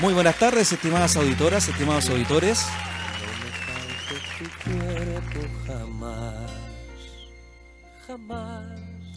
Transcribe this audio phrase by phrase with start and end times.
[0.00, 2.66] Muy buenas tardes, estimadas auditoras, estimados auditores.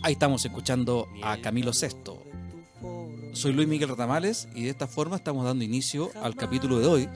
[0.03, 2.13] Ahí estamos escuchando a Camilo VI.
[3.33, 7.09] Soy Luis Miguel Ratamales y de esta forma estamos dando inicio al capítulo de hoy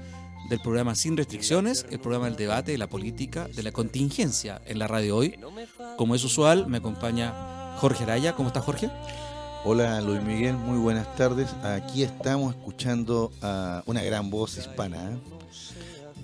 [0.49, 4.79] del programa Sin Restricciones, el programa del debate de la política, de la contingencia en
[4.79, 5.39] la radio hoy.
[5.97, 8.33] Como es usual, me acompaña Jorge Araya.
[8.33, 8.89] ¿Cómo estás, Jorge?
[9.63, 11.53] Hola Luis Miguel, muy buenas tardes.
[11.63, 15.11] Aquí estamos escuchando a una gran voz hispana.
[15.11, 15.17] ¿eh?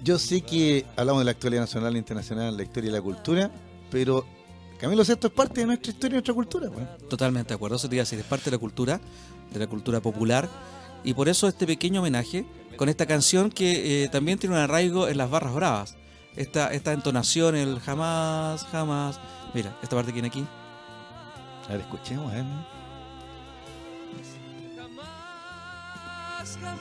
[0.04, 3.52] Yo sé que hablamos de la actualidad nacional e internacional, la historia y la cultura,
[3.92, 4.26] pero
[4.80, 6.72] Camilo VI es parte de nuestra historia y nuestra cultura.
[7.08, 9.00] Totalmente de acuerdo, eso te iba a decir, es parte de la cultura,
[9.54, 10.50] de la cultura popular,
[11.04, 12.44] y por eso este pequeño homenaje
[12.76, 15.96] con esta canción que eh, también tiene un arraigo en las barras bravas.
[16.36, 19.20] Esta, esta entonación, el jamás, jamás.
[19.54, 20.44] Mira, esta parte que viene aquí.
[21.68, 22.44] A ver, escuchemos, ¿eh?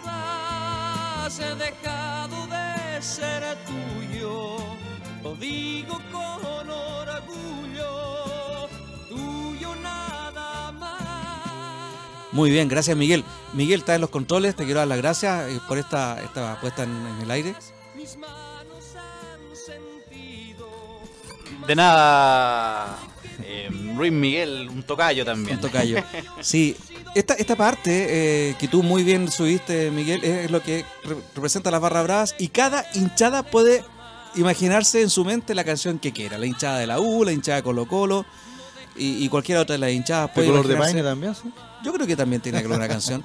[0.04, 4.56] Jamás he dejado de ser tuyo.
[5.22, 7.88] Lo digo con orgullo,
[9.08, 11.92] tuyo nada más.
[12.32, 13.24] Muy bien, gracias Miguel.
[13.52, 16.84] Miguel está en los controles, te quiero dar las gracias eh, por esta, esta puesta
[16.84, 17.54] en, en el aire.
[17.94, 20.68] Mis manos han sentido.
[21.66, 22.98] De nada,
[23.42, 25.56] eh, Luis Miguel, un tocayo también.
[25.56, 26.02] Un tocayo.
[26.40, 26.76] Sí,
[27.18, 28.06] esta, esta parte
[28.50, 32.34] eh, que tú muy bien subiste, Miguel, es lo que re- representa las barras bravas
[32.38, 33.84] y cada hinchada puede
[34.34, 36.38] imaginarse en su mente la canción que quiera.
[36.38, 38.26] La hinchada de la U, la hinchada de Colo Colo
[38.96, 41.34] y, y cualquier otra de las hinchadas ¿De puede color de paine también?
[41.34, 41.50] sí?
[41.84, 43.22] Yo creo que también tiene que ver una canción.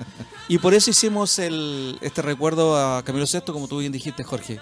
[0.48, 4.60] Y por eso hicimos el, este recuerdo a Camilo VI, como tú bien dijiste, Jorge.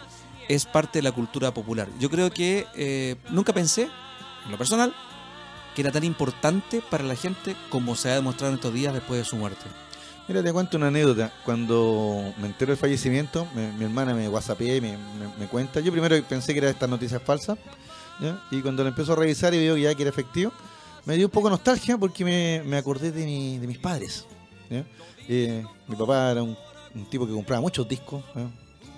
[0.47, 1.87] Es parte de la cultura popular.
[1.99, 3.89] Yo creo que eh, nunca pensé,
[4.45, 4.95] en lo personal,
[5.81, 9.25] era tan importante para la gente como se ha demostrado en estos días después de
[9.25, 9.65] su muerte.
[10.27, 11.33] Mira, te cuento una anécdota.
[11.43, 14.97] Cuando me entero del fallecimiento, mi hermana me whatsappea y me,
[15.39, 15.79] me- cuenta.
[15.79, 17.57] Yo primero pensé que era estas noticias falsas.
[18.51, 20.51] Y cuando lo empiezo a revisar y veo que ya era efectivo,
[21.05, 22.23] me dio un poco de nostalgia porque
[22.63, 24.25] me, acordé de, mi- de mis padres.
[25.27, 26.55] Eh, mi papá era un,
[27.09, 28.23] tipo que compraba muchos discos.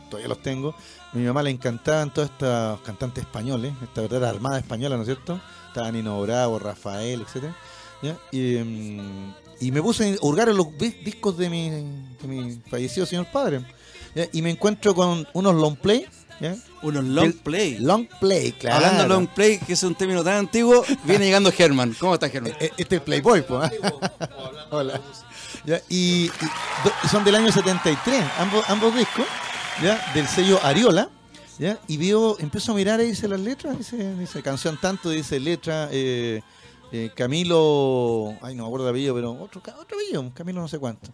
[0.09, 0.75] Todavía los tengo.
[1.13, 5.07] A mi mamá le encantaban todos estos cantantes españoles, esta verdadera armada española, ¿no es
[5.07, 5.39] cierto?
[5.71, 7.55] Estaba Nino Bravo, Rafael, etcétera.
[8.01, 8.17] ¿ya?
[8.31, 8.57] Y,
[9.61, 13.25] y me puse a hurgar en los di- discos de mi, de mi fallecido señor
[13.31, 13.61] padre.
[14.13, 14.25] ¿ya?
[14.33, 16.05] Y me encuentro con unos long play.
[16.41, 16.55] ¿ya?
[16.81, 17.77] Unos long play.
[17.79, 18.77] Long play, claro.
[18.77, 21.95] Hablando de long play, que es un término tan antiguo, viene llegando Germán.
[21.99, 22.53] ¿Cómo estás, Germán?
[22.59, 23.71] Eh, Este es Playboy, pues.
[24.71, 24.99] Hola.
[25.65, 25.79] ¿Ya?
[25.89, 26.29] Y,
[27.11, 29.25] son del año 73, ambos, ambos discos,
[29.83, 30.03] ¿ya?
[30.15, 31.09] del sello Ariola.
[31.87, 35.89] Y veo, empiezo a mirar y dice las letras, dice, dice canción tanto, dice letra,
[35.91, 36.41] eh,
[36.91, 40.79] eh, Camilo, ay no me acuerdo el apellido, pero otro, otro apellido, Camilo no sé
[40.79, 41.11] cuánto.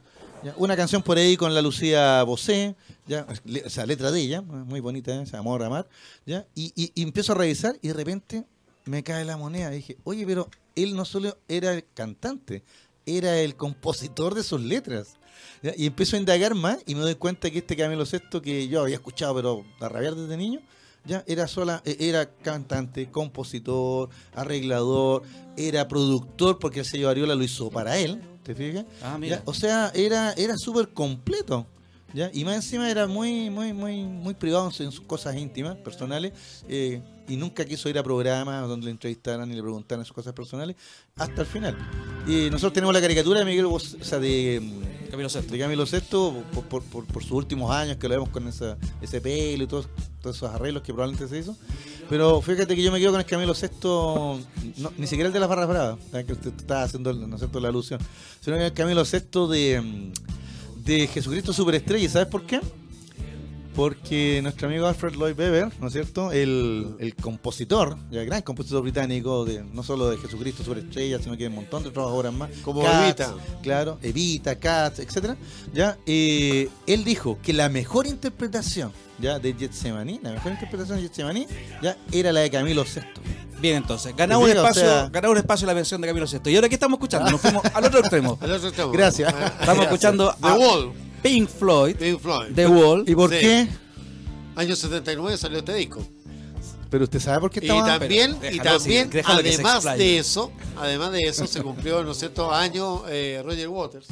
[0.55, 2.75] Una canción por ahí con la Lucía Bosé,
[3.07, 3.25] ¿ya?
[3.43, 5.25] Le- o sea, letra de ella, muy bonita, ¿eh?
[5.25, 5.89] se Amor Amar,
[6.25, 6.45] ¿ya?
[6.55, 8.45] Y, y- y empiezo a revisar y de repente
[8.85, 9.69] me cae la moneda.
[9.71, 12.63] dije, oye, pero él no solo era el cantante,
[13.05, 15.15] era el compositor de sus letras.
[15.77, 18.81] Y empiezo a indagar más y me doy cuenta que este Camilo Sexto que yo
[18.81, 20.59] había escuchado, pero a rabiar desde niño,
[21.05, 25.23] ya era sola, eh, era cantante, compositor, arreglador,
[25.55, 28.85] era productor porque el sello Ariola lo hizo para él, ¿te fijas?
[29.01, 29.37] Ah, mira.
[29.37, 31.65] Ya, O sea, era, era súper completo.
[32.13, 32.29] ¿ya?
[32.33, 36.33] Y más encima era muy, muy, muy, muy privado en sus cosas íntimas, personales,
[36.67, 40.31] eh, y nunca quiso ir a programas donde le entrevistaran y le preguntaran sus cosas
[40.33, 40.77] personales,
[41.17, 41.77] hasta el final.
[42.25, 45.47] Y nosotros tenemos la caricatura de Miguel, Bos- o sea, de, mm, Camilo VI.
[45.47, 46.83] de Camilo Sesto por,
[47.21, 49.87] sus últimos años, que lo vemos con ese pelo y todos,
[50.21, 51.55] esos arreglos que probablemente se hizo.
[52.09, 54.39] Pero fíjate que yo me quedo con el Camilo Sexto,
[54.97, 57.59] ni siquiera el de las barras bravas, que usted estaba haciendo ¿no es cierto?
[57.59, 57.99] la alusión,
[58.39, 60.11] sino el Camilo Sexto de,
[60.83, 62.05] de Jesucristo Superestrella.
[62.05, 62.61] ¿Y sabes por qué?
[63.77, 66.31] Porque nuestro amigo Alfred Lloyd Webber, ¿no es cierto?
[66.31, 71.43] El, el compositor, el gran compositor británico, de, no solo de Jesucristo Superestrella, sino que
[71.43, 72.49] de un montón de otras obras más.
[72.63, 73.33] Como Cats, Evita.
[73.61, 75.37] Claro, Evita, Cats, etcétera.
[75.75, 81.03] Ya, eh, él dijo que la mejor interpretación ya de Getsemaní, la mejor interpretación de
[81.03, 81.45] Getsemaní,
[81.79, 83.01] ya era la de Camilo VI.
[83.61, 86.49] Bien, entonces, ganamos un espacio, sea- ganamos un espacio en la versión de Camilo VI.
[86.51, 87.29] ¿Y ahora qué estamos escuchando?
[87.29, 88.39] Nos fuimos al otro extremo.
[88.41, 88.91] Al otro extremo.
[88.91, 89.31] Gracias.
[89.59, 90.93] Estamos escuchando The a Wall,
[91.27, 92.53] Pink Floyd, Pink Floyd.
[92.55, 93.03] The Wall.
[93.07, 93.39] ¿Y por Sí.
[93.39, 93.67] qué?
[94.55, 96.05] Año 79 salió este disco.
[96.89, 97.99] Pero usted sabe por qué Y estaba.
[97.99, 102.11] también, pero y también que se además de eso, además de eso, se cumplió, ¿no
[102.11, 104.07] es cierto?, año eh, Roger Waters,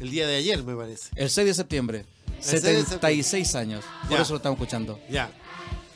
[0.00, 1.10] el día de ayer, me parece.
[1.14, 2.04] El 6 de septiembre.
[2.38, 3.84] El 6 de 76 años.
[4.08, 4.98] Por eso lo estamos escuchando.
[5.10, 5.30] Ya.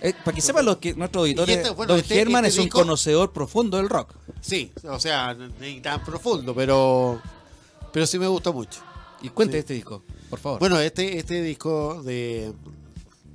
[0.02, 2.54] Eh, para que sepan los que nuestros auditores, Y este- bueno, Don este- Germán este
[2.54, 4.14] es un disco- conocedor profundo del rock.
[4.42, 7.20] Sí, o sea, ni tan profundo, pero,
[7.92, 8.80] pero sí me gusta mucho.
[9.22, 9.58] Y cuente Sí.
[9.61, 10.58] este disco, por favor.
[10.61, 12.52] Bueno, este, este disco de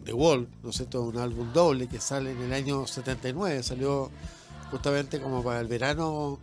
[0.03, 1.01] The Wall, ¿no es cierto?
[1.03, 4.09] Un álbum doble que sale en el año 79, salió
[4.71, 6.39] justamente como para el verano,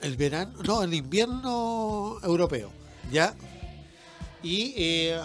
[0.00, 2.70] el verano, no, el invierno europeo,
[3.10, 3.34] ¿ya?
[4.42, 5.20] Y eh,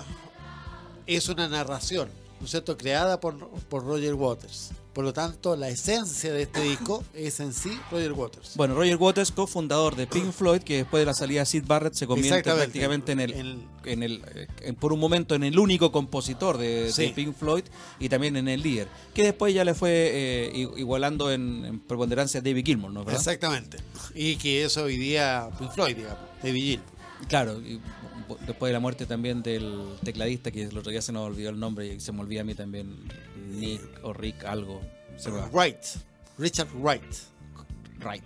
[1.08, 2.10] es una narración,
[2.40, 2.78] ¿no es cierto?
[2.78, 4.72] Creada por, por Roger Waters.
[4.96, 8.54] Por lo tanto, la esencia de este disco es en sí Roger Waters.
[8.56, 11.94] Bueno, Roger Waters, cofundador de Pink Floyd, que después de la salida de Sid Barrett
[11.96, 15.60] se convierte prácticamente en el, El- en el eh, en- por un momento en el
[15.60, 17.12] único compositor de.
[17.14, 17.66] Pink Floyd
[18.00, 22.40] y también en el líder, que después ya le fue eh, igualando en, en preponderancia
[22.40, 23.20] a David Gilmour, ¿no es verdad?
[23.22, 23.78] Exactamente.
[24.16, 26.82] Y que eso hoy día Pink Floyd, digamos, David Gill.
[27.28, 27.62] Claro,
[28.46, 31.60] después de la muerte también del tecladista, que el otro día se nos olvidó el
[31.60, 32.96] nombre y se me olvida a mí también,
[33.52, 34.82] Nick o Rick algo.
[35.18, 35.48] Se va.
[35.50, 35.84] Wright.
[36.38, 37.04] Richard Wright.
[38.00, 38.24] Wright.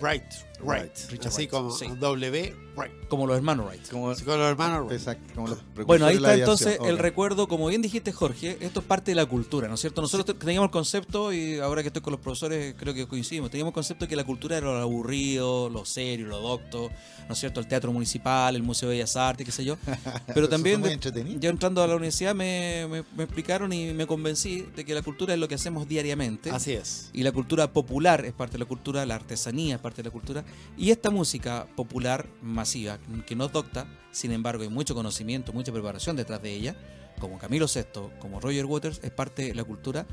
[0.00, 0.24] Wright.
[0.62, 0.92] Wright.
[1.10, 1.86] Richard Así Wright, como sí.
[1.98, 2.54] W.
[2.76, 2.92] Wright.
[3.08, 3.88] Como los hermanos Wright.
[3.90, 4.92] Como, los hermanos Wright.
[4.98, 8.80] exacto, como los Bueno, ahí de está entonces el recuerdo, como bien dijiste Jorge, esto
[8.80, 10.00] es parte de la cultura, ¿no es cierto?
[10.00, 13.50] Nosotros te- teníamos el concepto, y ahora que estoy con los profesores creo que coincidimos,
[13.50, 16.90] teníamos el concepto que la cultura era lo aburrido, lo serio, lo docto,
[17.28, 17.60] ¿no es cierto?
[17.60, 19.76] El teatro municipal, el Museo de Bellas Artes, qué sé yo.
[20.34, 24.66] Pero también, de- yo entrando a la universidad me, me- me explicaron y me convencí
[24.74, 26.50] de que la cultura es lo que hacemos diariamente.
[26.50, 27.10] Así es.
[27.12, 30.12] Y la cultura popular es parte de la cultura, la artesanía es parte de la
[30.12, 30.44] cultura.
[30.76, 35.72] Y esta música popular masiva, que no es docta, sin embargo hay mucho conocimiento, mucha
[35.72, 36.76] preparación detrás de ella,
[37.20, 40.06] como Camilo VI, como Roger Waters, es parte de la cultura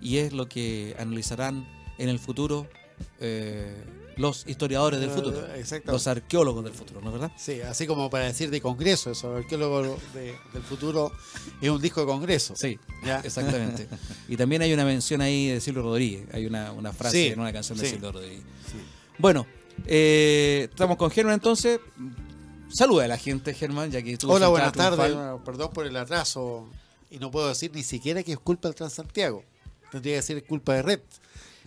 [0.00, 1.66] y es lo que analizarán
[1.98, 2.66] en el futuro
[3.20, 3.74] eh,
[4.16, 5.92] los historiadores del futuro, Eh, Exactamente.
[5.92, 7.32] los arqueólogos del futuro, ¿no es verdad?
[7.36, 11.12] Sí, así como para decir de congreso, eso, el arqueólogo de- del futuro
[11.60, 12.56] es un disco de congreso.
[12.56, 13.20] Sí, Ya.
[13.20, 13.86] exactamente.
[14.28, 17.40] y también hay una mención ahí de Silvio Rodríguez, hay una, una frase Sí, en
[17.40, 17.90] una canción de sí.
[17.92, 18.40] Silvio Rodríguez.
[18.72, 18.78] Sí.
[19.18, 19.46] Bueno,
[19.86, 21.80] eh, estamos con Germán entonces.
[22.68, 24.98] Saluda a la gente, Germán, ya que tú Hola, buenas tardes.
[24.98, 26.68] Bueno, Perdón por el atraso.
[27.10, 29.44] Y no puedo decir ni siquiera que es culpa del Transantiago.
[29.92, 31.00] Tendría que decir culpa de Red.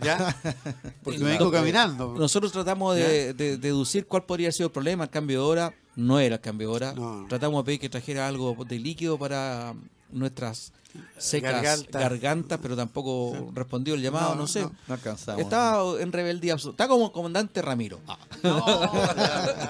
[0.00, 0.36] ¿Ya?
[1.02, 2.14] Porque me vengo caminando.
[2.18, 5.04] Nosotros tratamos de, de deducir cuál podría haber sido el problema.
[5.04, 6.92] El cambio de hora no era el cambio de hora.
[6.92, 7.26] No.
[7.28, 9.74] Tratamos de pedir que trajera algo de líquido para
[10.12, 10.72] nuestras
[11.18, 12.00] secas Garganta.
[12.00, 14.62] gargantas, pero tampoco respondió el llamado, no, No, sé.
[14.62, 14.72] no.
[14.88, 15.40] No alcanzamos.
[15.40, 16.82] Estaba en rebeldía absoluta.
[16.82, 18.00] Está como comandante Ramiro.
[18.42, 18.64] No,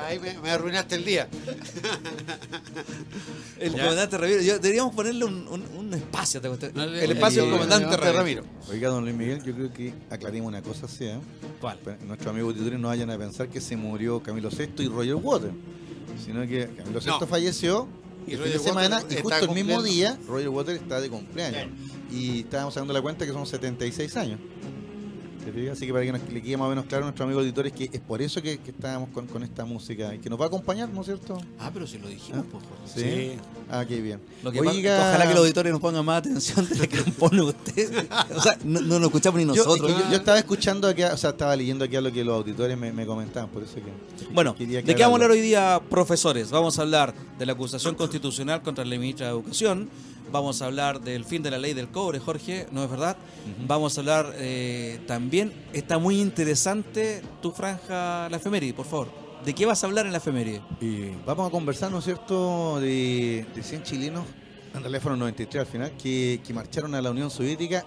[0.07, 1.29] ahí me, me arruinaste el día.
[3.59, 3.83] El Ya.
[3.83, 4.41] comandante Ramiro.
[4.41, 6.41] Yo- deberíamos ponerle un, un- un espacio.
[6.41, 8.45] el el- espacio del el- comandante Ramiro.
[8.71, 11.19] Oiga, don Luis Miguel, yo creo que aclaremos una cosa así, ¿eh?
[11.61, 11.79] ¿Cuál?
[12.07, 15.53] Nuestros amigos auditores no vayan a pensar que se murió Camilo VI y Roger Waters,
[16.25, 17.27] sino que Camilo VI No.
[17.27, 17.87] falleció
[18.27, 21.69] Y el fin de semana y justo el mismo día Roger Waters está de cumpleaños.
[22.13, 24.41] Y estábamos sacando la cuenta que son 76 años.
[25.52, 25.76] ¿Te fijas?
[25.76, 27.73] Así que para que nos, le quede más o menos claro a nuestros amigos auditores
[27.73, 30.44] que es por eso que, que estábamos con, con esta música y que nos va
[30.44, 31.38] a acompañar, ¿no es cierto?
[31.58, 32.62] Ah, pero si lo dijimos, pues.
[32.64, 32.87] Jorge.
[32.94, 33.31] Sí.
[33.32, 33.38] Sí.
[33.70, 34.20] Ah, qué bien.
[34.43, 37.11] Lo que pasa- ojalá que los auditores nos pongan más atención de la que nos
[37.11, 38.06] pone usted.
[38.37, 39.91] O sea, no, no lo escuchamos ni Yo, nosotros.
[39.91, 42.25] es que yo- yo estaba escuchando aquí, o sea, estaba leyendo aquí a lo que
[42.25, 43.82] los auditores me, me comentaban, por eso que.
[44.32, 46.50] Bueno, ¿de qué vamos a hablar hoy día, profesores?
[46.50, 49.88] Vamos a hablar de la acusación constitucional contra la ministra de Educación.
[50.32, 53.17] Vamos a hablar del fin de la ley del cobre, Jorge, ¿no es verdad?
[53.67, 59.09] Vamos a hablar eh, también, está muy interesante tu franja, la efeméride, por favor.
[59.44, 60.61] ¿De qué vas a hablar en la efeméride?
[60.81, 64.25] Y vamos a conversar, ¿no es cierto?, de, de 100 chilenos,
[64.75, 67.85] en realidad fueron 93 al final, que, que marcharon a la Unión Soviética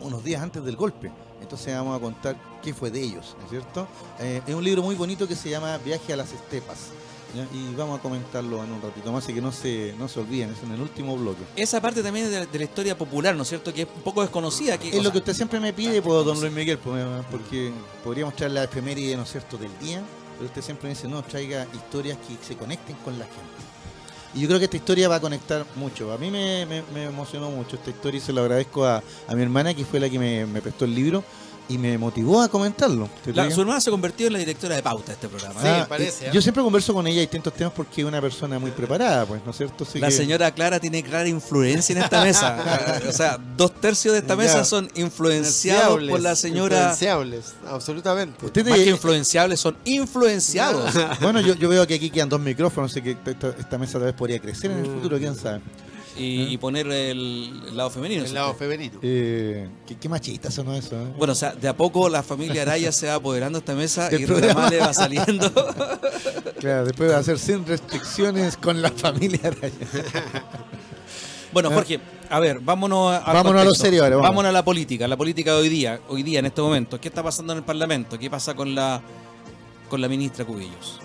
[0.00, 1.10] unos días antes del golpe.
[1.40, 3.88] Entonces vamos a contar qué fue de ellos, ¿no es cierto?
[4.20, 6.90] Eh, es un libro muy bonito que se llama Viaje a las Estepas.
[7.34, 7.46] ¿Ya?
[7.52, 10.50] Y vamos a comentarlo en un ratito más, así que no se, no se olviden,
[10.50, 11.42] es en el último bloque.
[11.56, 13.72] Esa parte también de, de la historia popular, ¿no es cierto?
[13.72, 14.78] Que es un poco desconocida.
[14.78, 17.72] Que, Es lo sea, que usted siempre me pide, pues, don Luis Miguel, pues, porque
[18.04, 20.02] podríamos traer la efeméride, ¿no es cierto?, del día,
[20.36, 23.40] pero usted siempre me dice, no, traiga historias que se conecten con la gente.
[24.34, 26.10] Y yo creo que esta historia va a conectar mucho.
[26.10, 29.34] A mí me, me- me emocionó mucho esta historia y se lo agradezco a, a
[29.34, 31.22] mi hermana, que fue la que me, me prestó el libro
[31.68, 33.08] y me motivó a comentarlo.
[33.24, 35.60] Su hermana se convirtió en la directora de pauta de este programa.
[35.60, 35.84] Sí, ¿eh?
[35.88, 36.30] parece, ¿eh?
[36.32, 39.52] Yo siempre converso con ella distintos temas porque es una persona muy preparada, pues, ¿no
[39.52, 39.84] es cierto?
[39.84, 43.00] Así La que- señora Clara tiene clara influencia en esta mesa.
[43.08, 44.64] o sea, dos tercios de esta mesa Ya.
[44.64, 46.76] son influenciados por la señora.
[46.76, 48.44] Influenciables, absolutamente.
[48.44, 50.92] Usted Más que influenciables, son influenciados.
[51.20, 54.02] Bueno, yo, yo veo que aquí quedan dos micrófonos, así que esta, esta mesa tal
[54.02, 55.60] vez podría crecer en el futuro, quién sabe.
[56.16, 58.22] Y, y poner el, lado femenino.
[58.22, 58.34] El ¿sí?
[58.34, 58.98] lado femenino.
[59.02, 61.06] Eh, ¿qué, qué machistas son eso, ¿eh?
[61.16, 64.14] Bueno, o sea, de a poco la familia Araya se va apoderando de esta mesa
[64.14, 64.54] y programa.
[64.54, 65.52] Ramale va saliendo.
[66.60, 69.72] Claro, después va a ser sin restricciones con la familia Araya.
[71.52, 72.00] Bueno, Jorge,
[72.30, 74.30] a ver, vámonos a, Vámonos a lo serio ahora, vamos.
[74.30, 76.98] Vámonos a la política, la política de hoy día, hoy día en este momento.
[76.98, 78.18] ¿Qué está pasando en el Parlamento?
[78.18, 79.02] ¿Qué pasa con la
[79.90, 81.00] con la ministra Cubillos?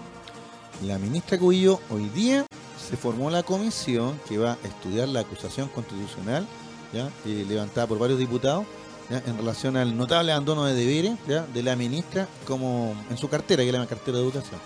[0.84, 2.46] la ministra Cubillo hoy día
[2.90, 6.48] se formó la comisión que va a estudiar la acusación constitucional
[6.94, 7.10] ¿ya?
[7.26, 8.66] Eh, levantada por varios diputados
[9.10, 9.18] ¿ya?
[9.26, 11.44] en relación al notable abandono de deberes ¿ya?
[11.46, 14.60] de la ministra como en su cartera, que es la cartera de educación.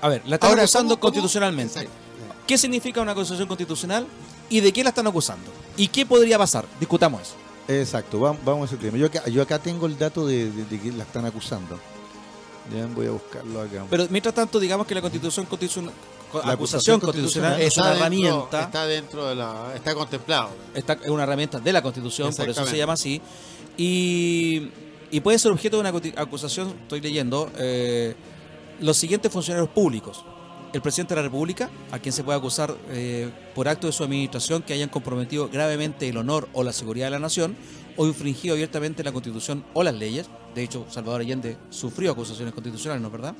[0.00, 1.12] A ver, la están Ahora, acusando ¿cómo- cómo?
[1.12, 1.80] constitucionalmente.
[1.80, 2.00] Exacto.
[2.46, 4.06] ¿Qué significa una acusación constitucional
[4.48, 5.50] y de qué la están acusando?
[5.76, 6.64] ¿Y qué podría pasar?
[6.78, 7.34] Discutamos eso.
[7.66, 8.96] Exacto, va- vamos a ese tema.
[8.96, 11.76] Yo acá, yo acá tengo el dato de, de- de que la están acusando.
[12.72, 13.84] Ya voy a buscarlo acá.
[13.90, 15.92] Pero mientras tanto, digamos que la constitución constitucional,
[16.34, 19.72] la, acusación constitucional es una dentro- herramienta, Está dentro de la.
[19.74, 20.50] Está contemplado.
[20.74, 23.20] está, es una herramienta de la constitución, por eso se llama así,
[23.76, 24.68] y,
[25.10, 28.14] y puede ser objeto de una acusación, estoy leyendo, eh,
[28.80, 30.24] los siguientes funcionarios públicos.
[30.72, 34.04] El presidente de la República, a quien se puede acusar eh, por acto de su
[34.04, 37.56] administración que hayan comprometido gravemente el honor o la seguridad de la nación
[37.96, 40.26] o infringido abiertamente la constitución o las leyes.
[40.54, 43.34] De hecho, Salvador Allende sufrió acusaciones constitucionales, ¿no es verdad?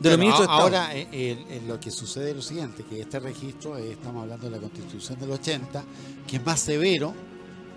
[0.00, 0.62] De los Bueno, ministros de a- Estado.
[0.62, 4.56] ahora eh, lo que sucede es lo siguiente, que este registro, eh, estamos hablando de
[4.56, 5.84] la constitución del 80,
[6.26, 7.14] que es más severo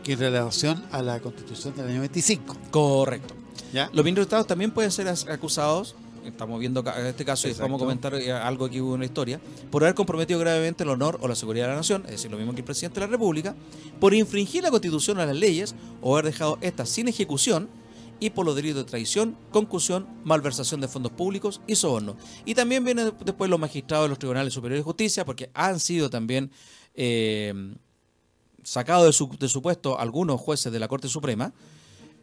[0.04, 2.56] que en relación a la constitución del año 25.
[2.72, 3.36] Correcto.
[3.74, 3.86] ¿ya?
[3.94, 5.96] Los ministros de Estado también pueden ser acusados,
[6.26, 9.06] estamos viendo en este caso y vamos a comentar eh, algo que hubo en la
[9.06, 9.40] historia,
[9.72, 12.38] por haber comprometido gravemente el honor o la seguridad de la nación, es decir, lo
[12.38, 13.56] mismo que el presidente de la República,
[14.00, 17.70] por infringir la constitución o las leyes o haber dejado estas sin ejecución
[18.20, 22.18] y por los delitos de traición, concusión, malversación de fondos públicos y soborno.
[22.46, 26.10] Y también vienen después los magistrados de los tribunales superiores de justicia, porque han sido
[26.10, 26.52] también
[26.96, 27.54] eh,
[28.64, 29.06] sacados
[29.40, 31.54] de su, puesto algunos jueces de la Corte Suprema,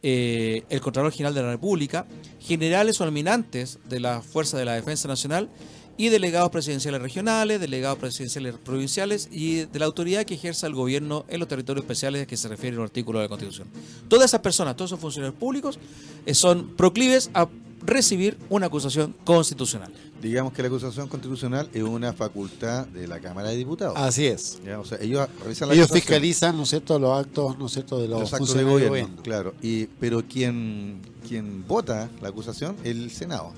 [0.03, 2.05] eh, el Contralor General de la República,
[2.39, 5.49] generales o almirantes de la Fuerza de la Defensa Nacional
[5.97, 11.25] y delegados presidenciales regionales, delegados presidenciales provinciales y de la autoridad que ejerza el gobierno
[11.27, 13.67] en los territorios especiales a que se refiere el artículo de la Constitución.
[14.07, 15.79] Todas esas personas, todos esos funcionarios públicos
[16.25, 17.47] eh, son proclives a
[17.85, 19.91] recibir una acusación constitucional.
[20.21, 23.95] Digamos que la acusación constitucional es una facultad de la Cámara de Diputados.
[23.97, 24.59] Así es.
[24.65, 25.27] Ya, O sea, ellos
[25.61, 28.61] la fiscalizan, ¿no es cierto?, los actos, ¿no es cierto?, de los, los actos de
[28.61, 29.23] funcionarios de gobierno, gobierno.
[29.23, 29.53] claro.
[29.61, 33.53] Y, pero quien, quien vota la acusación es el Senado.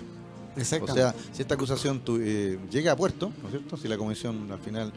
[0.91, 3.77] O sea, si esta acusación tu- eh, llega a puerto, ¿no es cierto?
[3.77, 4.91] Si la comisión al final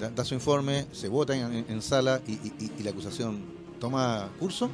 [0.00, 3.40] da, da su informe, se vota en, en sala y, y- y la acusación
[3.80, 4.70] toma curso,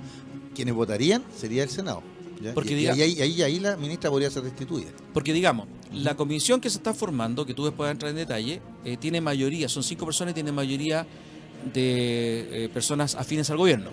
[0.54, 2.02] quienes votarían sería el Senado.
[2.42, 2.54] ¿ya?
[2.54, 4.90] Porque y, diga- y ahí, ahí, ahí la ministra podría ser destituida.
[5.14, 8.16] Porque digamos, la comisión que se está formando, que tú después vas a entrar en
[8.16, 11.06] detalle, eh, tiene mayoría, son cinco personas y tiene mayoría
[11.72, 13.90] de eh, personas afines al gobierno.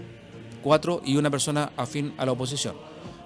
[0.64, 2.76] Cuatro y una persona afín a la oposición.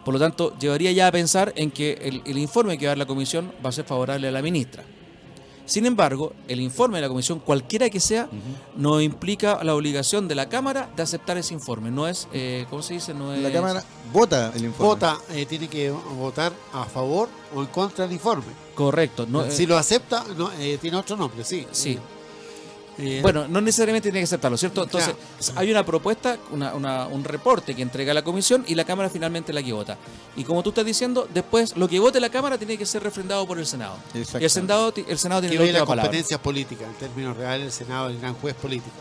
[0.04, 2.94] Por lo tanto, llevaría ya a pensar en que el, el informe que va a
[2.94, 4.84] dar la comisión va a ser favorable a la ministra.
[5.66, 8.28] Sin embargo, el informe de la comisión, cualquiera que sea,
[8.76, 11.90] no implica la obligación de la Cámara de aceptar ese informe.
[11.90, 13.14] No es, eh, ¿cómo se dice?
[13.14, 13.82] No es, La Cámara
[14.12, 14.90] vota el informe.
[14.90, 18.44] Vota, eh, tiene que votar a favor o en contra del informe.
[18.76, 19.26] Correcto.
[19.26, 21.66] No, eh, si lo acepta, no, eh, tiene otro nombre, sí.
[21.72, 21.98] Sí.
[23.00, 24.84] Eh, Bueno, no necesariamente tiene que aceptarlo, ¿cierto?
[24.84, 25.16] Entonces,
[25.56, 29.52] hay una propuesta, una- una- un reporte que entrega la comisión y la Cámara finalmente
[29.52, 29.98] la que vota.
[30.36, 33.48] Y como tú estás diciendo, después lo que vote la Cámara tiene que ser refrendado
[33.48, 33.96] por el Senado.
[34.14, 34.50] Y el.
[34.50, 36.04] Senado, el Senado tiene que la palabra.
[36.04, 36.88] competencias políticas.
[36.88, 38.96] En términos reales, el Senado es el gran juez político.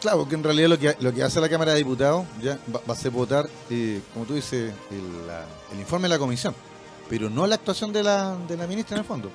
[0.00, 2.80] Claro, porque en realidad lo que, lo que hace la Cámara de Diputados ya va,
[2.88, 6.54] va a ser votar, eh, como tú dices, el, la- el informe de la comisión,
[7.08, 9.30] pero no la actuación de la, de la ministra en el fondo,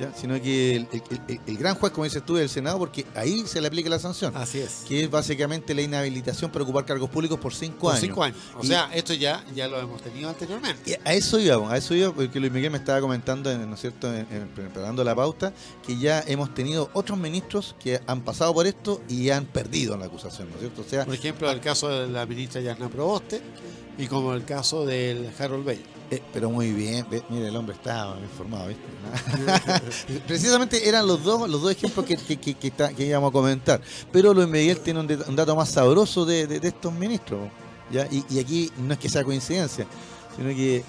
[0.00, 0.12] ¿ya?
[0.14, 3.04] sino que el, el- el- el gran juez, como dices tú, es el Senado, porque
[3.14, 4.82] ahí se le aplica la sanción, Así es.
[4.88, 8.00] que es básicamente la inhabilitación para ocupar cargos públicos por cinco Por años.
[8.00, 8.38] cinco años.
[8.58, 10.90] O Y- sea, esto ya, ya lo hemos tenido anteriormente.
[10.90, 13.74] Y a eso íbamos, a eso iba, porque Luis Miguel me estaba comentando, en- ¿no
[13.74, 15.52] es cierto?, en- en- preparando la pauta,
[15.86, 20.00] que ya hemos tenido otros ministros que han pasado por esto y han perdido en
[20.00, 20.82] la acusación, ¿no es cierto?
[20.82, 23.40] O sea, Por ejemplo, el caso de la ministra Yarna Proboste
[23.98, 25.82] y como el caso del Harold Bello.
[26.10, 28.82] Eh, pero muy bien, ve, mira, el hombre está informado, ¿viste?
[30.26, 33.32] Precisamente eran los dos, los dos ejemplos que, que, que- que está- que íbamos a
[33.32, 33.80] comentar.
[34.12, 37.48] Pero Luis Miguel tiene un, dato más sabroso de, de- de estos ministros.
[37.90, 38.06] ¿ya?
[38.10, 39.86] Y, y aquí no es que sea coincidencia,
[40.36, 40.84] sino que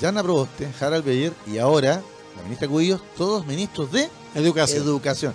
[0.00, 2.02] Jana Proboste, Harald Beyer y ahora
[2.36, 4.82] la ministra Cubillos, todos ministros de Educación.
[4.82, 5.34] educación.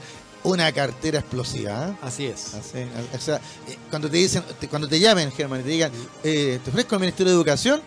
[0.50, 1.90] Una cartera explosiva.
[1.90, 1.96] ¿eh?
[2.02, 2.54] Así es.
[2.56, 2.78] Así,
[3.16, 3.36] o sea,
[3.68, 5.92] eh, cuando te dicen, cuando te llamen, Germán, y te digan,
[6.24, 7.82] eh, te ofrezco el Ministerio de Educación,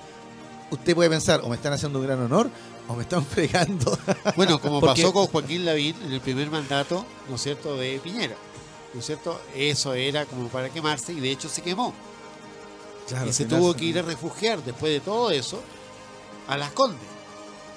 [0.71, 2.49] usted puede pensar, o me están haciendo un gran honor,
[2.89, 3.99] o me están fregando.
[4.37, 7.99] Bueno, como Porque- pasó con Joaquín Lavín en el primer mandato, ¿no es cierto?, de
[8.03, 8.37] Piñera.
[8.95, 9.41] ¿No es cierto?
[9.57, 11.95] Eso era como para quemarse y de hecho se quemó.
[13.27, 15.63] y se tuvo que ir a refugiar después de todo eso
[16.47, 17.01] a Las Condes.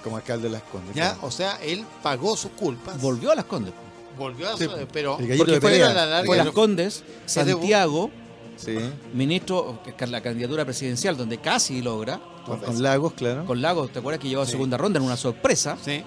[0.04, 0.94] Como alcalde de las Condes.
[0.96, 1.14] ¿ya?
[1.14, 1.28] claro.
[1.28, 3.02] O sea, él pagó sus culpas.
[3.02, 3.74] Volvió a las Condes.
[4.18, 6.50] Volvió a Sí, su- pero el gallito porque de fue a la larga Fue las
[6.52, 8.10] Condes, Santiago,
[8.58, 8.74] Sí,
[9.14, 13.46] ministro, la candidatura presidencial, donde casi logra, con, con Lagos, claro.
[13.46, 15.78] con Lagos, ¿te acuerdas que llegó a segunda ronda en una sorpresa?
[15.84, 16.02] Sí.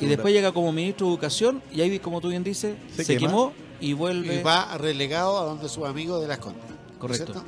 [0.00, 3.16] y después llega como ministro de Educación y ahí, como tú bien dices, Se se,
[3.16, 3.28] quema.
[3.28, 4.40] quemó y vuelve.
[4.40, 6.60] Y va relegado a donde sus amigos de las Condes.
[6.68, 7.32] ¿no es Correcto.
[7.32, 7.44] cierto?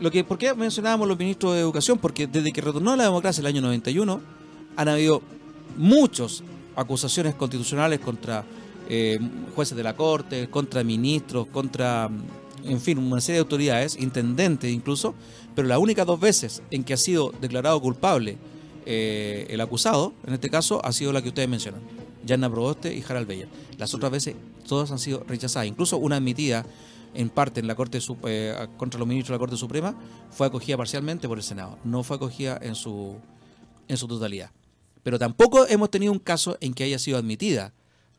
[0.00, 1.98] Lo que, ¿Por qué mencionábamos los ministros de Educación?
[1.98, 4.20] Porque desde que retornó la democracia el año 91,
[4.76, 5.22] han habido
[5.76, 6.42] muchas
[6.76, 8.44] acusaciones constitucionales contra
[8.88, 9.18] eh,
[9.54, 12.22] jueces de la Corte, contra ministros, contra, mm,
[12.64, 15.14] en fin, una serie de autoridades, intendentes incluso,
[15.54, 18.38] pero las únicas dos veces en que ha sido declarado culpable
[18.86, 21.82] eh, el acusado, en este caso, ha sido la que ustedes mencionan,
[22.24, 23.46] Yanna Proboste y Harald Bella.
[23.76, 24.34] Las otras veces,
[24.66, 26.64] todas han sido rechazadas, incluso una admitida
[27.14, 29.94] en parte en la Corte eh, contra los ministros de la Corte Suprema
[30.30, 33.16] fue acogida parcialmente por el Senado, no fue acogida en su
[33.88, 34.50] en su totalidad.
[35.02, 37.72] Pero tampoco hemos tenido un caso en que haya sido admitida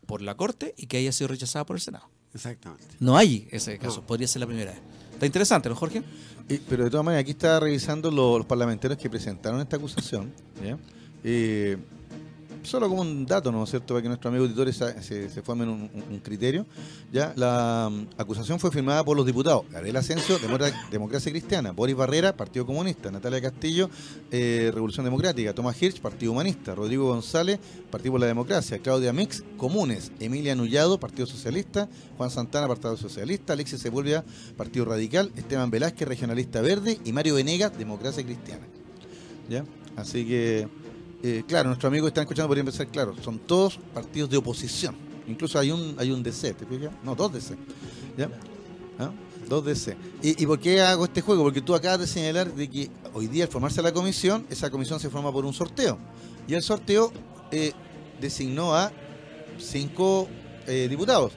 [0.09, 2.09] por la Corte y que haya sido rechazada por el Senado.
[2.33, 2.83] Exactamente.
[2.99, 4.07] No hay ese caso, No.
[4.07, 4.81] podría ser la primera vez.
[5.13, 6.01] Está interesante, ¿no, Jorge?
[6.49, 10.33] Eh, pero de todas maneras, aquí está revisando lo- los parlamentarios que presentaron esta acusación.
[10.65, 10.79] ¿ya?
[11.23, 11.77] Eh,
[12.63, 13.93] solo como un dato, ¿no es cierto?
[13.93, 16.65] Para que nuestros amigos auditores se, se formen un, criterio.
[17.11, 17.33] ¿ya?
[17.35, 20.37] La mm, acusación fue firmada por los diputados Gabriel Asensio,
[20.91, 23.89] Democracia Cristiana, Boris Barrera, Partido Comunista, Natalia Castillo,
[24.31, 29.43] eh, Revolución Democrática, Tomás Hirsch, Partido Humanista, Rodrigo González, Partido por la Democracia, Claudia Mix,
[29.57, 34.23] Comunes, Emilia Nullado, Partido Socialista, Juan Santana, Partido Socialista, Alexis Sepúlveda,
[34.57, 38.65] Partido Radical, Esteban Velázquez, Regionalista Verde y Mario Venegas, Democracia Cristiana.
[39.49, 39.65] ¿Ya?
[39.95, 40.67] Así que,
[41.23, 44.95] eh, claro, nuestros amigos que están escuchando podrían pensar, claro, son todos partidos de oposición.
[45.27, 46.91] Incluso hay un, hay un DC, ¿te fijas?
[47.03, 47.55] No, dos DC.
[48.17, 48.29] ¿Ya?
[48.97, 49.11] ¿Ah?
[49.47, 49.95] Dos DC.
[50.23, 51.43] ¿Y, ¿Y por qué hago este juego?
[51.43, 54.99] Porque tú acabas de señalar de que hoy día al formarse la comisión, esa comisión
[54.99, 55.97] se forma por un sorteo.
[56.47, 57.11] Y el sorteo
[57.51, 57.73] eh,
[58.19, 58.91] designó a
[59.59, 60.27] cinco
[60.67, 61.33] eh, diputados,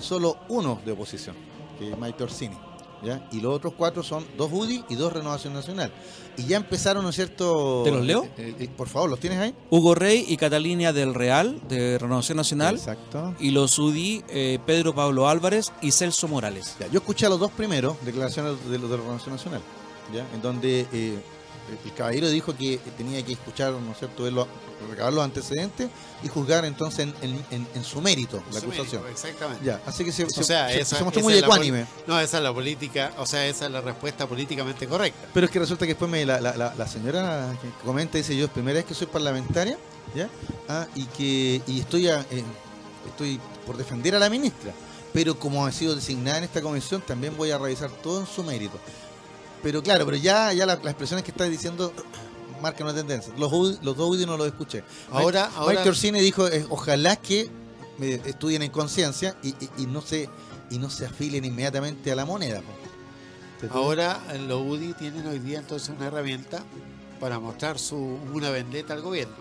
[0.00, 1.36] solo uno de oposición,
[1.78, 2.65] que es Maite Orsini.
[3.06, 3.28] ¿Ya?
[3.32, 5.92] Y los otros cuatro son dos UDI y dos Renovación Nacional.
[6.36, 7.82] Y ya empezaron, ¿no es cierto?
[7.84, 8.24] ¿Te los leo?
[8.36, 9.54] Eh, eh, por favor, ¿los tienes ahí?
[9.70, 13.34] Hugo Rey y Catalina del Real, de Renovación Nacional, Exacto.
[13.40, 16.76] y los UDI, eh, Pedro Pablo Álvarez y Celso Morales.
[16.80, 19.62] Ya, yo escuché a los dos primeros declaraciones de los de Renovación Nacional,
[20.12, 20.26] ¿ya?
[20.34, 20.86] en donde
[21.84, 24.46] el caballero dijo que tenía que escuchar, ¿no es cierto?, los-
[24.90, 25.88] recabar los antecedentes
[26.22, 29.02] y juzgar entonces en, en- en- en su mérito la Su acusación.
[29.02, 29.64] mérito, Exactamente.
[29.64, 31.86] Ya, así que se, O se- sea, se- esa, se mostró muy ecuánime.
[32.06, 35.28] No, esa es la política, o sea, esa es la respuesta políticamente correcta.
[35.34, 38.36] Pero es que resulta que después me, la, la- la- la señora que comenta, dice
[38.36, 39.78] yo, es primera vez que soy parlamentaria,
[40.14, 40.28] ¿ya?
[40.68, 42.44] Ah, y que y estoy, a- eh,
[43.08, 44.72] estoy por defender a la ministra.
[45.12, 48.42] Pero como ha sido designada en esta comisión, también voy a revisar todo en su
[48.44, 48.78] mérito.
[49.62, 51.92] Pero claro, pero ya, ya la- las expresiones que está diciendo
[52.62, 53.32] marcan una tendencia.
[53.36, 53.50] Los,
[53.82, 54.84] los dos UDI no los escuché.
[55.10, 57.50] Ahora- Mike, ahora- Mike Orsini dijo, eh, ojalá que
[58.00, 60.28] eh, estudien en conciencia y, y- y no se
[60.68, 62.60] y no se afilen inmediatamente a la moneda.
[63.70, 66.62] Ahora los UDI tienen hoy día entonces una herramienta
[67.20, 67.96] para mostrar su
[68.34, 69.34] una vendetta al gobierno.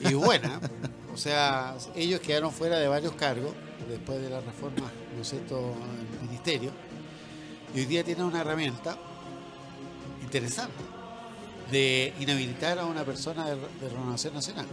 [0.00, 0.60] Y buena,
[1.12, 3.52] o sea, ellos quedaron fuera de varios cargos
[3.88, 6.70] después de la reforma, ¿no es cierto?, en el ministerio.
[7.74, 8.96] Y hoy día tienen una herramienta
[10.22, 10.74] interesante
[11.70, 14.66] de inhabilitar a una persona de, de Renovación Nacional.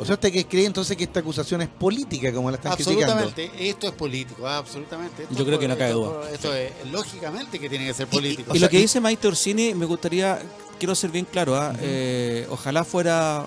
[0.00, 3.04] O sea, usted que cree entonces que esta acusación es política, como la están criticando.
[3.14, 5.24] Absolutamente, esto es político, absolutamente.
[5.24, 6.20] Esto Yo creo que no cabe esto duda.
[6.20, 8.54] por- Esto es, lógicamente que tiene que ser político.
[8.54, 10.38] y lo que y- dice Maite Orsini, me gustaría,
[10.78, 11.74] quiero ser bien claro, ¿ah?
[11.80, 13.46] Eh, ojalá fuera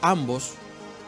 [0.00, 0.52] ambos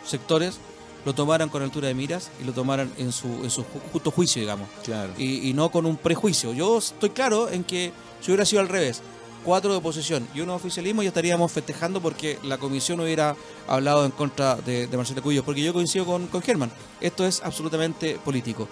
[0.06, 0.58] sectores
[1.04, 4.10] lo tomaran con altura de miras y lo tomaran en su, en su ju- justo
[4.10, 4.68] juicio, digamos.
[4.84, 5.12] Claro.
[5.18, 6.52] y, y no con un prejuicio.
[6.52, 9.02] Yo estoy claro en que si hubiera sido al revés,
[9.44, 13.36] cuatro de oposición y uno de oficialismo, ya estaríamos festejando porque la comisión hubiera
[13.68, 16.70] hablado en contra de, de Marcelo Cuyo, porque yo coincido con, con Germán.
[17.00, 18.66] Esto es absolutamente político.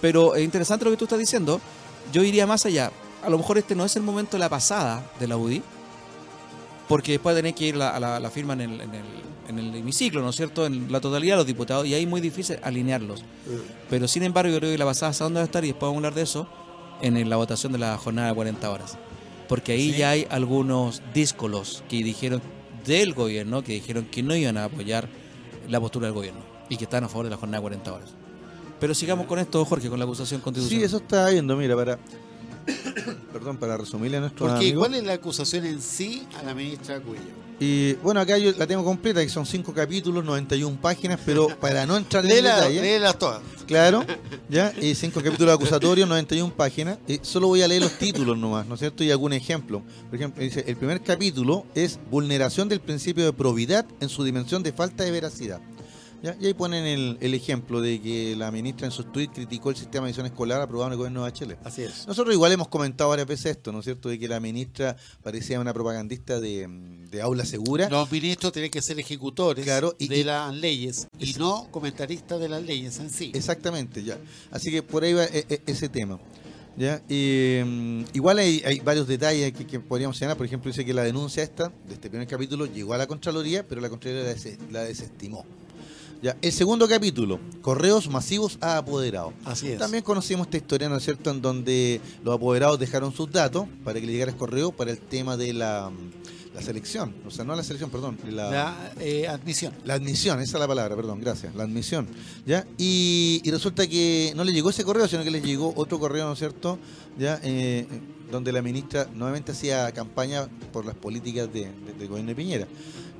[0.00, 1.60] Pero es interesante lo que tú estás diciendo.
[2.12, 2.90] Yo iría más allá.
[3.22, 5.62] A lo mejor este no es el momento de la pasada de la UDI,
[6.88, 9.04] porque después tener que ir la- a la, la firma en el, en, el,
[9.48, 10.66] en el hemiciclo, ¿no es cierto?
[10.66, 13.22] En la totalidad de los diputados, y ahí es muy difícil alinearlos.
[13.90, 15.96] Pero sin embargo, yo creo que la pasada dónde va a estar, y después vamos
[15.96, 16.48] a hablar de eso,
[17.02, 18.96] en la votación de la jornada de 40 horas.
[19.48, 19.98] Porque ahí Sí.
[19.98, 22.40] ya hay algunos díscolos que dijeron
[22.86, 25.08] del gobierno, que dijeron que no iban a apoyar
[25.68, 28.10] la postura del gobierno y que están a favor de la jornada de 40 horas.
[28.80, 30.84] Pero sigamos con esto, Jorge, con la acusación Sí, constitucional.
[30.84, 31.98] eso está viendo, mira, para.
[33.32, 34.80] Perdón, para resumirle a nuestro Porque, amigo.
[34.80, 37.44] ¿cuál es la acusación en sí a la ministra Cuello?
[37.60, 41.86] Y bueno, acá yo la tengo completa, que son cinco capítulos, 91 páginas, pero para
[41.86, 42.80] no entrar en Léela- detalle.
[42.82, 43.42] léelas todas.
[43.66, 44.04] Claro,
[44.48, 46.98] ya, y cinco capítulos acusatorios, 91 páginas.
[47.06, 49.04] Y solo voy a leer los títulos nomás, ¿no es cierto?
[49.04, 49.82] Y algún ejemplo.
[50.10, 54.62] Por ejemplo, dice, el primer capítulo es vulneración del principio de probidad en su dimensión
[54.64, 55.60] de falta de veracidad.
[56.24, 56.36] ¿Ya?
[56.40, 59.76] Y ahí ponen el, el ejemplo de que la ministra en sus tweets criticó el
[59.76, 61.56] sistema de edición escolar aprobado en el gobierno de Chile.
[61.62, 62.06] Así es.
[62.08, 64.08] Nosotros igual hemos comentado varias veces esto, ¿no es cierto?
[64.08, 66.66] De que la ministra parecía una propagandista de,
[67.10, 67.88] de aula segura.
[67.88, 71.68] Los ministros tienen que ser ejecutores Claro, y- de y- las leyes y Es- no
[71.70, 73.30] comentaristas de las leyes en sí.
[73.34, 74.18] Exactamente, ya.
[74.50, 76.18] Así que por ahí va e- e- ese tema.
[76.76, 77.00] ¿ya?
[77.08, 80.36] Y, mm, igual hay, hay varios detalles que, que podríamos señalar.
[80.36, 83.64] Por ejemplo, dice que la denuncia esta, de este primer capítulo, llegó a la Contraloría,
[83.68, 85.44] pero la Contraloría la, des- la desestimó.
[86.24, 86.36] ¿Ya?
[86.40, 89.34] El segundo capítulo, correos masivos a apoderados.
[89.44, 89.78] Así es.
[89.78, 94.00] También conocimos esta historia, ¿no es cierto?, en donde los apoderados dejaron sus datos para
[94.00, 95.90] que le llegara el correo para el tema de la,
[96.54, 97.14] la selección.
[97.26, 98.18] O sea, no la selección, perdón.
[98.30, 99.74] La, La eh, admisión.
[99.84, 101.54] la admisión, esa es la palabra, perdón, gracias.
[101.54, 102.08] La admisión.
[102.46, 102.66] ¿ya?
[102.78, 106.24] Y, y resulta que no le llegó ese correo, sino que le llegó otro correo,
[106.26, 106.78] ¿no es cierto?
[107.18, 107.38] ¿Ya?
[107.42, 107.86] Eh,
[108.30, 112.66] donde la ministra nuevamente hacía campaña por las políticas de- de- del gobierno de Piñera.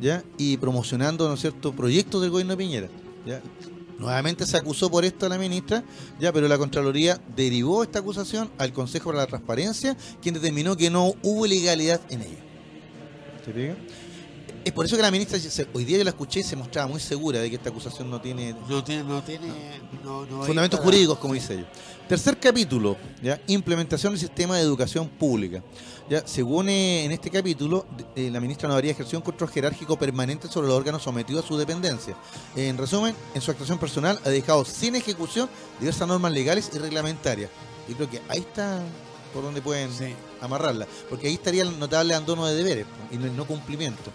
[0.01, 0.23] ¿ya?
[0.39, 2.89] Y promocionando, ¿no es cierto?, proyectos del gobierno de Piñera.
[3.27, 3.41] ¿ya?
[3.99, 5.85] Nuevamente se acusó por esto a la ministra,
[6.19, 10.91] ya, pero la Contraloría derivó esta acusación al Consejo para la Transparencia, quien determinó que
[10.91, 12.39] no hubo ilegalidad en ella.
[13.45, 13.75] ¿Se fija?
[14.65, 15.39] Es por eso que la ministra,
[15.75, 18.19] hoy día yo la escuché y se mostraba muy segura de que esta acusación no
[18.21, 19.49] tiene No tiene, no tiene,
[20.03, 21.67] no, fundamentos jurídicos, como dice ella.
[22.09, 23.41] Tercer capítulo, ¿ya?
[23.47, 25.63] implementación del sistema de educación pública.
[26.11, 26.27] ¿ya?
[26.27, 29.99] Según eh, en este capítulo, de- eh, la ministra no habría ejercido un control jerárquico
[29.99, 32.15] permanente sobre los órganos sometidos a su dependencia.
[32.57, 35.49] En resumen, en su actuación personal ha dejado sin ejecución
[35.81, 37.51] diversas normas legales y reglamentarias.
[37.89, 38.81] Y creo que ahí está
[39.33, 40.15] por donde pueden Sí.
[40.43, 44.11] amarrarla, porque ahí estaría el notable abandono de deberes y no, no cumplimiento.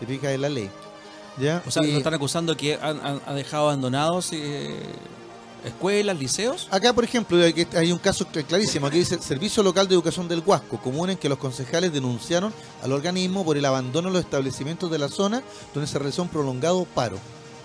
[0.00, 0.70] Te fijas en la ley.
[1.38, 1.62] ¿Ya?
[1.66, 4.74] O sea, nos están acusando que han, han- han dejado abandonados eh,
[5.66, 6.68] escuelas, liceos.
[6.70, 10.42] Acá, por ejemplo, hay un caso cl- clarísimo que dice Servicio Local de Educación del
[10.44, 12.52] Huasco, común en que los concejales denunciaron
[12.82, 15.42] al organismo por el abandono de los establecimientos de la zona
[15.74, 17.18] donde se realizó un prolongado paro.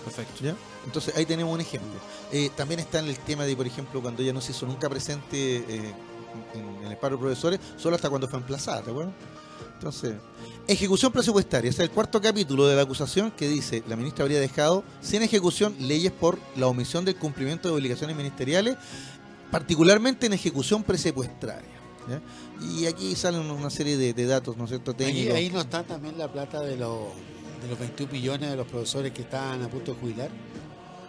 [0.04, 0.44] Perfecto.
[0.44, 0.56] ¿ya?
[0.86, 2.00] Entonces ahí tenemos un ejemplo.
[2.32, 4.90] Eh, también está en el tema de, por ejemplo, cuando ella no se hizo nunca
[4.90, 5.94] presente eh,
[6.56, 9.14] en, en el paro de profesores, solo hasta cuando fue emplazada, ¿te acuerdas?
[9.76, 10.16] Entonces,
[10.68, 11.70] ejecución presupuestaria.
[11.70, 15.76] Es el cuarto capítulo de la acusación que dice la ministra habría dejado sin ejecución
[15.80, 18.78] leyes por la omisión del cumplimiento de obligaciones ministeriales,
[19.50, 21.70] particularmente en ejecución presupuestaria.
[22.10, 22.22] ¿ya?
[22.66, 24.96] Y aquí salen una serie de, de datos, ¿no es cierto?
[25.00, 27.10] Ahí, ahí no está también la plata de los,
[27.62, 30.30] de los 21 millones de los profesores que estaban a punto de jubilar,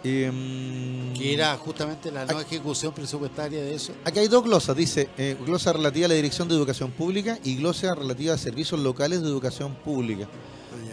[0.04, 3.92] Em, que era justamente la no ejecución presupuestaria de eso.
[4.04, 7.56] Aquí hay dos glosas, dice eh, glosa relativa a la Dirección de Educación Pública y
[7.56, 10.26] glosa relativa a servicios locales de educación pública.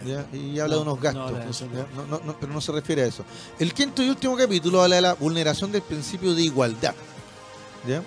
[0.06, 0.26] ¿ya?
[0.32, 1.32] Y habla de unos gastos,
[2.08, 3.24] no pero no se refiere a eso.
[3.58, 6.94] El quinto y último capítulo habla de la vulneración del principio de igualdad.
[7.88, 8.02] ¿ya?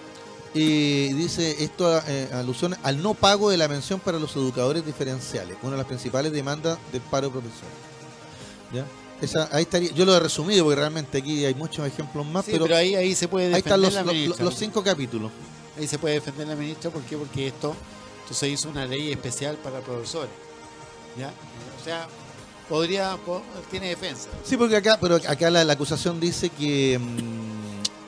[0.53, 5.57] Y dice esto eh, alusión al no pago de la mención para los educadores diferenciales,
[5.63, 7.67] una de las principales demandas del paro profesor.
[8.71, 8.85] ¿ya?
[9.21, 12.52] Esa, ahí estaría, yo lo he resumido porque realmente aquí hay muchos ejemplos más, Sí,
[12.52, 14.45] pero, pero, ahí, ahí se puede ahí defender están los, la los- ministra.
[14.45, 15.32] los cinco capítulos.
[15.78, 17.15] Ahí se puede defender la ministra, ¿por qué?
[17.17, 17.76] Porque esto,
[18.32, 20.32] se hizo una ley especial para profesores.
[21.17, 21.32] ¿ya?
[21.80, 22.08] O sea,
[22.67, 24.30] podría, po- tiene defensa.
[24.43, 27.42] Sí, porque acá, pero acá la, la acusación dice que mm,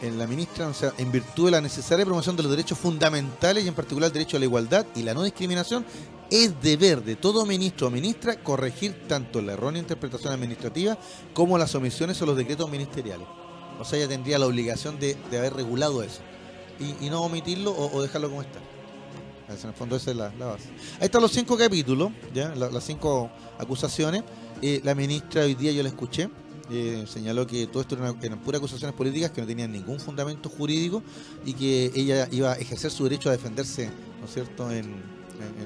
[0.06, 3.74] en la ministra, en virtud de la necesaria promoción de los derechos fundamentales y en
[3.74, 5.86] particular el derecho a la igualdad y la no discriminación,
[6.30, 10.98] es deber de todo ministro o ministra corregir tanto la errónea interpretación administrativa
[11.34, 13.28] como las omisiones o los decretos ministeriales.
[13.80, 16.22] O sea, ella tendría la obligación de, haber regulado eso
[16.80, 18.60] y, no omitirlo o, dejarlo como está.
[19.48, 20.70] En el fondo esa es la, base.
[21.00, 24.24] Ahí están los cinco capítulos, ya la- las cinco acusaciones.
[24.62, 26.30] Eh, la ministra hoy día yo la escuché,
[26.70, 31.04] eh, señaló que todo esto eran puras acusaciones políticas que no tenían ningún fundamento jurídico
[31.46, 34.86] y que ella iba a ejercer su derecho a defenderse, ¿no es cierto?, en,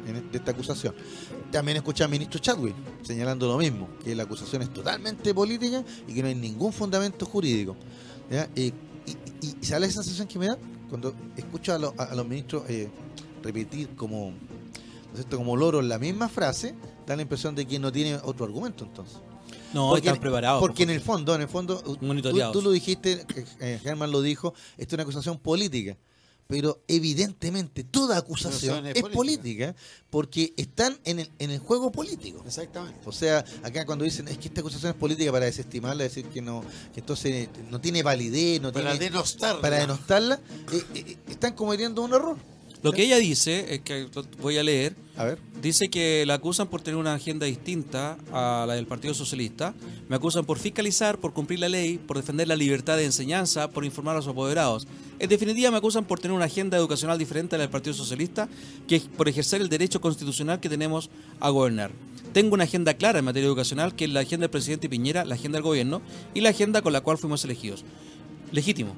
[0.08, 0.94] en- de esta acusación.
[1.52, 6.14] También escuché al ministro Chadwick señalando lo mismo, que la acusación es totalmente política y
[6.14, 7.76] que no hay ningún fundamento jurídico.
[8.32, 8.72] Eh,
[9.06, 10.58] y, ¿sabe la sensación que me da?
[10.90, 12.90] Cuando escucho a, lo- a- los ministros eh,
[13.44, 14.32] repetir como,
[15.32, 16.76] ¿no como loros la misma frase,
[17.08, 19.18] da la impresión de que no tiene otro argumento entonces.
[19.74, 20.60] No, Porque- están preparados.
[20.60, 23.26] Porque en el fondo, en el fondo, tú, lo dijiste,
[23.60, 25.98] eh, Germán lo dijo, esto es una acusación política.
[26.48, 29.16] Pero evidentemente toda acusación es es política.
[29.16, 29.76] política
[30.10, 32.42] porque están en el, en el juego político.
[32.44, 33.00] Exactamente.
[33.06, 36.42] O sea, acá cuando dicen es que esta acusación es política para desestimarla, decir que
[36.42, 39.62] no, que entonces no tiene validez, no Para tiene denostar.
[39.62, 40.40] para denostarla,
[40.74, 42.36] eh, eh, están cometiendo un error.
[42.82, 44.08] Lo que ella dice, es que
[44.42, 45.40] voy a leer, A ver.
[45.62, 49.74] dice que la acusan por tener una agenda distinta a la del Partido Socialista.
[50.08, 53.84] Me acusan por fiscalizar, por cumplir la ley, por defender la libertad de enseñanza, por
[53.84, 54.88] informar a los apoderados.
[55.20, 58.48] En definitiva, me acusan por tener una agenda educacional diferente a la del Partido Socialista,
[58.88, 61.10] que es por ejercer el derecho constitucional que tenemos
[61.42, 61.92] a gobernar.
[62.32, 65.36] Tengo una agenda clara en materia educacional, que es la agenda del presidente Piñera, la
[65.36, 66.02] agenda del gobierno
[66.34, 67.84] y la agenda con la cual fuimos elegidos.
[68.54, 68.96] Legítimo.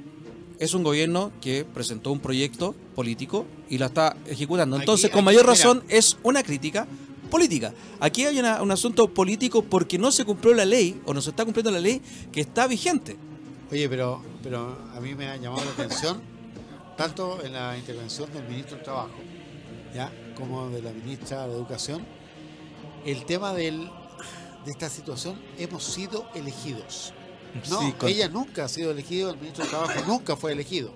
[0.61, 4.75] Es un gobierno que presentó un proyecto político y lo está ejecutando.
[4.75, 5.53] Aquí- Entonces, con mayor mira.
[5.53, 6.85] razón, es una crítica
[7.31, 7.73] política.
[7.99, 11.31] Aquí hay una- un asunto político porque no se cumplió la ley, o no se
[11.31, 11.99] está cumpliendo la ley
[12.31, 13.17] que está vigente.
[13.71, 16.21] Oye, pero, pero a mí me ha llamado la atención,
[16.95, 19.15] tanto en la intervención del ministro del Trabajo,
[19.95, 20.11] ¿ya?
[20.35, 22.05] como de la ministra de Educación,
[23.03, 23.89] el tema del,
[24.65, 27.13] de esta situación, hemos sido elegidos.
[27.69, 30.91] No, Sí, con- ella nunca ha sido elegido, el ministro del Trabajo nunca fue elegido.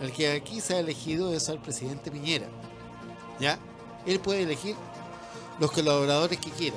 [0.00, 2.48] El que aquí se ha elegido es al presidente Piñera.
[3.38, 3.58] ¿Ya?
[4.06, 4.74] Él puede elegir
[5.60, 6.76] los colaboradores que quiera.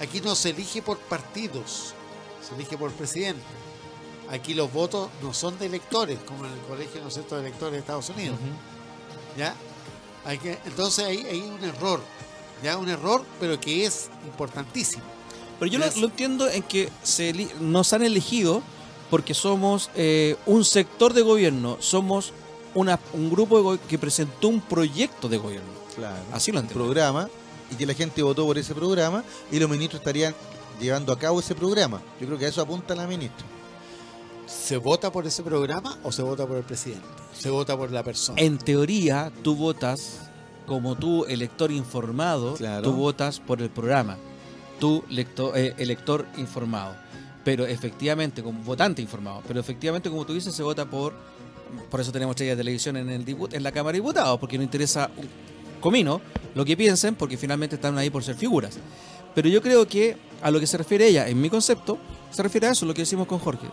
[0.00, 1.94] Aquí no se elige por partidos,
[2.46, 3.40] se elige por presidente.
[4.30, 7.78] Aquí los votos no son de electores, como en el colegio ¿no de electores de
[7.78, 8.36] Estados Unidos.
[9.36, 9.54] ¿Ya?
[10.24, 12.00] Hay que, entonces hay, hay un error,
[12.62, 12.78] ¿ya?
[12.78, 15.02] Un error, pero que es importantísimo.
[15.58, 18.62] Pero yo lo, entiendo en que se nos han elegido
[19.10, 22.32] porque somos eh, un sector de gobierno, somos
[22.74, 25.68] una, un grupo que presentó un proyecto de gobierno.
[25.94, 26.16] Claro.
[26.32, 27.28] Así lo un programa
[27.70, 30.34] y que la gente votó por ese programa y los ministros estarían
[30.80, 32.00] llevando a cabo ese programa.
[32.20, 33.46] Yo creo que a eso apunta la ministra.
[34.46, 37.06] ¿Se vota por ese programa o se vota por el presidente?
[37.38, 38.40] Se vota por la persona.
[38.40, 40.20] En teoría, tú votas
[40.66, 42.82] como tú, elector informado, Claro.
[42.82, 44.16] tú votas por el programa.
[44.82, 46.96] Tú, lector, eh, elector informado.
[47.44, 51.14] Pero efectivamente, como votante informado, pero efectivamente, como tú dices, se vota por.
[51.88, 54.64] Por eso tenemos estrellas de televisión en, el en la Cámara de Diputados, porque no
[54.64, 55.28] interesa un
[55.80, 56.20] comino
[56.56, 58.76] lo que piensen, porque finalmente están ahí por ser figuras.
[59.36, 61.96] Pero yo creo que a lo que se refiere ella, en mi concepto,
[62.32, 63.68] se refiere a eso, lo que decimos con Jorge.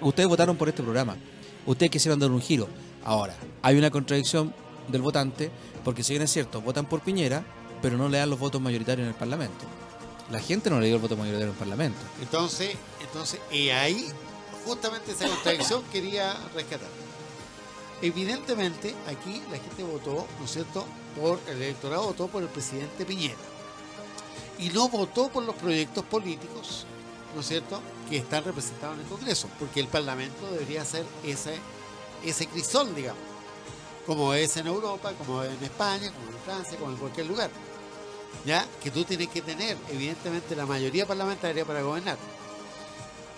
[0.00, 1.14] Ustedes votaron por este programa.
[1.66, 2.68] Ustedes quisieron dar un giro.
[3.04, 4.54] Ahora, hay una contradicción
[4.88, 5.50] del votante,
[5.84, 7.44] porque si bien es cierto, votan por Piñera,
[7.82, 9.66] pero no le dan los votos mayoritarios en el Parlamento.
[10.30, 11.98] La gente no le dio el voto mayoritario en el Parlamento.
[12.20, 14.08] Entonces, entonces, y ahí,
[14.64, 16.88] justamente esa contradicción quería rescatar.
[18.02, 20.84] Evidentemente, aquí la gente votó, ¿no es cierto?,
[21.18, 23.36] por el electorado votó por el presidente Piñera.
[24.58, 26.86] Y no votó por los proyectos políticos,
[27.34, 31.58] ¿no es cierto?, que están representados en el Congreso, porque el Parlamento debería ser ese,
[32.24, 33.22] ese crisol, digamos,
[34.06, 37.50] como es en Europa, como en España, como en Francia, como en cualquier lugar.
[38.46, 38.64] ¿Ya?
[38.82, 42.16] Que tú tienes que tener, evidentemente, la mayoría parlamentaria para gobernar.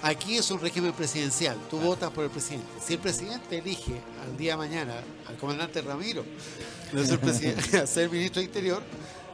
[0.02, 2.68] Aquí es un régimen presidencial, tú votas por el presidente.
[2.80, 6.24] Si el presidente elige al día de mañana al comandante Ramiro
[6.92, 8.82] de ser, presidente, a ser ministro de Interior,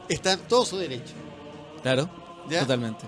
[0.09, 1.13] está en todo su derecho.
[1.83, 2.09] Claro,
[2.49, 2.61] ¿Ya?
[2.61, 3.05] totalmente.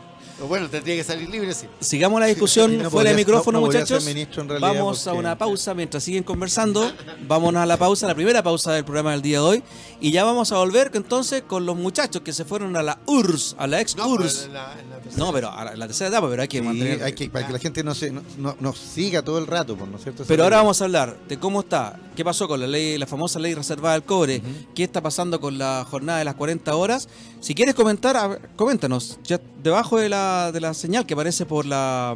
[0.48, 1.66] Bueno, tendría que salir libre, sí.
[1.80, 4.04] Sigamos la discusión Y no fuera de micrófono, no- no podría muchachos.
[4.04, 6.92] ser ministro en realidad Vamos a una pausa mientras siguen conversando.
[7.28, 9.64] Vámonos a la pausa, la primera pausa del programa del día de hoy.
[10.00, 13.56] Y ya vamos a volver entonces con los muchachos que se fueron a la URSS,
[13.58, 14.36] a la ex No, URSS.
[14.36, 16.48] pero en la- en la tercera- No, pero a la, la tercera etapa, pero hay
[16.48, 17.04] que Sí, mantener.
[17.04, 19.76] hay que, para que la gente no se no, no- nos siga todo el rato,
[19.76, 20.24] pues, ¿no es cierto?
[20.28, 23.40] Pero ahora vamos a hablar de cómo está, qué pasó con la ley, la famosa
[23.40, 24.42] ley reservada del cobre,
[24.76, 27.08] qué está pasando con la jornada de las 40 horas.
[27.40, 29.20] Si quieres comentar, coméntanos.
[29.24, 32.14] Ya debajo de la, de la señal que aparece por la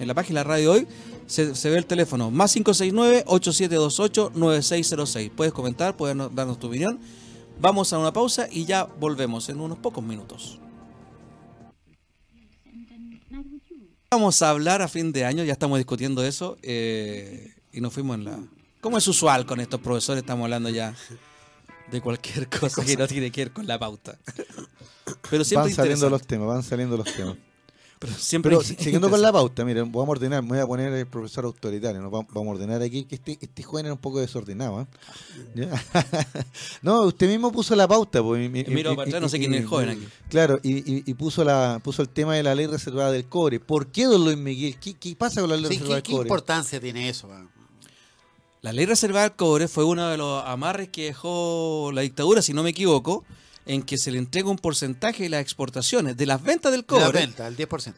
[0.00, 0.88] en la página de radio hoy,
[1.26, 5.30] se, se ve el teléfono más 569-8728-9606.
[5.30, 6.98] Puedes comentar, puedes no- darnos tu opinión.
[7.60, 10.58] Vamos a una pausa y ya volvemos en unos pocos minutos.
[14.10, 18.16] Vamos a hablar a fin de año, ya estamos discutiendo eso eh, y nos fuimos
[18.16, 18.38] en la...
[18.84, 20.94] Como es usual con estos profesores, estamos hablando ya
[21.90, 24.18] de cualquier cosa que no tiene que ver con la pauta.
[25.30, 27.34] Pero siempre van saliendo los temas, van saliendo los temas.
[27.98, 30.92] Pero siempre Pero siguiendo con la pauta, miren, vamos a ordenar, me voy a poner
[30.92, 32.10] el profesor autoritario, ¿no?
[32.10, 34.82] vamos, a ordenar aquí que este, este joven era un poco desordenado.
[34.82, 34.86] ¿eh?
[35.54, 35.82] ¿Ya?
[36.82, 38.22] no, usted mismo puso la pauta.
[38.22, 40.06] Pues, y- y- Miro y- para atrás, no sé quién es el joven aquí.
[40.28, 43.60] Claro, y, y- y puso la puso el tema de la ley reservada del cobre.
[43.60, 44.76] ¿Por qué, don Luis Miguel?
[44.78, 46.28] ¿Qué, qué pasa con la ley Sí, reservada ¿qué, del qué cobre?
[46.28, 47.28] importancia tiene eso?
[47.28, 47.46] va?
[48.64, 52.54] La ley reservada del cobre fue uno de los amarres que dejó la dictadura, si
[52.54, 53.22] no me equivoco,
[53.66, 56.98] en que se le entrega un porcentaje de las exportaciones, de las ventas del De
[56.98, 57.20] la cobre.
[57.20, 57.92] venta, el 10%.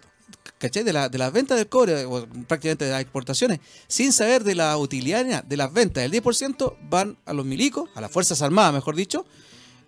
[0.58, 0.82] ¿cachai?
[0.82, 4.56] De, la, de las ventas del cobre, o prácticamente de las exportaciones, sin saber de
[4.56, 8.74] la utilidad de las ventas del 10% van a los milicos, a las Fuerzas Armadas,
[8.74, 9.24] mejor dicho,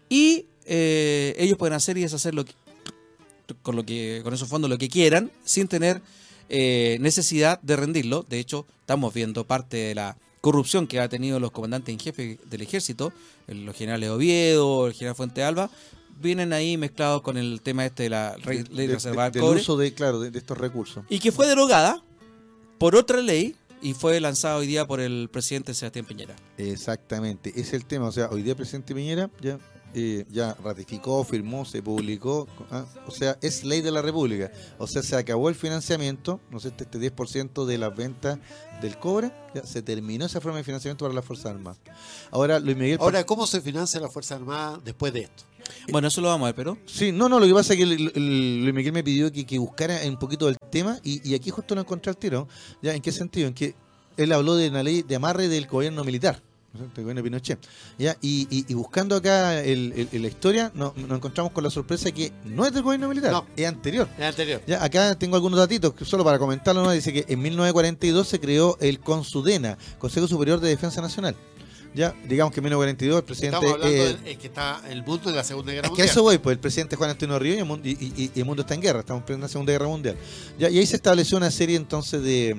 [0.09, 2.53] y eh, ellos pueden hacer y deshacer lo que,
[3.63, 6.03] con, lo que, con esos fondos lo que quieran, sin tener
[6.49, 8.25] eh, necesidad de rendirlo.
[8.29, 10.17] De hecho, estamos viendo parte de la
[10.51, 13.13] corrupción que ha tenido los comandantes en jefe del ejército,
[13.47, 15.69] los generales Oviedo, el general Fuente Alba,
[16.21, 18.37] vienen ahí mezclados con el tema este de la
[18.71, 21.05] ley De- reservada de- del cobre, uso de, claro, de, de estos recursos.
[21.11, 22.03] y que fue derogada
[22.79, 26.35] por otra ley y fue lanzada hoy día por el presidente Sebastián Piñera.
[26.57, 28.07] Exactamente, es el tema.
[28.09, 29.59] O sea, hoy día el presidente Piñera ya,
[29.95, 32.47] eh, ya ratificó, firmó, se publicó.
[32.71, 34.51] ah, O sea, es ley de la República.
[34.79, 38.39] O sea, se acabó el financiamiento, no sé, este, este 10% de las ventas
[38.83, 41.79] del cobre, ya se terminó esa forma de financiamiento para las Fuerzas Armadas.
[42.31, 42.99] Ahora, Luis Miguel...
[43.01, 45.45] Ahora, ¿cómo se financia la Fuerza Armada después de esto?
[45.91, 47.83] Bueno, eso lo vamos a ver, pero Sí, no, no, lo que pasa es que
[47.83, 51.35] el- el- Luis Miguel me pidió que, que buscara un poquito del tema y, y
[51.35, 52.49] aquí justo lo encontré al tiro.
[52.81, 52.95] ¿Ya?
[52.95, 53.49] ¿En qué sentido?
[53.49, 53.75] En que
[54.17, 56.43] él habló de una ley de amarre del gobierno militar.
[56.79, 57.59] Del gobierno de Pinochet.
[57.99, 58.17] ¿Ya?
[58.21, 61.71] Y, y- y buscando acá el- el- el- la historia, no- nos encontramos con la
[61.71, 63.47] sorpresa que no es del gobierno militar, No.
[63.57, 64.09] es anterior.
[64.19, 64.63] El anterior.
[64.67, 66.91] Ya, acá tengo algunos datitos, que solo para comentarlo, ¿no?
[66.91, 71.35] dice que en 1942 se creó el CONSUDENA, Consejo Superior de Defensa Nacional.
[71.95, 73.57] Ya, digamos que en 1942 el presidente...
[73.57, 76.03] Estamos hablando eh, de es que está el mundo de la Segunda Guerra es que
[76.03, 76.09] Mundial.
[76.09, 78.45] eso voy, pues el presidente Juan Antonio Río y el, mundo, y, y- y el
[78.45, 80.17] mundo está en guerra, estamos en la Segunda Guerra Mundial.
[80.59, 82.55] Ya, y ahí se estableció una serie entonces de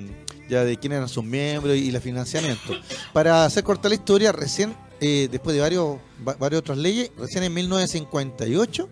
[0.49, 2.73] ya de quiénes eran sus miembros y, y el financiamiento.
[3.13, 7.43] Para hacer corta la historia, recién, eh, después de varios, va- varias otras leyes, recién
[7.43, 8.89] en 1958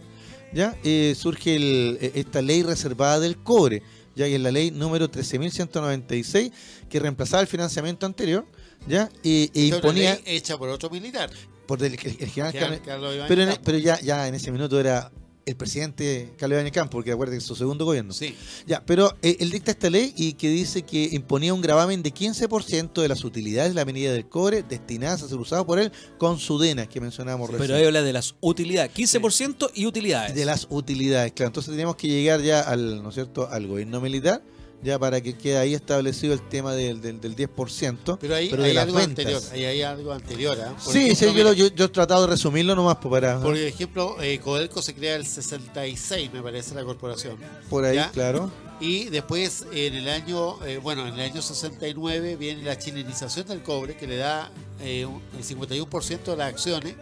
[0.54, 3.82] ya eh, surge el- eh, esta ley reservada del cobre,
[4.16, 6.52] ya que es la ley número 13.196,
[6.90, 8.46] que reemplazaba el financiamiento anterior,
[8.88, 11.30] ya e, e una imponía ley hecha por otro militar.
[11.66, 13.62] por el, el- el general Carlos- Ibáñez pero, en- Campo.
[13.66, 15.12] pero ya, ya en ese minuto era
[15.48, 18.12] el presidente Carlos Ibáñez Campo, porque acuérdense que es su segundo gobierno.
[18.12, 18.36] Sí.
[18.68, 22.14] Ya, pero eh, él dicta esta ley y que dice que imponía un gravamen de
[22.14, 25.92] 15% de las utilidades de la medida del cobre destinadas a ser usadas por él
[26.18, 27.66] con Sudena, que mencionábamos recién.
[27.66, 30.36] pero ahí habla de las utilidades, 15% y utilidades.
[30.36, 31.48] de las utilidades, claro.
[31.48, 34.44] Entonces tenemos que llegar ya al, ¿no es cierto?, al gobierno militar,
[34.84, 38.18] ya para que quede ahí establecido el tema del, del, del 10%.
[38.22, 39.42] Pero ahí Pero hay algo anterior.
[39.52, 40.58] Ahí hay algo anterior.
[40.84, 43.10] Por Sí, sí, ejemplo, yo, lo- mira, yo, yo he tratado de resumirlo nomás pues,
[43.12, 43.40] para...
[43.42, 47.38] Por ejemplo, eh, Codelco se crea el 66, me parece, la corporación.
[47.70, 48.12] por ahí, ¿ya?
[48.12, 48.52] claro.
[48.80, 53.64] Y después, en el año, eh, bueno, en el año 69 viene la chilenización del
[53.64, 56.94] cobre, que le da eh, un- el 51% de las acciones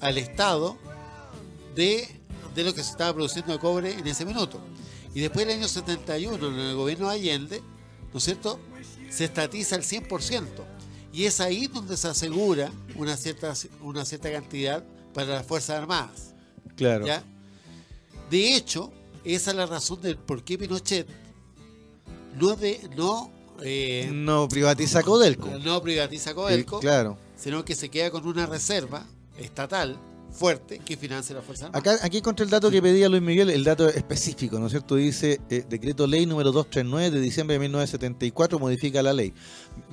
[0.00, 0.76] al Estado
[1.74, 2.06] de,
[2.54, 4.60] de lo que se estaba produciendo de cobre en ese minuto.
[5.18, 7.60] Y después, en el año 71, en el gobierno de Allende,
[8.12, 8.60] ¿no es cierto?,
[9.10, 10.44] se estatiza el 100%.
[11.12, 13.52] Y es ahí donde se asegura una cierta,
[13.82, 16.34] una cierta cantidad para las Fuerzas Armadas.
[16.76, 17.04] Claro.
[17.04, 17.24] ¿ya?
[18.30, 18.92] De hecho,
[19.24, 21.08] esa es la razón del por qué Pinochet
[22.38, 25.48] no, de, no, eh, No privatiza Codelco.
[25.58, 27.18] no privatiza Codelco, Sí, claro.
[27.36, 29.04] sino que se queda con una reserva
[29.36, 29.98] estatal
[30.30, 31.78] fuerte que financia la Fuerza Armada.
[31.78, 34.96] Acá, aquí encontré el dato que pedía Luis Miguel, el dato específico, ¿no es cierto?
[34.96, 39.32] Dice, eh, decreto ley número 239 de diciembre de 1974 modifica la ley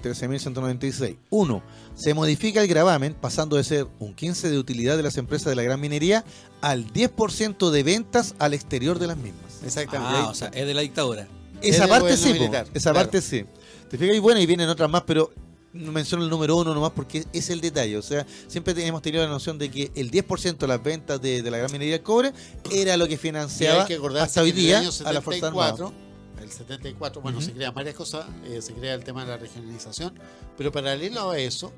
[0.03, 1.17] 13.196.
[1.29, 1.63] 1.
[1.95, 5.55] Se modifica el gravamen pasando de ser un 15 de utilidad de las empresas de
[5.55, 6.25] la gran minería
[6.61, 9.63] al 10% de ventas al exterior de las mismas.
[9.63, 10.17] Exactamente.
[10.17, 11.27] Ah, o sea, es de la dictadura.
[11.61, 13.05] Es Esa parte sí, militar, esa claro.
[13.05, 13.45] parte sí.
[13.89, 15.31] Te fijas, y bueno, y vienen otras más, pero
[15.75, 17.97] menciono el número uno nomás porque es el detalle.
[17.97, 21.41] O sea, siempre hemos tenido la noción de que el 10% de las ventas de,
[21.41, 22.33] de la gran minería del cobre
[22.71, 25.71] era lo que financiaba que hasta hoy en el día año a la Fuerza Armada.
[25.71, 26.05] 74,
[26.41, 30.17] el 74, bueno, se crean varias cosas, eh, se crea el tema de la regionalización,
[30.57, 31.73] pero paralelo a eso,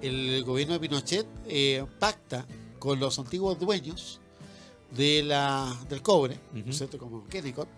[0.00, 2.46] el gobierno de Pinochet eh, pacta
[2.78, 4.20] con los antiguos dueños
[4.96, 6.70] de la, del cobre, ¿no Ujú.
[6.70, 6.98] es cierto?
[6.98, 7.68] como Kennecott,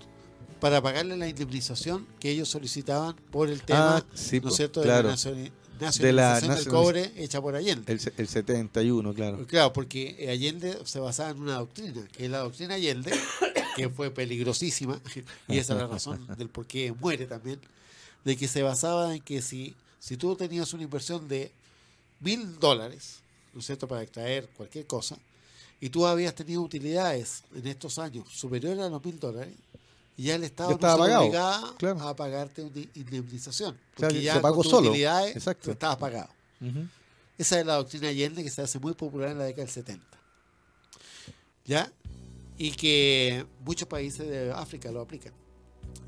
[0.63, 4.81] para pagarle la indemnización que ellos solicitaban por el tema, Ah, sí, ¿no es cierto?,
[4.81, 5.09] claro.
[5.09, 7.93] de la nacionalización del cobre hecha por Allende.
[7.93, 9.45] El, el 71, claro.
[9.49, 13.11] Claro, porque Allende se basaba en una doctrina, que es la doctrina Allende,
[13.77, 15.01] que fue peligrosísima,
[15.49, 17.59] y esa es la razón del por qué muere también,
[18.25, 21.51] de que se basaba en que si, si tú tenías una inversión de
[22.21, 23.17] mil dólares,
[23.53, 25.19] ¿no es cierto?, para extraer cualquier cosa,
[25.81, 29.53] y tú habías tenido utilidades en estos años superiores a los mil dólares,
[30.17, 32.09] y ya el Estado Ya estaba no se pagado, obligaba claro.
[32.09, 35.65] a pagarte una indemnización, sea, porque se ya pagó con tus solo, utilidades exacto.
[35.65, 36.29] tú estabas pagado.
[37.39, 40.07] Esa es la doctrina Allende que se hace muy popular en la década del 70.
[41.65, 41.91] ¿Ya?
[42.59, 45.33] Y que muchos países de África lo aplican.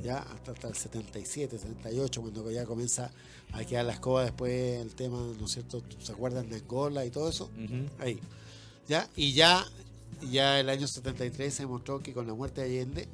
[0.02, 0.18] ¿Ya?
[0.18, 3.10] Hasta, hasta el 77, 78, cuando ya comienza
[3.52, 5.82] a quedar la escoba después el tema, ¿no es cierto?
[6.00, 7.50] ¿Se acuerdan de Angola y todo eso?
[7.98, 8.20] Ahí.
[8.86, 9.08] ¿Ya?
[9.16, 9.64] Y ya,
[10.30, 13.08] ya el año 73 se demostró que con la muerte de Allende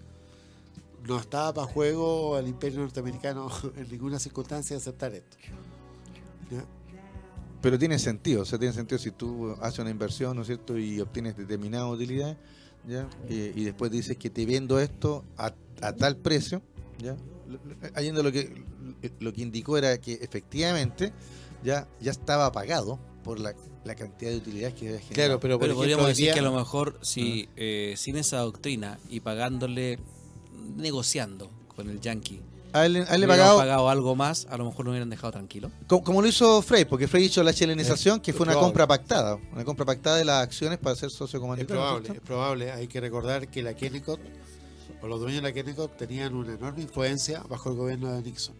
[1.06, 5.36] no estaba para juego el imperio norteamericano en ninguna circunstancia aceptar esto.
[6.50, 6.64] ¿Ya?
[7.62, 10.78] Pero tiene sentido, o sea, tiene sentido si tú haces una inversión, ¿no es cierto?
[10.78, 12.36] Y obtienes determinada utilidad,
[12.88, 13.06] ¿ya?
[13.28, 16.62] Eh, y después dices que te vendo esto a, a tal precio,
[16.98, 17.16] ¿ya?
[17.94, 18.64] Allende lo que,
[19.18, 21.12] lo que indicó era que efectivamente,
[21.62, 25.14] ya, ya estaba pagado por la, la cantidad de utilidades que había generado.
[25.14, 28.16] Claro, pero por Pero ejemplo, podríamos decir día- que a lo mejor si eh, sin
[28.16, 29.98] esa doctrina y pagándole,
[30.76, 32.40] negociando con el yankee,
[32.72, 35.32] A él, a él le pagado, pagado algo más, a lo mejor lo hubieran dejado
[35.32, 35.70] tranquilo.
[35.88, 38.66] como, como lo hizo Frey, porque Frey hizo la chilenización, que Es fue una probable.
[38.72, 39.38] compra pactada.
[39.52, 41.72] Una compra pactada de las acciones para ser socio Es comandante.
[41.72, 42.72] probable, es probable.
[42.72, 44.20] Hay que recordar que la Kennecott,
[45.02, 48.54] o los dueños de la Kennecott, tenían una enorme influencia bajo el gobierno de Nixon.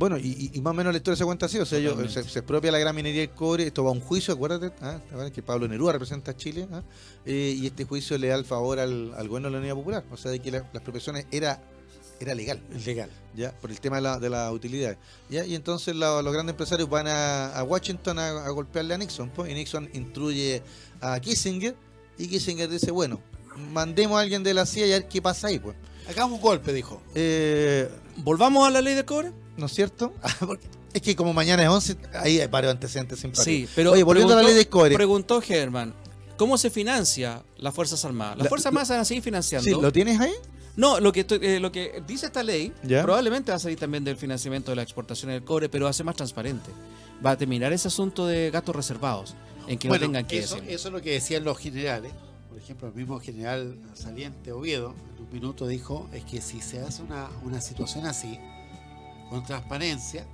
[0.00, 2.22] Bueno, y, y- más o menos la historia se cuenta así, o sea, ellos, se,
[2.24, 4.98] se expropia la gran minería del cobre, esto va a un juicio, acuérdate, ¿ah?
[4.98, 6.82] ¿te acuerdas que Pablo Neruda representa a Chile, ¿ah?
[7.26, 10.04] Eh, y este juicio le da el favor al, al gobierno de la Unidad Popular,
[10.10, 11.62] o sea, de que la- las expropiaciones era,
[12.18, 13.10] era legal, legal.
[13.36, 14.96] ya, por el tema de la, de la utilidad.
[15.28, 15.44] ¿ya?
[15.44, 19.28] Y entonces la- los grandes empresarios van a, a Washington a, a golpearle a Nixon,
[19.28, 20.62] pues, y Nixon instruye
[21.02, 21.76] a Kissinger,
[22.16, 23.20] y Kissinger dice, bueno,
[23.72, 25.76] mandemos a alguien de la CIA y a ver qué pasa ahí, pues.
[26.08, 27.02] Hagamos un golpe, dijo.
[27.14, 27.86] Eh,
[28.16, 29.32] ¿Volvamos a la ley del cobre?
[29.60, 30.12] ¿No es cierto?
[30.40, 33.44] Porque es que como mañana es 11, ahí hay varios antecedentes simpáticos.
[33.44, 34.94] Sí, pero Oye, volviendo a la preguntó- ley de cobre.
[34.96, 35.94] Preguntó Germán,
[36.36, 38.36] ¿cómo se financia las Fuerzas Armadas?
[38.38, 39.64] Las La- Fuerzas Armadas van a seguir financiando.
[39.64, 40.32] Sí, ¿lo tienes ahí?
[40.76, 43.02] No, lo que, estoy- eh, lo que dice esta ley Ya.
[43.02, 45.92] probablemente va a salir también del financiamiento de la exportación del cobre, pero va a
[45.92, 46.70] ser más transparente.
[47.24, 49.34] Va a terminar ese asunto de gastos reservados,
[49.68, 50.70] en que bueno, no tengan que eso, decir.
[50.70, 52.12] eso es lo que decían los generales.
[52.48, 56.80] Por ejemplo, el mismo general saliente Oviedo, en un minuto dijo, es que si se
[56.80, 58.38] hace una, una situación así,
[59.30, 60.26] con transparencia,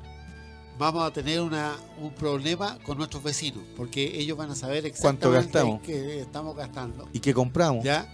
[0.78, 5.28] vamos a tener una, un problema con nuestros vecinos, porque ellos van a saber ¿Cuánto
[5.36, 5.80] exactamente gastamos?
[5.82, 7.84] qué estamos gastando, ¿Y qué compramos?
[7.84, 8.08] ¿ya?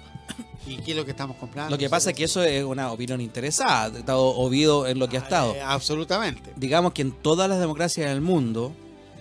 [0.66, 1.70] Y qué es lo que estamos comprando.
[1.70, 5.16] Lo que pasa es que eso es una opinión interesada, estado Ovido en lo que
[5.16, 5.54] ha estado.
[5.54, 6.52] Eh, absolutamente.
[6.56, 8.72] Digamos que en todas las democracias del mundo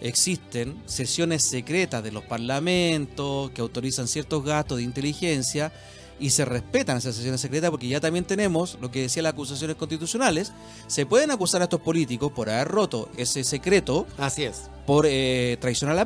[0.02, 5.74] existen sesiones secretas de los parlamentos que autorizan ciertos gastos de inteligencia
[6.22, 9.76] y se respetan esas sesiones secretas porque ya también tenemos lo que decía las acusaciones
[9.76, 10.54] constitucionales.
[10.88, 14.70] Se pueden acusar a estos políticos por haber roto ese secreto Así es.
[14.86, 16.06] por eh, traición a la, a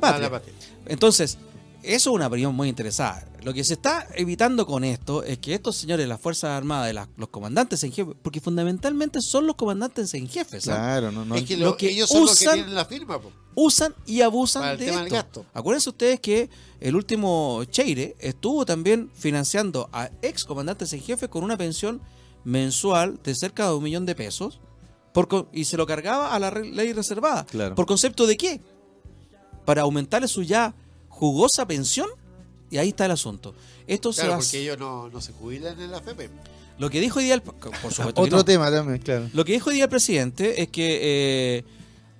[0.00, 0.16] patria.
[0.16, 0.54] A la patria.
[0.86, 1.38] Entonces,
[1.82, 3.26] eso es una opinión muy interesada.
[3.42, 6.92] Lo que se está evitando con esto es que estos señores, las Fuerzas Armadas, de
[6.94, 10.78] las- los comandantes en jefe, porque fundamentalmente son los comandantes en jefe, ¿sabes?
[10.80, 11.34] Claro, no, no.
[11.34, 13.20] es que, lo lo- que ellos son los que usan- tienen la firma.
[13.20, 13.32] po.
[13.54, 15.16] usan y abusan Para el de tema del esto.
[15.16, 15.46] gasto.
[15.52, 16.48] Acuérdense ustedes que
[16.80, 22.00] el último Cheire estuvo también financiando a ex comandantes en jefe con una pensión
[22.44, 24.60] mensual de cerca de un millón de pesos
[25.12, 27.44] por y se lo cargaba a la ley reservada.
[27.44, 27.74] Claro.
[27.74, 28.60] ¿Por concepto de qué?
[29.66, 30.74] Para aumentarle su ya
[31.22, 32.08] jugosa pensión.
[32.68, 33.54] Y ahí está el asunto.
[33.86, 36.30] Esto se Claro, va a- porque ellos no, no se jubilan en la FP.
[36.78, 37.54] Lo que dijo hoy día el, por
[37.92, 38.44] supuesto que Otro no.
[38.44, 39.28] tema también, claro.
[39.32, 40.98] Lo que dijo hoy día el presidente es que
[41.58, 41.64] eh,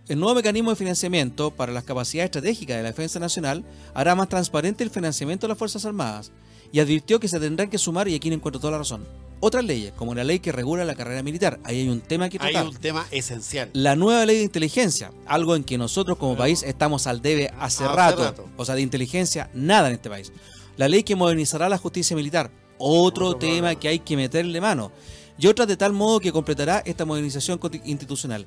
[0.08, 4.28] el nuevo mecanismo de financiamiento para las capacidades estratégicas de la defensa nacional hará más
[4.28, 6.30] transparente el financiamiento de las Fuerzas Armadas
[6.72, 9.06] y advirtió que se tendrán que sumar, y aquí no encuentro toda la razón,
[9.40, 11.58] otras leyes, como la ley que regula la carrera militar.
[11.64, 12.68] Ahí hay un tema que Hay tratar.
[12.68, 13.70] un tema esencial.
[13.72, 17.84] La nueva ley de inteligencia, algo en que nosotros como país estamos al debe hace,
[17.84, 18.22] Hace rato.
[18.24, 18.48] rato.
[18.56, 20.32] O sea, de inteligencia, nada en este país.
[20.76, 23.80] La ley que modernizará la justicia militar, otro, Otro tema problema.
[23.80, 24.92] que hay que meterle mano.
[25.38, 28.46] Y otra de tal modo que completará esta modernización institucional.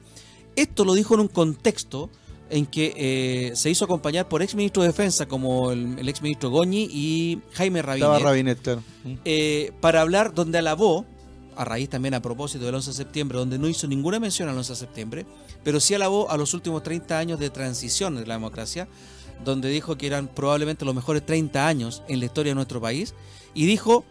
[0.55, 2.09] Esto lo dijo en un contexto
[2.49, 6.21] en que eh, se hizo acompañar por ex ministro de Defensa como el, el ex
[6.21, 8.81] ministro Goñi y Jaime Estaba Rabinet Rabinet, claro.
[9.25, 11.05] eh, para hablar donde alabó,
[11.55, 14.57] a raíz también a propósito del 11 de septiembre, donde no hizo ninguna mención al
[14.57, 15.25] 11 de septiembre,
[15.63, 18.87] pero sí alabó a los últimos 30 años de transición de la democracia,
[19.43, 23.15] donde dijo que eran probablemente los mejores 30 años en la historia de nuestro país,
[23.53, 24.05] y dijo,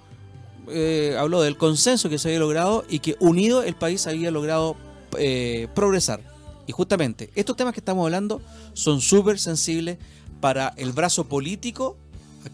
[0.69, 4.77] eh, habló del consenso que se había logrado y que unido el país había logrado
[5.75, 6.34] progresar.
[6.67, 8.41] Y justamente estos temas que estamos hablando
[8.73, 9.99] son súper sensibles
[10.41, 11.97] para el brazo político,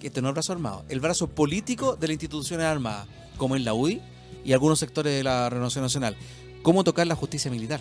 [0.00, 3.06] este no es el brazo armado, el brazo político de las instituciones armadas,
[3.36, 4.00] como en la UDI
[4.44, 6.16] y algunos sectores de la Renovación Nacional.
[6.62, 7.80] Cómo tocar la justicia militar,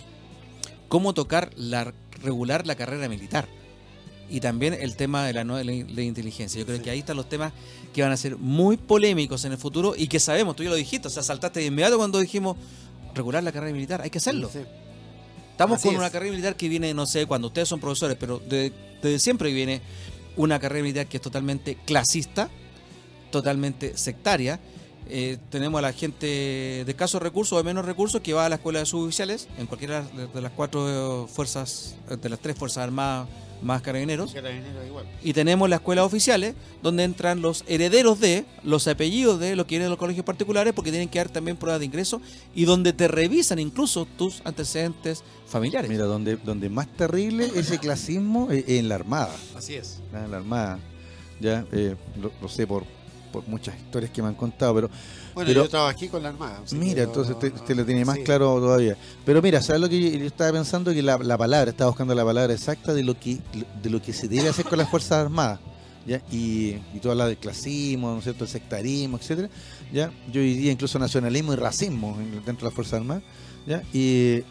[0.88, 3.46] cómo tocar la regular la carrera militar
[4.28, 6.58] y también el tema de la nueva ley de inteligencia.
[6.60, 6.84] Yo creo Sí.
[6.84, 7.52] que ahí están los temas
[7.92, 10.76] que van a ser muy polémicos en el futuro y que sabemos, tú ya lo
[10.76, 12.56] dijiste, o sea, saltaste de inmediato cuando dijimos
[13.14, 14.48] regular la carrera militar, hay que hacerlo.
[14.52, 14.60] Sí.
[15.60, 16.00] Estamos Así con es.
[16.00, 19.52] una carrera militar que viene, no sé, cuando ustedes son profesores, pero de- desde siempre
[19.52, 19.82] viene
[20.38, 22.48] una carrera militar que es totalmente clasista,
[23.30, 24.58] totalmente sectaria.
[25.10, 28.48] Eh, tenemos a la gente de escasos recursos o de menos recursos que va a
[28.48, 33.28] la escuela de suboficiales en cualquiera de las cuatro fuerzas, de las tres fuerzas armadas
[33.62, 34.32] más carabineros.
[34.32, 35.06] Carabineros igual.
[35.22, 39.74] Y tenemos las escuelas oficiales, donde entran los herederos de, los apellidos de los que
[39.74, 42.20] vienen de los colegios particulares, porque tienen que dar también pruebas de ingreso,
[42.54, 45.90] y donde te revisan incluso tus antecedentes familiares.
[45.90, 49.34] Mira, donde, donde más terrible ese clasismo es en la Armada.
[49.56, 50.00] Así es.
[50.12, 50.24] ¿ah?
[50.24, 50.78] En la Armada.
[51.40, 52.84] Ya, eh, lo, lo sé por,
[53.32, 54.90] por muchas historias que me han contado, pero
[55.34, 56.60] Bueno, Pero- yo trabajé con la Armada.
[56.72, 58.24] mira, entonces usted, usted lo tiene más sí.
[58.24, 58.96] claro todavía.
[59.24, 60.92] Pero mira, ¿sabes lo que yo, yo estaba pensando?
[60.92, 63.38] Que la, la palabra, estaba buscando la palabra exacta de lo que
[63.82, 65.60] de lo que se debe hacer con las Fuerzas Armadas.
[66.06, 66.22] ¿ya?
[66.32, 68.44] Y, y tú hablas del clasismo, ¿no es cierto?
[68.44, 69.50] el sectarismo, etcétera
[69.92, 70.10] ¿ya?
[70.32, 73.22] Yo diría incluso nacionalismo y racismo en- dentro de las Fuerzas Armadas.
[73.66, 73.82] ¿ya?
[73.92, 74.42] Y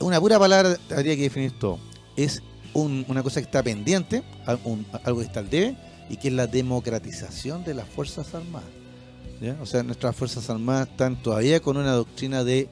[0.00, 1.78] una pura palabra habría que definir todo.
[2.16, 4.22] Es un- una cosa que está pendiente,
[4.64, 5.76] un- algo que está al debe,
[6.10, 8.68] y que es la democratización de las Fuerzas Armadas.
[9.44, 9.58] ¿Ya?
[9.60, 12.68] O sea, nuestras Fuerzas Armadas están todavía con una doctrina de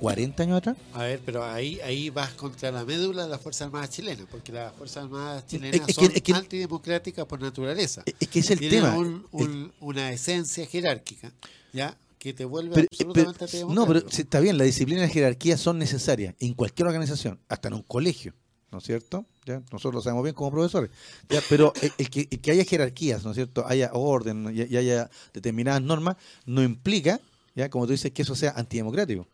[0.00, 0.76] 40 años atrás.
[0.92, 4.52] A ver, pero ahí, ahí vas contra la médula de las Fuerzas Armadas chilenas, porque
[4.52, 8.02] las Fuerzas Armadas chilenas Es- es que- son es que- antidemocráticas por naturaleza.
[8.20, 8.96] Es- que es el Tienen tema.
[8.98, 11.32] un- un- una esencia jerárquica,
[11.72, 11.96] ¿ya?
[12.18, 15.56] Que te vuelve pero- absolutamente pero- no, pero está bien, la disciplina y la jerarquía
[15.56, 18.34] son necesarias en cualquier organización, hasta en un colegio,
[18.72, 19.24] ¿no es cierto?
[19.46, 19.62] ¿Ya?
[19.70, 20.90] Nosotros lo sabemos bien como profesores.
[21.28, 21.40] ¿ya?
[21.48, 23.64] Pero el, el que, el que haya jerarquías, ¿no es cierto?
[23.66, 26.16] Haya orden y, y haya determinadas normas,
[26.46, 27.20] no implica,
[27.54, 27.70] ¿ya?
[27.70, 29.28] como tú dices, que eso sea antidemocrático.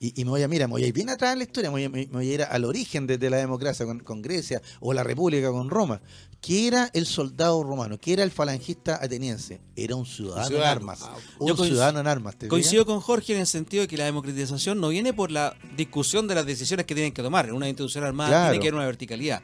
[0.00, 1.70] Y, y me voy a, mira, me voy a ir bien atrás en la historia,
[1.70, 4.22] me voy a, me voy a ir al origen de, de la democracia con, con
[4.22, 6.00] Grecia o la República con Roma.
[6.40, 7.98] ¿Qué era el soldado romano?
[7.98, 9.60] ¿Qué era el falangista ateniense?
[9.74, 10.70] Era un ciudadano, Un ciudadano.
[10.72, 11.00] en armas.
[11.02, 12.36] Ah, Un ciudadano en armas.
[12.36, 15.56] ¿te Coincido con Jorge en el sentido de que la democratización no viene por la
[15.76, 17.46] discusión de las decisiones que tienen que tomar.
[17.48, 18.50] En una institución armada Claro.
[18.52, 19.42] tiene que haber una verticalidad.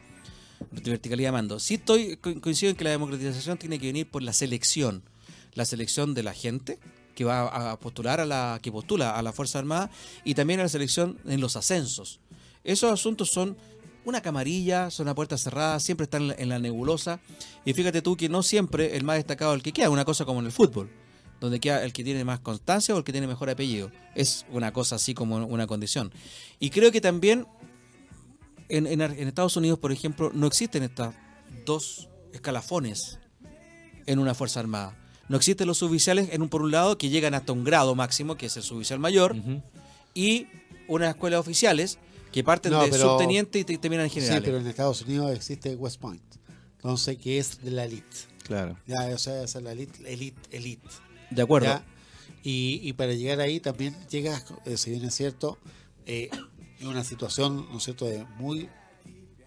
[0.70, 1.58] Verticalidad mando.
[1.60, 5.02] Sí estoy co- coincido en que la democratización tiene que venir por la selección.
[5.54, 6.78] La selección de la gente
[7.14, 9.90] que va a postular a la que postula a la Fuerza Armada
[10.24, 12.18] y también a la selección en los ascensos.
[12.64, 13.56] Esos asuntos son
[14.04, 17.20] una camarilla, son a puerta cerrada, siempre están en la- en la nebulosa.
[17.64, 20.24] Y fíjate tú que no siempre el más destacado es el que queda, una cosa
[20.24, 20.90] como en el fútbol
[21.40, 23.90] donde queda el que tiene más constancia o el que tiene mejor apellido.
[24.14, 26.10] Es una cosa así como una condición.
[26.58, 27.46] Y creo que también
[28.76, 31.14] en, en Estados Unidos, por ejemplo, no existen estas
[31.64, 33.18] dos escalafones
[34.06, 34.96] en una Fuerza Armada.
[35.28, 38.36] No existen los suboficiales en un por un lado que llegan hasta un grado máximo,
[38.36, 39.34] que es el suboficial mayor,
[40.14, 40.46] y
[40.88, 41.98] unas escuelas oficiales
[42.32, 44.42] que parten No, de pero- subteniente y te- terminan en Sí, general.
[44.42, 46.22] pero en Estados Unidos existe West Point.
[46.76, 48.04] Entonces, que es de la elite.
[48.42, 48.76] Claro.
[48.86, 50.86] Ya, o sea, esa es la elite, elite, elite.
[51.30, 51.68] de acuerdo.
[51.68, 51.84] ¿ya?
[52.42, 55.56] Y, y para llegar ahí también llegas, eh, si bien es cierto,
[56.04, 56.28] eh,
[56.80, 58.68] en una situación, ¿no es cierto?, de muy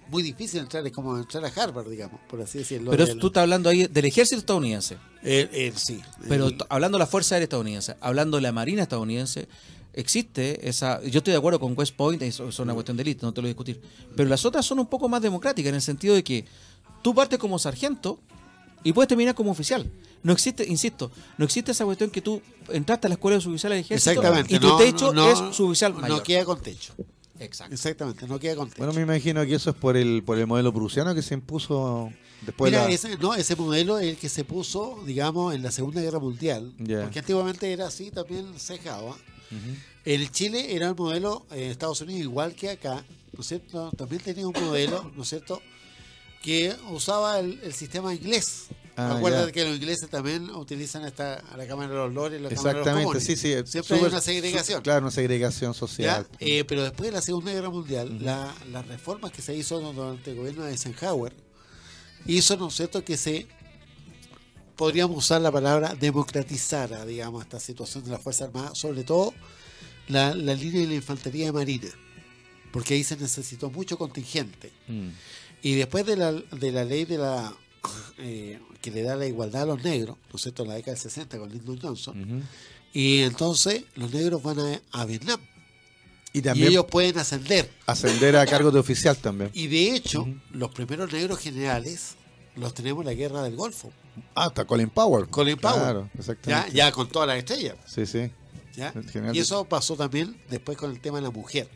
[0.10, 2.92] muy difícil entrar, es como entrar a Harvard, digamos, por así decirlo.
[2.92, 4.96] Pero del- tú estás hablando ahí del ejército estadounidense.
[5.22, 6.00] eh, eh, sí.
[6.30, 9.50] Pero El- t- hablando de la Fuerza Aérea Estadounidense, hablando de la Marina estadounidense,
[9.92, 11.02] existe esa.
[11.04, 13.42] Yo estoy de acuerdo con West Point, eso es una cuestión de élite, no te
[13.42, 13.82] lo voy a discutir.
[14.16, 16.46] Pero las otras son un poco más democráticas en el sentido de que
[17.02, 18.20] tú partes como sargento
[18.86, 19.92] y puedes terminar como oficial.
[20.24, 23.72] No existe, insisto, no existe esa cuestión que tú entraste a la escuela de suboficial
[23.72, 24.56] del ejército Exactamente.
[24.56, 26.18] y tu no, techo no- es suboficial mayor.
[26.20, 26.94] No queda con techo.
[27.40, 27.74] Exacto.
[27.74, 28.78] Exactamente, no queda con techo.
[28.80, 32.12] Bueno, me imagino que eso es por el por el modelo prusiano que se impuso
[32.42, 32.94] después Mira, de la...
[32.94, 36.74] ese, no, ese modelo es el que se puso, digamos, en la Segunda Guerra Mundial.
[36.78, 39.12] Porque antiguamente era así también cejado.
[39.12, 39.18] ¿ah?
[39.52, 39.76] Ujú.
[40.06, 43.92] En Chile era el modelo en Estados Unidos igual que acá, ¿no es cierto?
[43.98, 45.62] También tenía un modelo, ¿no es cierto?
[46.42, 48.68] Que usaba el, el sistema inglés.
[49.00, 49.52] Ah, Acuérdate ya.
[49.52, 52.80] que los ingleses también utilizan esta, a la Cámara de los Lores la Cámara de
[52.80, 53.24] los Exactamente, Comunes.
[53.24, 53.54] sí, sí.
[53.66, 54.82] Siempre hay una segregación.
[54.82, 56.28] claro, una segregación social.
[56.40, 60.32] Eh, pero después de la Segunda Guerra Mundial, la- las reformas que se hizo durante
[60.32, 61.32] el gobierno de Eisenhower
[62.26, 63.48] hizo, ¿no es cierto?, que se
[64.76, 69.34] podríamos usar la palabra democratizara, digamos, esta situación de las Fuerzas Armadas, sobre todo
[70.08, 71.90] la, la línea de la infantería de marina,
[72.72, 74.72] porque ahí se necesitó mucho contingente.
[74.88, 75.10] Mm.
[75.64, 77.54] Y después de la, de la ley de la
[78.18, 80.94] eh, que le da la igualdad a los negros, ¿no es cierto?, en la década
[80.94, 82.44] del 60 con Lyndon Johnson,
[82.94, 85.40] y entonces los negros van a, a Vietnam
[86.34, 87.70] Y y también ellos pueden ascender.
[87.86, 89.50] ascender a cargo de oficial también.
[89.54, 92.16] Y de hecho, los primeros negros generales
[92.56, 93.92] los tenemos en la guerra del Golfo.
[94.36, 95.28] Ah, está Colin Powell.
[95.30, 95.80] Colin Powell.
[95.80, 96.72] Claro, Ya, exactamente.
[96.76, 97.76] ya con todas las estrellas.
[97.86, 98.32] Sí, sí.
[99.34, 101.68] Y eso pasó también después con el tema de la mujer.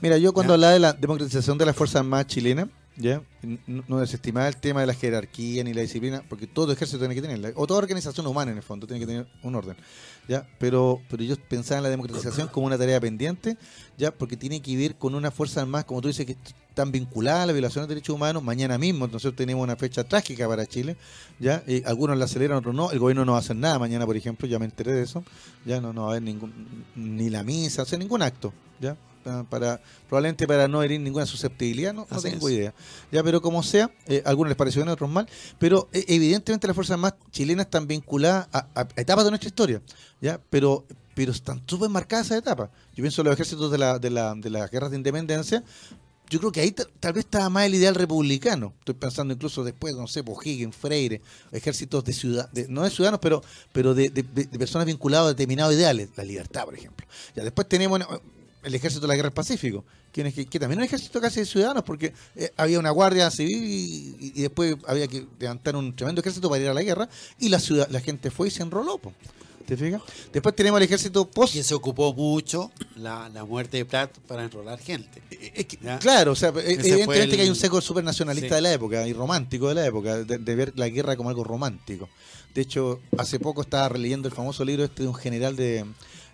[0.00, 0.54] Mira, yo cuando Ya.
[0.54, 3.22] hablaba de la democratización de las Fuerzas Armadas chilenas, ¿ya?
[3.42, 7.14] N- no desestimaba el tema de la jerarquía ni la disciplina, porque todo ejército tiene
[7.14, 9.76] que tenerla, o toda organización humana en el fondo tiene que tener un orden,
[10.28, 10.46] ¿ya?
[10.58, 13.56] Pero, pero yo pensaba en la democratización como una tarea pendiente,
[13.96, 14.10] ¿ya?
[14.10, 16.36] Porque tiene que ver con una Fuerza Armada, como tú dices, que
[16.68, 18.40] están vinculadas a la violación de derechos humanos.
[18.42, 20.96] Mañana mismo, entonces tenemos una fecha trágica para Chile,
[21.40, 21.62] ¿ya?
[21.66, 22.90] Eh, algunos la aceleran, otros no.
[22.92, 25.24] El gobierno no va a hacer nada mañana, por ejemplo, ya me enteré de eso,
[25.64, 28.96] ya no, no va a haber ningún, ni la misa, o sea, ningún acto, ¿ya?
[29.50, 32.54] Para, probablemente para no herir ninguna susceptibilidad, no, tengo es.
[32.54, 32.74] idea.
[33.12, 36.04] Ya, pero como sea, eh, a algunos les pareció bien, a otros mal, pero eh,
[36.08, 39.82] evidentemente las fuerzas armadas chilenas están vinculadas a, a etapas de nuestra historia,
[40.20, 42.70] ya, pero pero están súper marcadas esas etapas.
[42.94, 45.64] Yo pienso en los ejércitos de, la, de, la, de las guerras de independencia,
[46.30, 48.72] yo creo que ahí ta- tal vez estaba más el ideal republicano.
[48.78, 51.20] Estoy pensando incluso después, no sé, por Higgins, Freire,
[51.50, 54.22] ejércitos de ciudad, de- no de ciudadanos, pero, pero de, de-
[54.58, 57.04] personas vinculadas a determinados ideales, la libertad, por ejemplo.
[57.34, 57.98] Ya después tenemos
[58.62, 61.40] el ejército de la guerra del Pacífico, que, es- que también era un ejército casi
[61.40, 65.76] de ciudadanos, porque eh, había una guardia civil y, y- y después había que levantar
[65.76, 68.50] un tremendo ejército para ir a la guerra, y la ciudad, la gente fue y
[68.50, 68.98] se enroló.
[68.98, 69.12] po.
[69.66, 70.00] ¿Te fijas?
[70.32, 74.42] Después tenemos el ejército post Que se ocupó mucho la, la muerte de Prat para
[74.44, 75.22] enrolar gente.
[75.30, 75.98] Es que, Ya.
[75.98, 78.54] claro, o sea, evidentemente el- que hay un seco súper nacionalista Sí.
[78.54, 81.44] de la época y romántico de la época, de, de ver la guerra como algo
[81.44, 82.08] romántico.
[82.54, 85.84] De hecho, hace poco estaba releyendo el famoso libro este de un general de,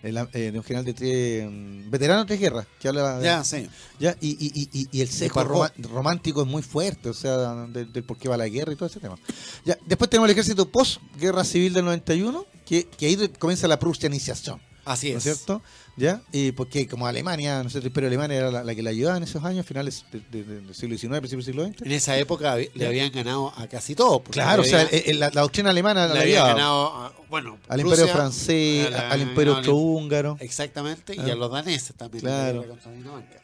[0.04, 3.24] el- eh, de un general de tres, mm, veterano de tres guerras, que habla de,
[3.24, 3.68] Ya, sí.
[3.98, 5.08] ya, y, y, y, y- y el
[5.48, 7.36] roma- romántico es muy fuerte, o sea,
[7.66, 9.16] del, del por qué va la guerra y todo ese tema.
[9.64, 14.60] Ya, después tenemos el ejército post-guerra civil del 91, que, que ahí comienza la prusianización.
[14.84, 15.22] Así ¿no es.
[15.24, 15.62] cierto?
[15.96, 16.20] ¿Ya?
[16.32, 19.16] Y porque como Alemania, no sé, el imperio alemán era la, la que la ayudaba
[19.16, 21.82] en esos años, finales de- de- de- del siglo XIX, principios del siglo XX.
[21.86, 24.18] En esa época le habían ganado a casi todos.
[24.18, 27.12] porque Claro, o sea, eh, eh, la, la doctrina alemana le la ayudaba ganado a-
[27.30, 31.32] bueno, al Rusia, imperio francés, la- al imperio austrohúngaro, Exactamente, y Ah.
[31.32, 32.22] a los daneses también.
[32.22, 32.64] Claro.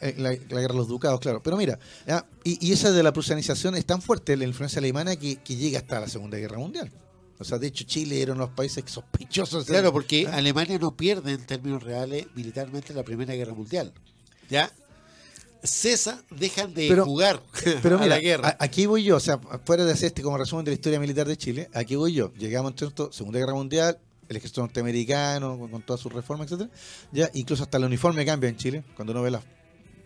[0.00, 1.40] eh, la, la guerra de los ducados, claro.
[1.42, 2.26] Pero mira, ¿ya?
[2.44, 5.78] Y, y esa de la prusianización es tan fuerte, la influencia alemana, que, que llega
[5.78, 6.90] hasta la Segunda Guerra Mundial.
[7.40, 9.66] O sea, de hecho, Chile era uno de los países sospechosos.
[9.66, 10.36] de- Claro, porque ¿Ah?
[10.36, 13.92] Alemania no pierde en términos reales militarmente la Primera Guerra Mundial.
[14.48, 14.70] ¿Ya?
[15.62, 17.42] Cesa, dejan de Pero- jugar
[17.82, 18.48] Pero a mira, la guerra.
[18.48, 20.98] a- aquí voy yo, o sea, fuera de hacer este como resumen de la historia
[21.00, 22.32] militar de Chile, aquí voy yo.
[22.34, 26.70] Llegamos entonces, Segunda Guerra Mundial, el ejército norteamericano, con, con todas sus reformas, etcétera
[27.12, 28.84] Ya, incluso hasta el uniforme cambia en Chile.
[28.96, 29.42] Cuando uno ve las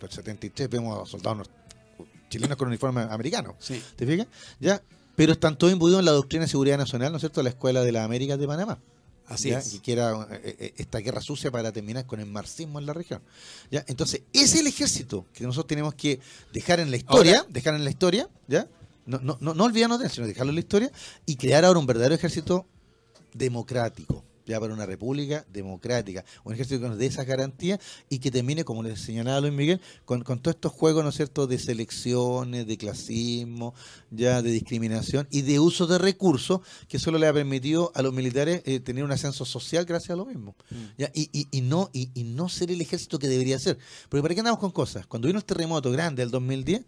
[0.01, 1.49] el 73 vemos a soldados
[2.29, 3.55] chilenos con uniforme americano.
[3.59, 3.81] Sí.
[3.95, 4.27] ¿Te fijas?
[4.59, 4.81] Ya,
[5.15, 7.81] pero están todos imbuidos en la doctrina de seguridad nacional, ¿no es cierto?, la Escuela
[7.83, 8.79] de las Américas de Panamá.
[9.27, 9.59] Así ¿ya?
[9.59, 9.73] es.
[9.73, 12.93] Y que era eh, eh, esta guerra sucia para terminar con el marxismo en la
[12.93, 13.21] región.
[13.71, 13.83] ¿ya?
[13.87, 16.19] Entonces, ese es el ejército que nosotros tenemos que
[16.53, 18.67] dejar en la historia, Ahora- dejar en la historia, ¿ya?
[19.07, 20.91] No, no, no, no olvidarnos de él, sino dejarlo en la historia
[21.25, 22.65] y crear ahora un verdadero ejército
[23.33, 27.79] democrático, ya para una república democrática, un ejército que nos dé esas garantías
[28.09, 31.15] y que termine, como les señalaba Luis Miguel, con, con todos estos juegos, ¿no es
[31.15, 33.73] cierto?, de selecciones, de clasismo,
[34.11, 38.13] ya de discriminación y de uso de recursos que solo le ha permitido a los
[38.13, 40.55] militares eh, tener un ascenso social gracias a lo mismo.
[40.97, 43.77] Ya, y, y, y no, y, y no ser el ejército que debería ser.
[44.09, 45.05] Porque ¿para qué andamos con cosas?
[45.07, 46.83] Cuando vino el terremoto grande del 2010,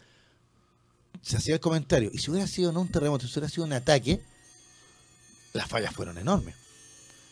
[1.22, 3.72] se hacía el comentario, y si hubiera sido no un terremoto, si hubiera sido un
[3.72, 4.20] ataque,
[5.52, 6.54] las fallas fueron enormes.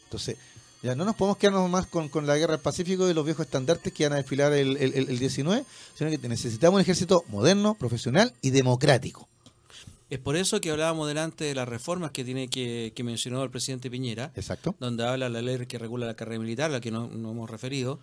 [0.07, 0.37] Entonces,
[0.83, 3.47] ya no nos podemos quedarnos más con, con la guerra del Pacífico y los viejos
[3.47, 5.65] estandartes que van a desfilar el, el, el- el 19,
[5.97, 9.29] sino que necesitamos un ejército moderno, profesional y democrático.
[10.09, 13.51] Es por eso que hablábamos delante de las reformas que tiene que, que mencionó el
[13.51, 14.77] presidente Piñera, Exacto.
[14.79, 17.51] donde habla la ley que regula la carrera militar, a la que no, no hemos
[17.51, 17.99] referido,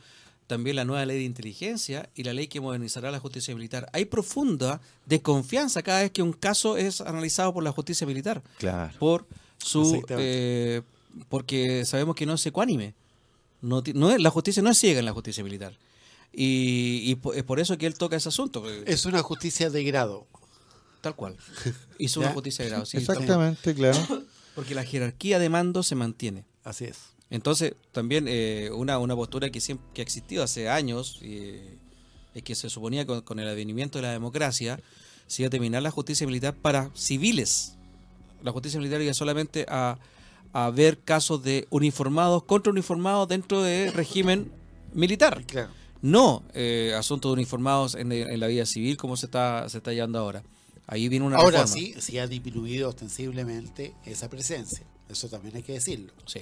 [0.47, 3.89] también la nueva ley de inteligencia y la ley que modernizará la justicia militar.
[3.93, 8.91] Hay profunda desconfianza cada vez que un caso es analizado por la justicia militar, Claro.
[8.99, 9.25] por
[9.57, 10.81] su eh,
[11.29, 12.93] porque sabemos que no es ecuánime.
[13.61, 15.77] No, no es, la justicia no es ciega en la justicia militar.
[16.33, 20.27] Y, y es por eso que él toca ese asunto, Es una justicia de grado.
[21.01, 21.37] tal cual.
[21.97, 22.85] Hizo una justicia de grado.
[22.85, 23.99] sí, Exactamente, claro.
[24.55, 26.45] porque la jerarquía de mando se mantiene.
[26.63, 26.97] Así es.
[27.29, 31.77] Entonces, también eh, una, una postura que siempre que ha existido hace años, eh,
[32.33, 34.79] es que se suponía con, con el advenimiento de la democracia,
[35.27, 37.75] se iba a terminar la justicia militar para civiles.
[38.43, 39.97] La justicia militar iba solamente a,
[40.53, 44.51] a ver casos de uniformados contra uniformados dentro del régimen
[44.93, 45.43] militar.
[45.45, 45.69] Claro.
[46.01, 49.91] No eh, asuntos de uniformados en, en la vida civil como se está, se está
[49.93, 50.43] llevando ahora.
[50.85, 51.73] Ahí viene una Ahora reforma.
[51.73, 54.85] sí, sí ha disminuido ostensiblemente esa presencia.
[55.09, 56.11] Eso también hay que decirlo.
[56.25, 56.41] Sí.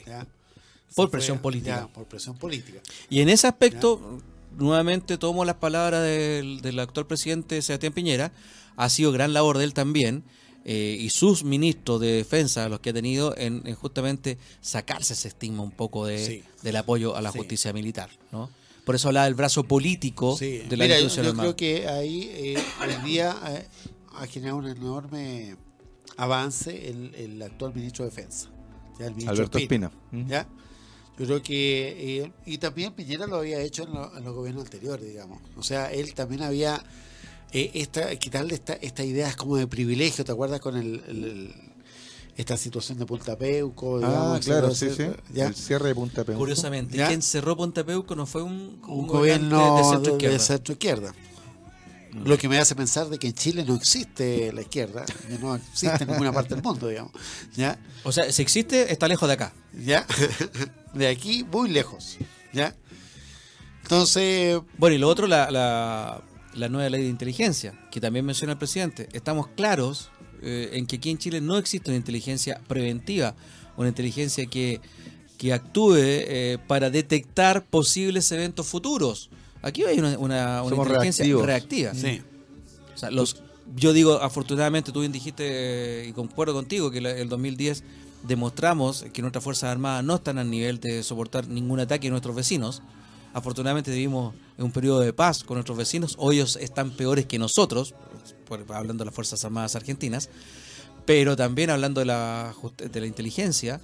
[0.95, 1.82] Por presión política.
[1.82, 2.80] ya, por presión política.
[3.09, 4.20] Y en ese aspecto,
[4.57, 8.32] nuevamente tomo las palabras del, del actual presidente Sebastián Piñera,
[8.76, 10.24] ha sido gran labor de él también,
[10.66, 15.28] eh, y sus ministros de defensa, los que ha tenido, en, en justamente sacarse ese
[15.30, 16.43] estigma un poco de, Sí.
[16.62, 17.39] del apoyo a la Sí.
[17.39, 18.09] justicia militar.
[18.32, 18.49] ¿no?
[18.86, 20.59] Por eso hablaba del brazo político Sí.
[20.59, 21.55] de la Mira, yo, institución yo armada.
[21.55, 23.68] creo que ahí eh, hoy día eh,
[24.16, 25.55] ha generado un enorme
[26.18, 28.49] avance el, el actual ministro de Defensa.
[28.99, 29.05] ¿ya?
[29.07, 29.91] El ministro Alberto Espina.
[30.12, 30.28] ¿Mm?
[30.28, 30.47] ¿ya?
[31.20, 34.64] Yo creo que, eh, y también Piñera lo había hecho en, lo- en los gobiernos
[34.66, 35.39] anteriores, digamos.
[35.55, 36.84] O sea, él también había,
[37.54, 41.56] eh, esta, quitarle esta, esta idea como de privilegio, ¿te acuerdas con el, el- el-
[42.38, 43.97] esta situación de Punta Peuco?
[43.97, 45.06] Ah, digamos, claro, sí, sí.
[45.34, 45.47] ¿ya?
[45.47, 46.39] El cierre de Punta Peuco.
[46.39, 47.08] Curiosamente, ¿Ya?
[47.08, 50.39] quien cerró Punta Peuco no fue un, gobierno de de centro izquierda.
[50.39, 51.14] centro izquierda.
[52.26, 55.56] Lo que me hace pensar de que en Chile no existe la izquierda, que no
[55.56, 57.14] existe en ninguna parte del mundo, digamos.
[57.56, 57.80] ¿Ya?
[58.04, 59.54] O sea, si existe, está lejos de acá.
[59.86, 60.06] ¿Ya?
[60.93, 62.18] De aquí muy lejos.
[62.52, 62.76] ¿Ya?
[63.84, 66.22] Entonces, Bueno, y lo otro, la, la,
[66.56, 69.08] la nueva ley de inteligencia, que también menciona el presidente.
[69.14, 70.10] Estamos claros
[70.41, 73.36] eh, en que aquí en Chile no existe una inteligencia preventiva,
[73.78, 74.82] una inteligencia que,
[75.38, 79.30] que actúe eh, para detectar posibles eventos futuros.
[79.62, 81.45] Aquí hay una, una- una Somos inteligencia reactivos.
[81.45, 81.93] reactiva.
[81.93, 82.22] Sí.
[82.93, 83.41] O sea, los,
[83.76, 85.43] yo digo, afortunadamente, tú bien dijiste,
[86.04, 87.84] eh, y concuerdo contigo, que la- el 2010
[88.28, 92.36] demostramos que nuestras Fuerzas Armadas no están al nivel de soportar ningún ataque de nuestros
[92.36, 92.82] vecinos.
[93.34, 97.40] Afortunadamente vivimos en un periodo de paz con nuestros vecinos, o ellos están peores que
[97.40, 97.96] nosotros,
[98.46, 100.30] por- hablando de las Fuerzas Armadas argentinas,
[101.06, 103.80] pero también hablando de la, de la inteligencia,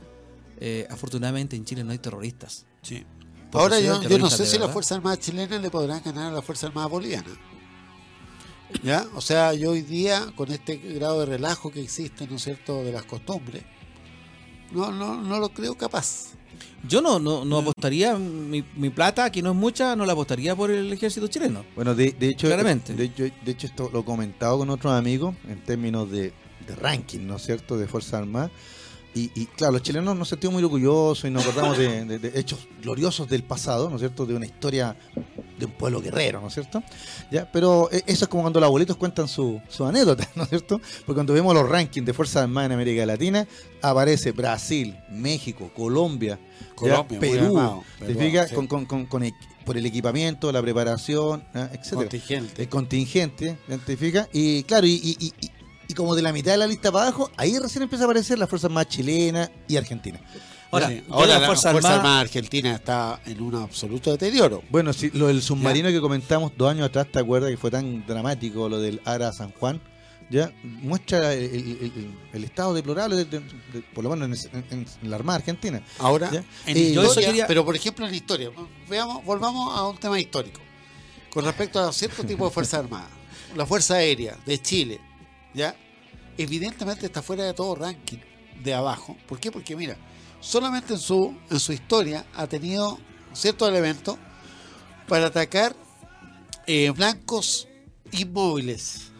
[0.59, 2.65] eh, afortunadamente en Chile no hay terroristas.
[2.81, 3.05] Sí.
[3.51, 4.71] Porque Ahora yo, yo no sé si las.
[4.71, 7.31] Fuerzas Armadas chilenas le podrán ganar a las Fuerzas Armadas bolivianas.
[8.83, 9.07] ¿Ya?
[9.15, 12.83] O sea, yo hoy día, con este grado de relajo que existe, ¿no es cierto?,
[12.83, 13.63] de las costumbres,
[14.73, 16.33] no, no, no lo creo capaz.
[16.87, 20.55] Yo no, no, no apostaría, mi, mi plata, que no es mucha, no la apostaría
[20.55, 21.65] por el ejército chileno.
[21.75, 22.93] Bueno, de, de hecho, Claramente.
[22.93, 26.33] De de hecho, esto lo he comentado con otros amigos en términos de,
[26.67, 28.51] de ranking, ¿no es cierto?, de Fuerzas Armadas.
[29.17, 32.39] Y, y, claro, los chilenos nos sentimos muy orgullosos y nos acordamos de, de- de
[32.39, 34.95] hechos gloriosos del pasado, ¿no es cierto?, de una historia
[35.57, 36.83] de un pueblo guerrero, ¿no es cierto?
[37.31, 37.51] ¿Ya?
[37.51, 40.79] Pero eh, eso es como cuando los abuelitos cuentan su, su anécdota, ¿no es cierto?
[41.05, 43.47] Porque cuando vemos los rankings de Fuerzas Armadas en América Latina,
[43.81, 46.37] aparece Brasil, México, Colombia,
[47.19, 47.57] Perú,
[48.49, 48.55] sí.
[48.55, 49.23] Con, con- con- con
[49.65, 51.69] por el equipamiento, la preparación, ¿ah?
[51.73, 52.61] etcétera Contingente.
[52.61, 54.29] el contingente, ¿identifica?
[54.31, 55.51] Y claro, y, y- y-
[55.87, 58.37] y- como de la mitad de la lista para abajo, ahí recién empieza a aparecer
[58.39, 60.21] las fuerzas más chilenas y argentinas.
[60.69, 61.01] Ahora, Sí.
[61.09, 64.63] Ahora la la Fuerza Fuerza, Armada- Armada Argentina está en un absoluto deterioro.
[64.69, 68.05] Bueno, si lo del submarino que comentamos dos años atrás, ¿te acuerdas que fue tan
[68.05, 69.79] dramático lo del Ara San Juan?
[70.29, 74.65] Ya muestra el, el- el- el estado deplorable, de- de- de- por lo menos en,
[74.71, 75.81] en- en la Armada Argentina.
[75.99, 76.43] Ahora, Ya.
[76.65, 78.51] en Eh, yo historia, quería- pero por ejemplo en historia,
[78.89, 80.59] veamos, volvamos a un tema histórico.
[81.29, 83.07] Con respecto a cierto tipo de Fuerza Armada.
[83.55, 84.99] La Fuerza Aérea de Chile,
[85.57, 85.75] ¿ya?
[86.37, 88.19] Evidentemente está fuera de todo ranking
[88.63, 89.17] de abajo.
[89.27, 89.51] ¿Por qué?
[89.51, 89.97] Porque mira,
[90.39, 92.99] solamente en su, en su historia ha tenido
[93.33, 94.17] ciertos elementos
[95.07, 95.75] para atacar
[96.67, 97.67] eh, blancos
[98.11, 99.11] inmóviles.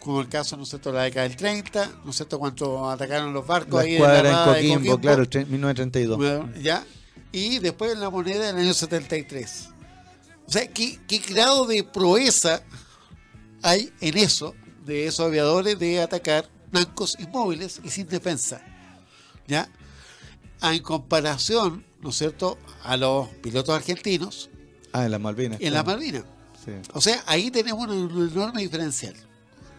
[0.00, 2.88] Como el caso, ¿no es cierto?, de la década del 30, ¿no es cierto?, cuando
[2.88, 6.16] atacaron los barcos La ahí en Armada de Coquimbo, claro, el tre- 1932.
[6.16, 6.84] bueno, ¿Ya?
[7.30, 9.68] Y después en la moneda del año 73.
[10.46, 12.62] O sea, ¿qué, qué grado de proeza
[13.62, 14.54] hay en eso,
[14.88, 18.60] de esos aviadores, de atacar blancos inmóviles y sin defensa?
[19.46, 19.68] ¿Ya?
[20.62, 24.50] En comparación, ¿no es cierto?, a los pilotos argentinos
[24.92, 25.60] Ah, en las Malvinas.
[25.60, 25.98] en la claro.
[25.98, 26.24] Malvinas.
[26.64, 26.72] Sí.
[26.94, 29.14] O sea, ahí tenemos un, un enorme diferencial,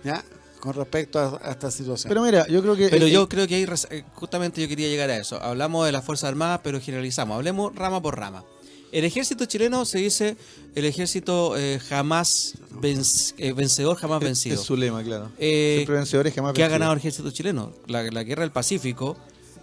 [0.04, 0.24] ¿ya?
[0.60, 2.10] Con respecto a, a esta situación.
[2.10, 2.90] Pero mira, yo creo que.
[2.90, 5.42] Pero eh, yo creo que ahí eh, justamente yo quería llegar a eso.
[5.42, 7.36] Hablamos de las Fuerzas Armadas, pero generalizamos.
[7.36, 8.44] Hablemos rama por rama.
[8.92, 10.36] El ejército chileno se dice
[10.76, 14.56] el ejército eh, jamás venc- eh, vencedor, jamás vencido.
[14.56, 15.32] Es su lema, claro.
[15.38, 17.72] Eh, Siempre vencedores jamás ¿Qué ha ganado el ejército chileno?
[17.88, 19.16] La, la guerra del Pacífico,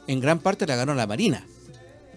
[0.06, 1.44] en gran parte la ganó la Marina,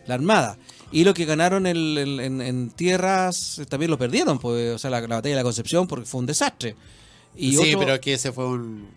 [0.05, 0.57] la Armada.
[0.91, 4.77] Y lo que ganaron el- el- en, en tierras eh, también lo perdieron, pues, o
[4.79, 6.75] sea, la, la batalla de la Concepción, porque fue un desastre.
[7.35, 8.87] Y sí, otro- pero que ese fue un,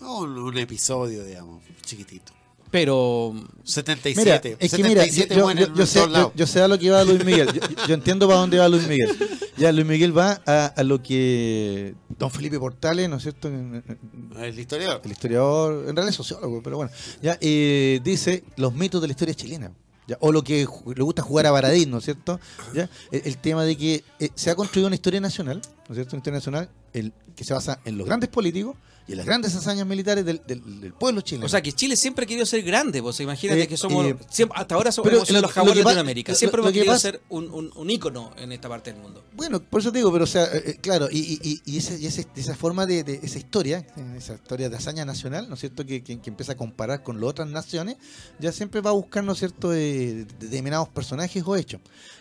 [0.00, 2.32] un, un episodio, digamos, chiquitito.
[2.74, 4.48] Pero 77.
[4.50, 6.00] Mira, es que mira, yo, 77 yo- mueren yo- en yo sé,
[6.34, 7.48] yo- sé a lo que va Luis Miguel.
[7.86, 9.16] Yo, entiendo para dónde va Luis Miguel.
[9.56, 13.46] Ya, Luis Miguel va a, a lo que don Felipe Portales, ¿no es cierto?
[13.48, 15.02] El historiador.
[15.04, 16.90] El historiador, en realidad es sociólogo, pero bueno,
[17.22, 19.70] ya eh, dice los mitos de la historia chilena.
[20.08, 20.66] ya, o lo que
[20.96, 22.40] le gusta jugar a Baradín, ¿no es cierto?
[22.74, 22.90] ¿Ya?
[23.12, 26.16] El, el tema de que eh, se ha construido una historia nacional, ¿no es cierto?
[26.16, 28.74] Una historia nacional el, que se basa en los grandes políticos
[29.06, 31.44] y en las grandes hazañas militares del, del- del pueblo chileno.
[31.46, 34.16] O sea, que Chile siempre ha querido ser grande, pues imagínate Eh, que somos, eh,
[34.30, 36.78] siempre- hasta ahora somos pero lo- los jaguares de Latinoamérica, lo- siempre lo hemos que
[36.80, 39.22] querido pasa- ser un, un, un ícono en esta parte del mundo.
[39.34, 42.06] Bueno, por eso te digo, pero o sea, eh, claro, y, y- y- ese- y
[42.06, 43.86] esa forma de, de- esa historia,
[44.16, 45.84] esa historia de hazaña nacional, ¿no es cierto?
[45.84, 47.96] Que, que- que empieza a comparar con las otras naciones,
[48.38, 51.80] ya siempre va a buscar, ¿no es cierto?, determinados personajes o hechos.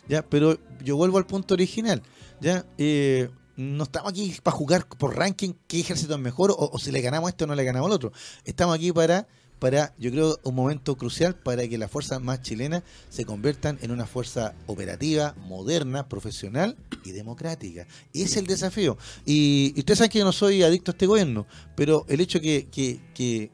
[0.09, 2.01] Ya, pero yo vuelvo al punto original,
[2.41, 6.91] ya, eh, no estamos aquí para jugar por ranking qué ejército es mejor o, si
[6.91, 8.11] le ganamos a este o no le ganamos al otro.
[8.45, 9.27] Estamos aquí para
[9.59, 13.91] para, yo creo, un momento crucial para que las fuerzas más chilenas se conviertan en
[13.91, 16.75] una fuerza operativa, moderna, profesional
[17.05, 17.87] y democrática.
[18.13, 18.97] Ese es el desafío.
[19.25, 21.47] Y, y ustedes saben que yo no soy adicto a este gobierno,
[21.77, 23.51] pero el hecho que, que, que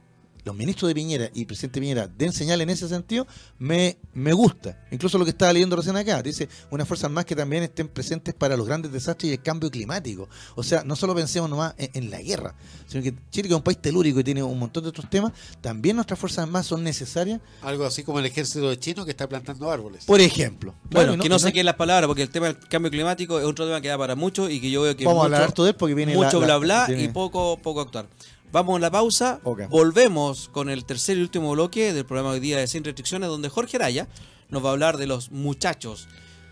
[0.50, 3.26] los ministros de Piñera y el presidente Piñera den señal en ese sentido,
[3.58, 4.78] me, me gusta.
[4.92, 8.34] Incluso lo que estaba leyendo recién acá, dice unas fuerzas más que también estén presentes
[8.34, 10.28] para los grandes desastres y el cambio climático.
[10.56, 12.56] O sea, no solo pensemos nomás en, en la guerra,
[12.88, 15.32] sino que Chile, que es un país telúrico y tiene un montón de otros temas,
[15.62, 19.30] también nuestras fuerzas más son necesarias, Algo así como el ejército de chino que está
[19.30, 20.06] plantando árboles.
[20.06, 20.74] por ejemplo.
[20.90, 23.46] Bueno, que no sé qué es las palabras, porque el tema del cambio climático es
[23.46, 25.76] otro tema que da para mucho y que yo veo que Vamos a hablar él
[25.76, 28.08] porque viene la- mucho la- bla bla tiene- y poco poco actuar.
[28.52, 29.40] Vamos a la pausa,
[29.70, 33.48] volvemos con el tercer y último bloque del programa hoy día de Sin Restricciones, donde
[33.48, 34.08] Jorge Araya
[34.50, 36.08] nos va a hablar de los muchachos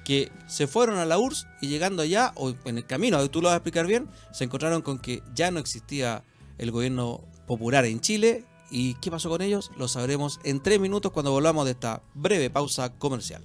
[0.05, 3.47] que se fueron a la URSS y llegando allá, o en el camino, tú lo
[3.47, 6.23] vas a explicar bien, se encontraron con que ya no existía
[6.59, 8.45] el gobierno popular en Chile.
[8.69, 9.71] ¿Y qué pasó con ellos?
[9.75, 13.41] Lo sabremos en tres minutos cuando volvamos de esta breve pausa comercial.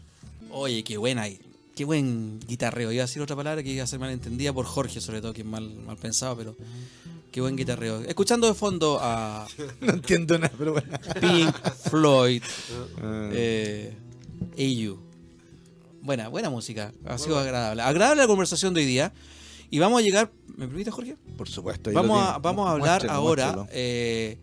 [0.51, 1.41] Oye, qué buena ahí.
[1.75, 2.93] Qué buen guitarreo.
[2.93, 5.41] Iba a decir otra palabra que iba a ser malentendida por Jorge, sobre todo, que
[5.41, 6.55] es mal, mal pensado, pero
[7.31, 8.01] qué buen guitarreo.
[8.03, 9.47] Escuchando de fondo a
[9.81, 10.89] No entiendo nada, pero bueno.
[11.21, 11.55] Pink
[11.91, 12.43] Floyd,
[13.33, 13.95] eh,
[14.59, 14.99] AU.
[16.03, 16.93] Buena, buena música.
[17.07, 17.83] Ha sido agradable.
[17.83, 19.13] Agradable la conversación de hoy día.
[19.71, 20.31] Y vamos a llegar.
[20.57, 21.17] ¿Me permite, Jorge?
[21.39, 21.91] Por supuesto.
[21.93, 23.69] Vamos a, vamos a hablar Muéstrelo, ahora muéstrelo.
[23.73, 24.39] eh,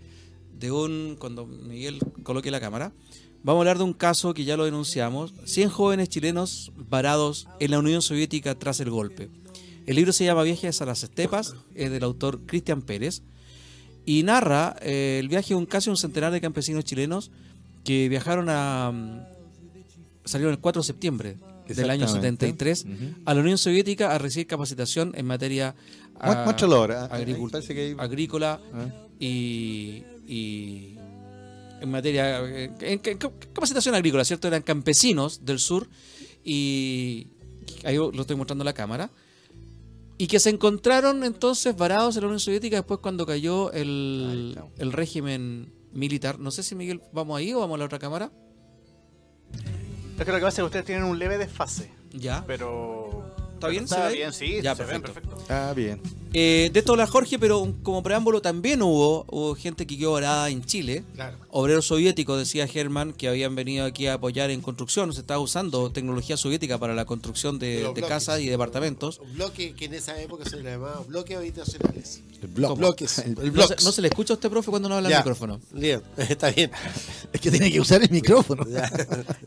[0.57, 1.15] de un.
[1.19, 2.91] Cuando Miguel coloque la cámara.
[3.43, 5.33] Vamos a hablar de un caso que ya lo denunciamos.
[5.45, 9.29] 100 jóvenes chilenos varados en la Unión Soviética tras el golpe.
[9.85, 13.21] El libro se llama Viajes a las Estepas, es del autor Cristian Pérez.
[14.05, 17.31] Y narra eh, el viaje de un casi un centenar de campesinos chilenos
[17.83, 18.91] que viajaron a.
[18.93, 19.19] mm,
[20.25, 21.37] salieron el 4 de septiembre
[21.67, 22.47] del año Exactamente.
[22.47, 23.21] 73 Ujú.
[23.25, 25.75] a la Unión Soviética a recibir capacitación en materia
[26.15, 26.43] Mué- ah,
[26.75, 27.07] ahora.
[27.75, 28.85] que hay- agrícola Ah.
[29.19, 30.97] y, y
[31.81, 34.47] en materia eh, en, en capacitación agrícola, ¿cierto?
[34.47, 35.87] Eran campesinos del sur
[36.43, 37.27] y
[37.83, 39.09] ahí lo estoy mostrando en la cámara
[40.17, 44.91] y que se encontraron entonces varados en la Unión Soviética después cuando cayó el, el
[44.91, 46.39] régimen militar.
[46.39, 48.31] No sé si Miguel vamos ahí o vamos a la otra cámara.
[50.17, 52.43] Es que lo que pasa es que ustedes tienen un leve desfase, Ya.
[52.45, 53.18] pero...
[53.59, 53.83] ¿Está bien?
[53.83, 54.15] Está ¿Se ve?
[54.15, 55.29] bien, sí, Ya, se ven perfecto.
[55.35, 55.53] perfecto.
[55.53, 56.01] Ah, bien.
[56.31, 60.11] Eh, de esto habla Jorge, pero un- como preámbulo también hubo, hubo gente que quedó
[60.13, 61.03] varada en Chile.
[61.15, 61.37] Claro.
[61.49, 65.11] Obreros soviéticos, decía Germán, que habían venido aquí a apoyar en construcción.
[65.13, 69.19] Se estaba usando tecnología soviética para la construcción de, casas y departamentos.
[69.33, 72.21] Bloque que en esa época se le llamaba bloques habitacionales.
[72.43, 72.47] El.
[72.49, 73.17] Bloques.
[73.19, 75.17] El- El No se, no se le escucha a usted, profe, cuando no habla Ya.
[75.17, 75.59] el micrófono.
[75.71, 76.69] Bien, está bien.
[77.33, 78.65] Es que tiene que usar el micrófono.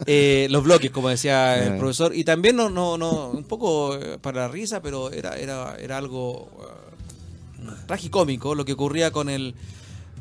[0.07, 2.15] Eh, los bloques, como decía el profesor.
[2.15, 5.99] Y también, no, no, no, un poco eh, para la risa, pero era, era, era
[5.99, 9.55] algo eh, tragicómico lo que ocurría con el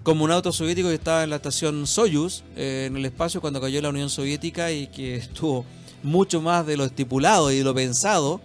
[0.04, 3.62] como un auto soviético que estaba en la estación Soyuz, eh, en el espacio cuando
[3.62, 5.66] cayó la Unión Soviética y que estuvo
[6.04, 8.42] mucho más de lo estipulado y de lo pensado,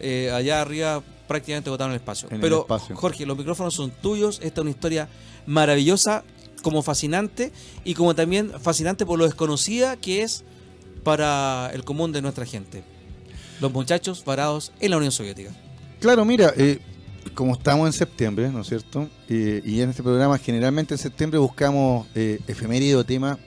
[0.00, 2.28] eh, allá arriba prácticamente botaron el espacio.
[2.28, 2.96] En el Pero espacio.
[2.96, 5.08] Jorge, los micrófonos son tuyos, esta es una historia
[5.46, 6.24] maravillosa,
[6.62, 7.52] como fascinante
[7.84, 10.42] y como también fascinante por lo desconocida que es
[11.04, 12.82] para el común de nuestra gente.
[13.60, 15.50] Los muchachos varados en la Unión Soviética.
[16.00, 16.78] Claro, mira, eh,
[17.34, 19.08] como estamos en septiembre, ¿no es cierto?
[19.28, 23.38] Eh, y en este programa generalmente en septiembre buscamos eh, efeméride o tema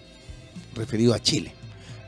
[0.76, 1.54] referido a Chile.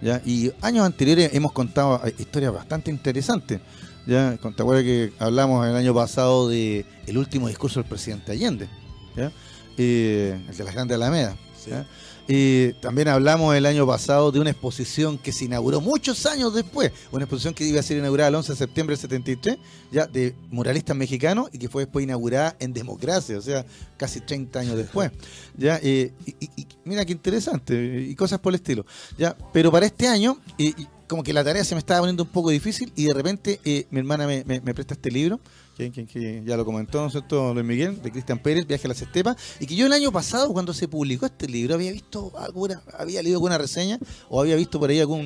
[0.02, 0.22] ¿ya?
[0.26, 3.62] Y años anteriores hemos contado eh, historias bastante interesantes.
[4.06, 4.38] ¿ya?
[4.38, 8.68] ¿Te acuerdas que hablamos el año pasado de el último discurso del presidente Allende?
[9.16, 9.32] ¿ya?
[9.78, 11.36] Eh, el de las Grandes Alamedas.
[11.58, 11.72] Sí.
[11.72, 11.88] ¿ya?
[12.28, 16.92] Eh, también hablamos el año pasado de una exposición que se inauguró muchos años después,
[17.12, 19.58] una exposición que iba a ser inaugurada el 11 de septiembre del 73,
[19.92, 23.66] ya de muralistas mexicanos y que fue después inaugurada en democracia, o sea,
[23.98, 25.12] casi 30 años después.
[25.56, 28.86] Ya, eh, y, y- y mira qué interesante, y cosas por el estilo.
[29.20, 32.24] Ya, pero para este año, eh, y como que la tarea se me estaba poniendo
[32.24, 35.40] un poco difícil y de repente eh, mi hermana me, me- presta este libro,
[35.78, 39.00] que, ya lo comentó, ¿no es cierto?, Luis Miguel, de Cristian Pérez, Viaje a las
[39.00, 42.82] Estepas, y que yo el año pasado, cuando se publicó este libro, había visto alguna,
[42.98, 45.24] había leído alguna reseña o había visto por ahí alguna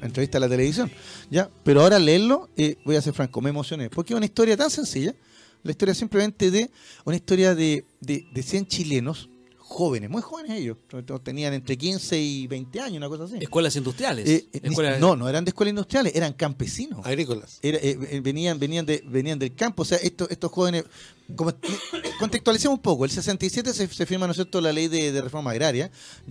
[0.00, 0.92] entrevista a la televisión,
[1.28, 1.50] ¿ya?
[1.64, 4.70] Pero ahora leerlo, eh, voy a ser franco, me emocioné, porque es una historia tan
[4.70, 5.12] sencilla,
[5.64, 6.70] la historia simplemente de
[7.04, 9.28] una historia de, de, de 100 chilenos,
[9.68, 10.76] jóvenes, muy jóvenes ellos,
[11.24, 13.36] tenían entre 15 y 20 años, una cosa así.
[13.40, 14.28] Escuelas industriales.
[14.28, 17.04] Eh, eh, Escuelas- no, no eran de escuelas industriales, eran campesinos.
[17.04, 17.58] Agrícolas.
[17.62, 20.84] Era, eh, venían, venían, de, venían del campo, o sea, estos, estos jóvenes,
[21.34, 21.52] como,
[22.20, 25.20] contextualicemos un poco, el 67 se, se firma, ¿no es cierto?, la ley de, de
[25.20, 25.90] reforma agraria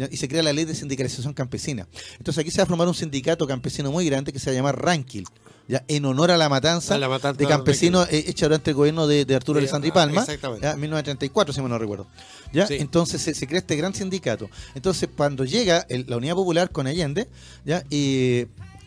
[0.10, 1.88] y se crea la ley de sindicalización campesina.
[2.18, 4.56] Entonces aquí se va a formar un sindicato campesino muy grande que se va a
[4.56, 5.26] llamar Ranquil,
[5.68, 8.76] ya en honor a la matanza, A la matanza de campesinos eh, hecha durante el
[8.76, 10.66] gobierno de, de Arturo Alessandri Palma, exactamente.
[10.66, 12.08] ya, 1934, si mal no recuerdo.
[12.54, 12.68] ¿ya?
[12.68, 12.76] Sí.
[12.80, 14.50] Entonces se, se crea este gran sindicato.
[14.76, 17.28] Entonces cuando llega el- la Unidad Popular con Allende,
[17.66, 17.84] ¿ya?
[17.90, 18.46] Y,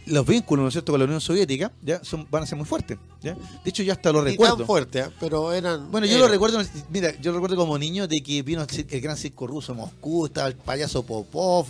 [0.09, 2.67] los vínculos, ¿no es cierto?, con la Unión Soviética, ya son, van a ser muy
[2.67, 2.99] fuertes.
[3.23, 3.35] ¿ya?
[3.35, 4.59] De hecho, yo hasta lo Ni recuerdo.
[4.59, 5.07] tan fuerte, ¿eh?
[5.21, 5.91] pero eran.
[5.91, 6.27] Bueno, yo eran.
[6.27, 9.47] lo recuerdo, mira, yo lo recuerdo como niño de que vino el, el gran circo
[9.47, 11.67] ruso en Moscú, estaba el payaso Popov,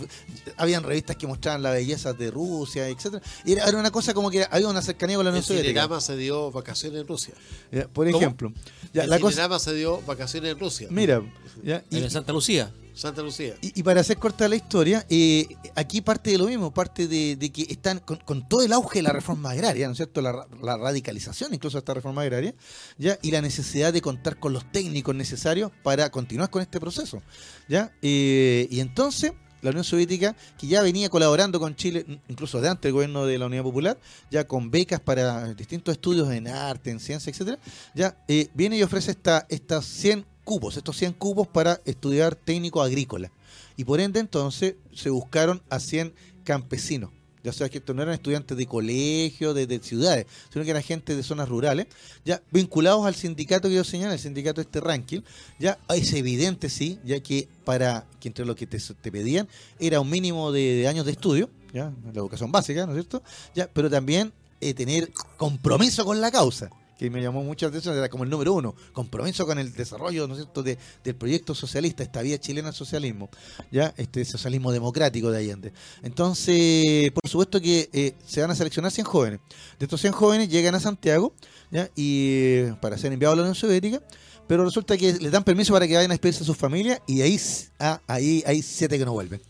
[0.57, 3.21] habían revistas que mostraban la belleza de Rusia, etcétera.
[3.45, 5.69] Y era, era una cosa como que había una cercanía con la Unión El Soviética.
[5.81, 7.33] Cinerama se dio vacaciones en Rusia.
[7.71, 8.17] Ya, por ¿Cómo?
[8.17, 8.53] ejemplo.
[8.93, 10.87] Ya, el la cosa, se dio vacaciones en Rusia.
[10.91, 11.21] mira,
[11.63, 12.71] ya, y, En Santa Lucía.
[12.99, 13.55] Santa Lucía.
[13.61, 17.63] y- para hacer corta la historia, eh, aquí parte de lo mismo, parte de, que
[17.69, 20.21] están con, todo el auge de la reforma agraria, ¿no es cierto?
[20.21, 22.53] La, la radicalización incluso de esta reforma agraria,
[22.97, 27.21] ya y la necesidad de contar con los técnicos necesarios para continuar con este proceso,
[27.67, 27.91] ¿ya?
[28.01, 29.31] Eh, y entonces
[29.61, 33.37] la Unión Soviética, que ya venía colaborando con Chile, incluso de antes del gobierno de
[33.37, 33.99] la Unidad Popular,
[34.31, 37.59] ya con becas para distintos estudios en arte, en ciencia, etcétera,
[37.93, 42.81] ya eh, viene y ofrece esta, estas 100 cupos, estos 100 cupos para estudiar técnico
[42.81, 43.31] agrícola.
[43.77, 46.11] Y por ende entonces se buscaron a 100
[46.43, 47.11] campesinos.
[47.43, 50.81] Ya sabes que estos no eran estudiantes de colegio, de, de ciudades, sino que eran
[50.81, 51.85] gente de zonas rurales,
[52.25, 55.21] ya vinculados al sindicato que yo señalé, el sindicato este ranking,
[55.59, 58.79] ya es evidente, sí, ya que para que entre lo que te,
[59.11, 59.47] pedían
[59.77, 63.21] era un mínimo de, de años de estudio, ya, la educación básica, ¿no es cierto?
[63.53, 68.09] Ya, pero también eh, tener compromiso con la causa, que me llamó muchas veces, era
[68.09, 72.03] como el número uno, compromiso con el desarrollo, ¿no es cierto?, de, del proyecto socialista,
[72.03, 73.29] esta vía chilena al socialismo,
[73.71, 75.71] ya, este socialismo democrático de Allende.
[76.03, 79.39] Entonces, por supuesto que eh, se van a seleccionar 100 jóvenes.
[79.79, 81.33] De estos 100 jóvenes llegan a Santiago,
[81.71, 84.03] ya, y eh, para ser enviados a la Unión Soviética,
[84.45, 87.21] pero resulta que les dan permiso para que vayan a despedirse a sus familias y
[87.21, 87.39] ahí,
[87.79, 89.41] ah, ahí hay siete que no vuelven.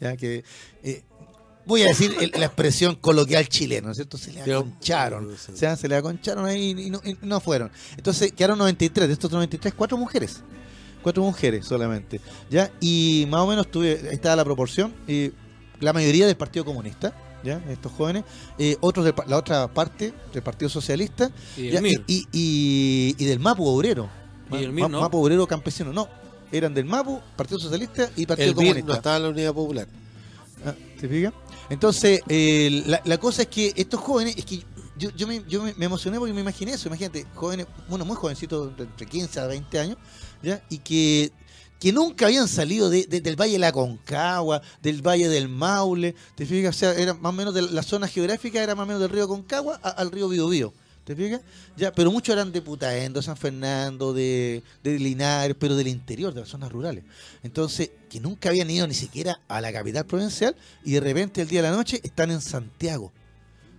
[0.00, 0.44] Ya que
[0.84, 1.02] eh,
[1.66, 4.18] voy a decir el- la expresión coloquial chilena, ¿no es cierto?
[4.18, 5.30] Se le aconcharon.
[5.32, 7.70] O sea, se le aconcharon ahí y no, y no fueron.
[7.96, 10.42] Entonces quedaron 93, de estos 93, cuatro mujeres.
[11.02, 12.20] Cuatro mujeres solamente.
[12.50, 12.70] ¿ya?
[12.80, 14.94] Y más o menos tuve, ahí estaba la proporción.
[15.08, 15.32] Y
[15.80, 17.60] la mayoría del Partido Comunista, ¿ya?
[17.68, 18.22] estos jóvenes.
[18.58, 21.30] eh, otros de la otra parte del Partido Socialista.
[21.56, 21.78] Y ¿ya?
[21.78, 22.04] el MIR.
[22.06, 24.08] y, y- y del MAPU obrero.
[24.52, 25.00] Y el Ma- MIR, ¿no?
[25.00, 26.08] MAPU obrero campesino, no.
[26.52, 28.86] Eran del MAPU, Partido Socialista y Partido El MIR Comunista.
[28.88, 29.88] no estaba en la Unidad Popular.
[30.64, 31.32] Ah, ¿Te fijas?
[31.68, 34.64] Entonces, eh, la, la cosa es que estos jóvenes, es que
[34.96, 38.72] yo, yo, me, yo me, emocioné porque me imaginé eso, imagínate, jóvenes, bueno, muy jovencitos,
[38.78, 39.96] entre 15 a 20 años,
[40.42, 40.62] ¿ya?
[40.68, 41.32] Y que,
[41.80, 46.14] que nunca habían salido de- de- del Valle de la Concagua, del Valle del Maule,
[46.34, 46.76] ¿te fijas?
[46.76, 49.10] O sea, era más o menos de la zona geográfica, era más o menos del
[49.10, 50.74] río Concagua al río Biobío.
[51.04, 51.40] ¿Te fijas?
[51.76, 56.40] Ya, pero muchos eran de Putaendo, San Fernando, de, de Linares, pero del interior, de
[56.40, 57.02] las zonas rurales.
[57.42, 61.48] Entonces, que nunca habían ido ni siquiera a la capital provincial y de repente el
[61.48, 63.12] día de la noche están en Santiago.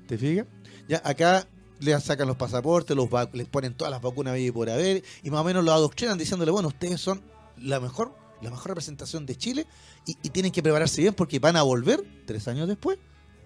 [0.07, 0.47] ¿Te fijas?
[0.89, 1.47] Ya acá
[1.79, 5.41] les sacan los pasaportes, los les ponen todas las vacunas y por haber y más
[5.41, 7.21] o menos los adoctrinan diciéndole, bueno, ustedes son
[7.57, 9.65] la mejor, la mejor representación de Chile
[10.05, 12.99] y, y tienen que prepararse bien porque van a volver tres años después,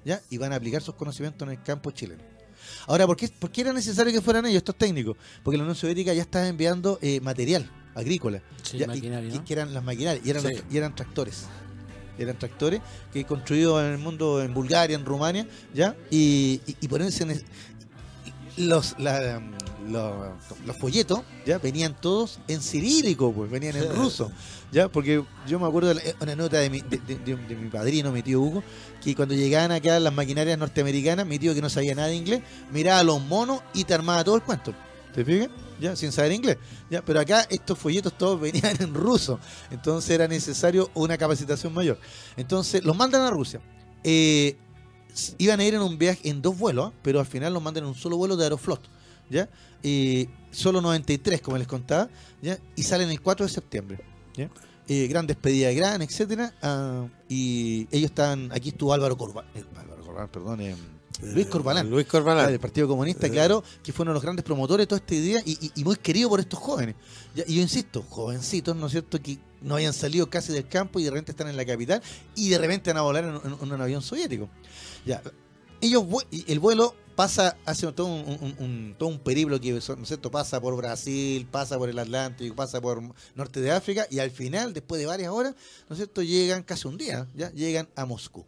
[0.04, 0.20] ¿ya?
[0.32, 2.37] Y van a aplicar sus conocimientos en el campo chileno.
[2.88, 5.18] Ahora, ¿por qué, por qué era necesario que fueran ellos, estos técnicos?
[5.44, 8.42] Porque la Unión Soviética ya estaba enviando eh, material agrícola.
[8.64, 9.02] Sí, Ya, y-
[9.40, 10.54] que, eran las maquinarias y eran, Sí.
[10.54, 11.46] los- y eran tractores.
[12.20, 12.82] Eran tractores
[13.14, 15.96] que construidos en el mundo, en Bulgaria, en Rumania, ¿ya?
[16.10, 17.26] Y, y, y por eso
[18.58, 19.42] los, la-
[19.88, 20.14] los,
[20.66, 21.60] los folletos, ¿ya?
[21.60, 24.32] Venían todos en cirílico, pues, venían en ruso,
[24.72, 24.90] ¿ya?
[24.90, 28.42] Porque yo me acuerdo de la- una nota de mi, de, mi padrino, mi tío
[28.42, 28.64] Hugo,
[29.04, 32.42] que cuando llegaban acá las maquinarias norteamericanas, mi tío que no sabía nada de inglés,
[32.72, 34.74] miraba a los monos y te armaba todo el cuento.
[35.14, 35.50] ¿Te fijas?
[35.80, 36.58] Ya, sin saber inglés.
[36.90, 39.40] Ya, pero acá estos folletos todos venían en ruso.
[39.72, 42.00] Entonces era necesario una capacitación mayor.
[42.36, 43.60] Entonces los mandan a Rusia.
[44.04, 44.56] Eh,
[45.38, 46.94] iban a ir en un viaje en dos vuelos, ¿ah?
[47.02, 48.82] pero al final los mandan en un solo vuelo de Aeroflot.
[49.30, 49.50] ¿Ya?
[49.84, 52.10] Eh, solo 93, como les contaba,
[52.42, 52.58] ¿ya?
[52.76, 54.00] Y salen el 4 de septiembre.
[54.38, 54.50] ¿Ya?
[54.88, 56.54] Eh, gran despedida de Gran, etcétera.
[56.62, 58.50] ah, y ellos están.
[58.54, 59.52] Aquí estuvo Álvaro Corbalán.
[59.76, 60.62] Álvaro Corbalán, perdón.
[60.62, 60.76] eh,
[61.34, 61.90] Luis Corbalán.
[61.90, 62.48] Luis Ah, Corbalán.
[62.48, 63.32] del Partido Comunista, Eh.
[63.32, 66.30] claro, que fueron los grandes promotores de toda esta idea y, y- y muy querido
[66.30, 66.96] por estos jóvenes.
[67.48, 71.04] Y yo insisto, jovencitos, ¿no es cierto?, que no habían salido casi del campo y
[71.04, 72.02] de repente están en la capital
[72.36, 74.48] y de repente van a volar en, en- en un avión soviético.
[75.06, 75.22] Ya,
[75.82, 76.04] ellos
[76.48, 80.30] el vuelo pasa, hace todo un, un- todo un periplo que ¿no es cierto?
[80.32, 83.02] pasa por Brasil, pasa por el Atlántico, pasa por
[83.36, 85.56] norte de África y al final, después de varias horas,
[85.90, 88.46] ¿no es cierto?, llegan casi un día, ya llegan a Moscú.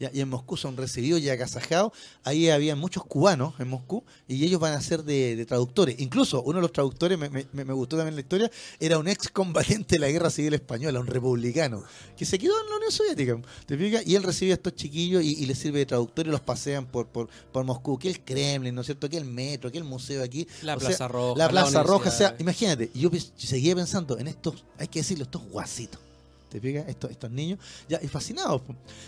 [0.00, 1.92] Ya, y en Moscú son recibidos y agasajados.
[2.24, 6.00] Ahí había muchos cubanos en Moscú y ellos van a ser de, de traductores.
[6.00, 9.28] Incluso uno de los traductores, me, me- me gustó también la historia, era un ex
[9.28, 11.84] combatiente de la guerra civil española, un republicano,
[12.16, 13.38] que se quedó en la Unión Soviética.
[13.66, 14.06] ¿te fijas?
[14.06, 16.86] Y él recibe a estos chiquillos y, y les sirve de traductor y los pasean
[16.86, 19.06] por, por, por Moscú, que el Kremlin, ¿no es cierto?
[19.08, 20.48] Que el metro, que el museo aquí.
[20.62, 21.38] La O sea, Plaza Roja.
[21.38, 25.24] La Plaza Roja, o sea, imagínate, yo pe- seguía pensando en estos, hay que decirlo,
[25.24, 26.00] estos guasitos.
[26.50, 26.86] ¿Te fijas?
[26.88, 28.60] Estos, estos niños, ya, y fascinados.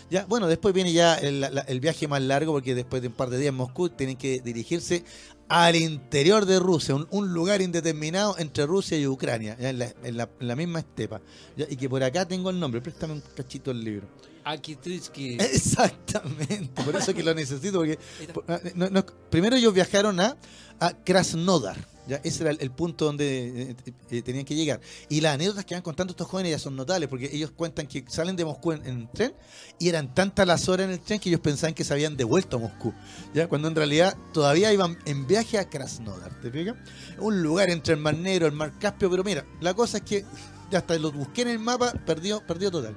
[0.09, 3.29] Ya, bueno, después viene ya el, el viaje más largo, porque después de un par
[3.29, 5.03] de días en Moscú tienen que dirigirse
[5.49, 10.29] al interior de Rusia, un, lugar indeterminado entre Rusia y Ucrania, en, la, en la-
[10.39, 11.21] en la misma estepa.
[11.57, 14.07] Y que por acá tengo el nombre, préstame un cachito del libro.
[14.43, 15.37] Akitritsky.
[15.39, 17.97] Exactamente, por eso que lo necesito, porque
[18.33, 20.37] por- ah, no- no- primero ellos viajaron a,
[20.79, 21.77] a Krasnodar,
[22.07, 22.17] ¿ya?
[22.23, 23.75] ese era el, el punto donde eh,
[24.11, 24.79] eh, tenían que llegar.
[25.09, 28.03] Y las anécdotas que van contando estos jóvenes ya son notables, porque ellos cuentan que
[28.07, 29.33] salen de Moscú en, en tren
[29.79, 32.57] y eran tantas las horas en el tren que ellos pensaban que se habían devuelto
[32.57, 32.93] a Moscú,
[33.33, 33.47] ¿ya?
[33.47, 36.75] cuando en realidad todavía iban en viaje a Krasnodar, ¿te fijas?
[37.19, 40.25] Un lugar entre el Mar Negro, el Mar Caspio, pero mira, la cosa es que
[40.73, 42.95] ya hasta lo busqué en el mapa, perdió, perdió total.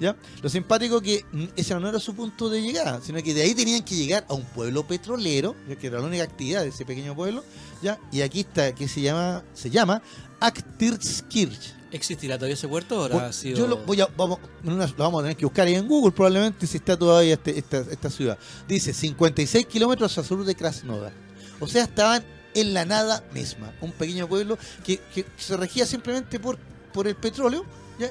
[0.00, 0.16] ¿ya?
[0.42, 3.54] Lo simpático que mm, ese no era su punto de llegada, sino que de ahí
[3.54, 6.84] tenían que llegar a un pueblo petrolero, ya que era la única actividad de ese
[6.84, 7.44] pequeño pueblo,
[7.82, 7.98] ¿ya?
[8.12, 10.00] Y aquí está, que se llama, se llama
[10.40, 11.74] Aktirskirch.
[11.92, 13.08] ¿Existirá todavía ese puerto?
[13.28, 15.66] o sido- Yo lo voy a, vamos, en una- lo vamos a tener que buscar
[15.66, 18.38] ahí en Google probablemente si está todavía este- esta, esta ciudad.
[18.68, 21.12] Dice 56 kilómetros al sur de Krasnodar.
[21.60, 22.22] O sea, estaban
[22.54, 23.72] en la nada misma.
[23.80, 26.58] Un pequeño pueblo que, que se regía simplemente por,
[26.96, 27.62] por el petróleo.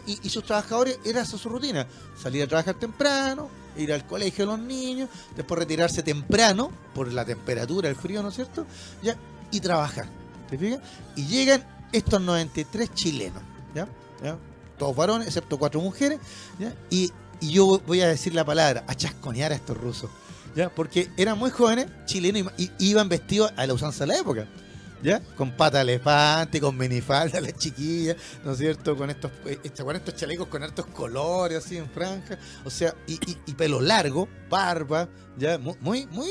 [0.06, 1.88] Y, sus trabajadores era esa su rutina.
[2.16, 7.26] Salir a trabajar temprano, ir al colegio de los niños, después retirarse temprano por la
[7.26, 8.66] temperatura, el frío, ¿no es cierto?
[9.02, 9.16] ¿Ya?
[9.52, 10.08] Y trabajar.
[10.50, 10.80] ¿Te fijas?
[11.16, 13.42] Y llegan estos 93 chilenos.
[13.74, 13.88] ¿Ya?
[14.24, 14.38] ¿Ya?
[14.78, 16.20] Todos varones, excepto cuatro mujeres.
[16.60, 16.74] ¿ya?
[16.92, 20.10] Y, y yo voy a decir la palabra, a chasconear a estos rusos.
[20.56, 20.70] ¿Ya?
[20.70, 24.48] Porque eran muy jóvenes, chilenos, y iban vestidos a la usanza de la época.
[25.36, 28.96] Con pata elefante, con minifalda, las chiquillas, ¿no es cierto?
[28.98, 32.38] Con estos, eh, este- con estos chalecos con hartos colores, así en franja.
[32.66, 33.18] O sea, y,
[33.54, 35.58] pelo largo, barba, ¿ya?
[35.58, 36.30] Mu- Muy, muy,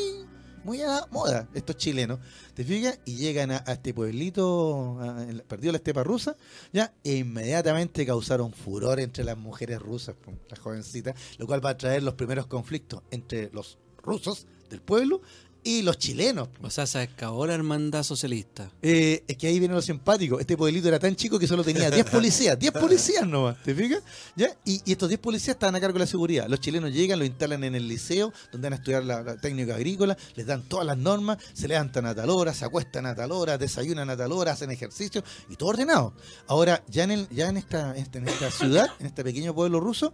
[0.64, 2.18] muy a moda estos chilenos.
[2.54, 2.98] ¿Te fijas?
[3.04, 6.36] Y llegan a, a este pueblito, a- la- perdido la estepa rusa,
[6.72, 6.92] ¿ya?
[7.04, 10.16] E inmediatamente causaron furor entre las mujeres rusas,
[10.48, 15.20] las jovencitas, lo cual va a traer los primeros conflictos entre los rusos del pueblo
[15.64, 16.48] y los chilenos.
[16.62, 18.70] O sea, se acabó la hermandad socialista.
[18.82, 20.38] Eh, es que ahí viene lo simpático.
[20.38, 22.58] Este pueblito era tan chico que solo tenía 10 policías.
[22.58, 24.02] 10 policías nomás, ¿te fijas?
[24.36, 24.54] ¿Ya?
[24.64, 26.46] Y, y estos 10 policías estaban a cargo de la seguridad.
[26.48, 29.74] Los chilenos llegan, lo instalan en el liceo, donde van a estudiar la, la técnica
[29.74, 33.32] agrícola, les dan todas las normas, se levantan a tal hora, se acuestan a tal
[33.32, 36.12] hora, desayunan a tal hora, hacen ejercicio y todo ordenado.
[36.46, 40.12] Ahora, ya en, el, ya en, esta, en esta ciudad, en este pequeño pueblo ruso,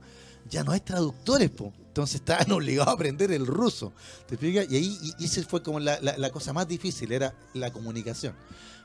[0.48, 1.72] ya no hay traductores, po.
[1.90, 3.92] Entonces estaban obligados a aprender el ruso.
[4.26, 4.66] ¿Te fijas?
[4.70, 8.34] Y ahí y, ese fue como la, la- la cosa más difícil, era la comunicación.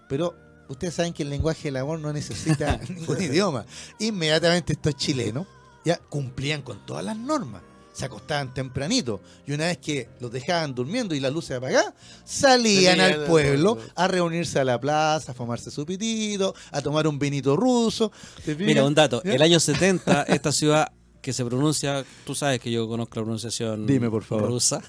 [0.09, 0.35] Pero
[0.69, 3.65] ustedes saben que el lenguaje del amor no necesita ningún idioma.
[3.99, 5.45] Inmediatamente estos chilenos
[5.85, 7.61] ya cumplían con todas las normas.
[7.93, 9.21] Se acostaban tempranito.
[9.47, 11.93] Y una vez que los dejaban durmiendo y las luces apagadas,
[12.25, 17.17] salían al pueblo a reunirse a la plaza, a fumarse su pitito, a tomar un
[17.17, 18.11] vinito ruso.
[18.57, 19.21] Mira, un dato.
[19.23, 19.33] ¿Ya?
[19.35, 20.91] El año 70, esta ciudad
[21.25, 24.47] que se pronuncia, tú sabes que yo conozco la pronunciación Dime, por favor.
[24.47, 24.79] rusa.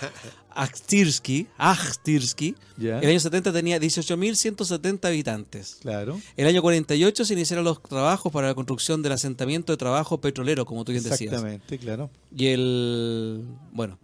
[0.50, 1.46] Akhtirsky.
[2.76, 2.98] Ya.
[2.98, 5.78] El año 70 tenía 18.170 habitantes.
[5.82, 6.20] Claro.
[6.36, 10.64] El año 48 se iniciaron los trabajos para la construcción del asentamiento de trabajo petrolero,
[10.64, 11.20] como tú bien decías.
[11.32, 12.10] Exactamente, claro.
[12.36, 13.44] Y el...
[13.70, 13.96] Bueno,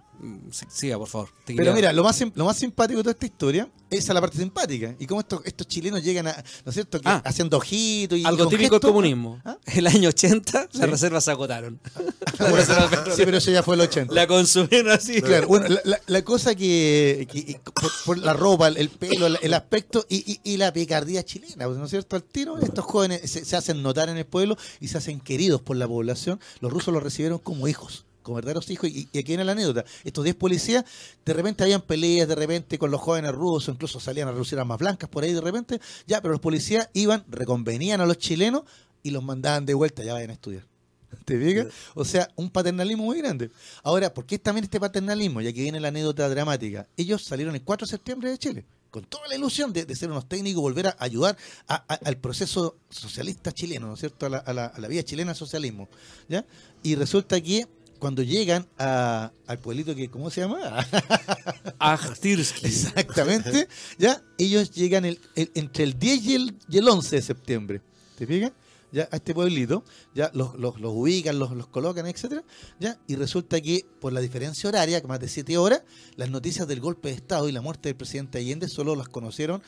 [0.71, 1.29] siga, por favor.
[1.45, 4.15] Te Pero quería- mira, lo más, lo más simpático de toda esta historia, esa es
[4.15, 4.95] la parte simpática.
[4.99, 6.33] Y cómo estos, estos chilenos llegan a,
[6.65, 7.23] ¿no es cierto?, que Ah.
[7.25, 8.91] haciendo ojitos y Algo típico del gestos.
[8.91, 9.41] comunismo.
[9.45, 9.57] ¿Ah?
[9.67, 10.79] El año 80 Sí.
[10.79, 11.81] las reservas se agotaron.
[13.17, 14.15] Sí, pero eso ya fue el 80.
[14.15, 15.21] La consumieron así.
[15.21, 17.27] Claro, bueno, la, la- la cosa que,
[17.75, 21.25] por, por la ropa, el, el pelo, el, el aspecto y, y- y la picardía
[21.25, 22.17] chilena, ¿no es cierto?
[22.17, 25.61] Al tiro, estos jóvenes se, se hacen notar en el pueblo y se hacen queridos
[25.61, 26.41] por la población.
[26.61, 28.89] Los rusos los recibieron como hijos, como verdaderos hijos.
[28.91, 29.85] Y, y aquí viene la anécdota.
[30.05, 30.85] Estos 10 policías,
[31.25, 34.79] de repente habían peleas, de repente con los jóvenes rusos, incluso salían a reducir armas
[34.79, 35.81] blancas por ahí de repente.
[36.07, 38.63] Ya, pero los policías iban, reconvenían a los chilenos
[39.03, 40.65] y los mandaban de vuelta, ya vayan a estudiar.
[41.25, 41.67] ¿Te fijas?
[41.95, 43.51] O sea, un paternalismo muy grande.
[43.83, 45.41] Ahora, ¿por qué también este paternalismo?
[45.41, 46.87] Ya que viene la anécdota dramática.
[46.97, 50.11] Ellos salieron el 4 de septiembre de Chile, con toda la ilusión de, de ser
[50.11, 54.27] unos técnicos, volver a ayudar a- a- al proceso socialista chileno, ¿no es cierto?
[54.27, 55.89] A la, a la- a la vida chilena del socialismo.
[56.29, 56.45] ¿ya?
[56.85, 57.67] Y resulta que
[58.01, 60.59] cuando llegan a- al pueblito que, ¿cómo se llama?
[61.79, 62.67] Akhtirsky.
[62.67, 63.69] Exactamente.
[63.99, 64.23] ¿Ya?
[64.39, 67.83] Ellos llegan el- el- entre el 10 y el, y el 11 de septiembre.
[68.19, 68.53] ¿Te fijas?
[68.93, 69.85] Ya a este pueblito,
[70.17, 72.43] ya los, los, los ubican, los, los colocan, etcétera,
[72.81, 75.83] ya, y resulta que por la diferencia horaria, que más de 7 horas,
[76.17, 79.63] las noticias del golpe de Estado y la muerte del presidente Allende solo las conocieron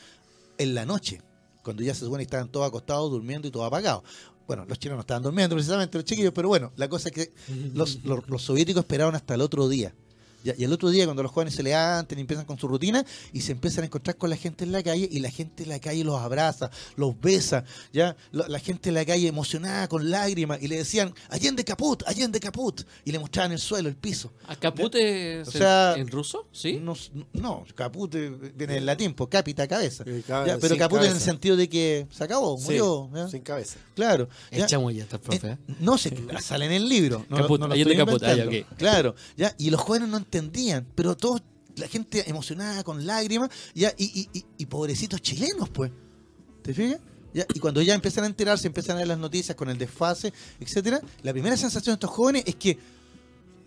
[0.57, 1.21] en la noche,
[1.63, 4.03] cuando ya se supone que estaban todos acostados, durmiendo y todo apagado.
[4.47, 7.33] Bueno, los chinos no estaban durmiendo precisamente, los chiquillos, pero bueno, la cosa es que
[7.73, 9.93] los, los, los soviéticos esperaron hasta el otro día.
[10.43, 13.05] Ya, y el otro día, cuando los jóvenes se levantan y empiezan con su rutina
[13.31, 15.69] y se empiezan a encontrar con la gente en la calle y la gente en
[15.69, 20.09] la calle los abraza, los besa, ya Lo- la gente en la calle emocionada con
[20.09, 24.33] lágrimas y le decían, Allende Caput, Allende Caput, y le mostraban el suelo, el piso.
[24.47, 26.47] ¿A Caput es O sea, en, ruso?
[26.51, 26.79] ¿Sí?
[26.81, 26.93] No,
[27.33, 30.03] no, caput viene del latín, pues capita, cabeza.
[30.05, 33.09] Eh, cabe- Ya, pero caput en el sentido de que se acabó, Sí, murió.
[33.13, 33.27] ¿ya?
[33.29, 33.77] sin cabeza.
[33.95, 34.27] Claro.
[34.51, 34.65] ya.
[34.65, 35.47] Chamulleta el profe.
[35.47, 35.73] Eh, ¿eh?
[35.79, 37.25] no sé, sale en el libro.
[37.29, 38.45] No, Caput, no lo estoy Caput, ah, ya.
[38.77, 41.41] Claro, ya, y los jóvenes no entendían, pero todos,
[41.75, 45.91] la gente emocionada con lágrimas, ya, y, y, y, y pobrecitos chilenos, pues.
[46.61, 46.99] ¿Te fijas?
[47.33, 50.33] Ya, y cuando ya empiezan a enterarse, empiezan a ver las noticias con el desfase,
[50.59, 52.77] etcétera, la primera sensación de estos jóvenes es que,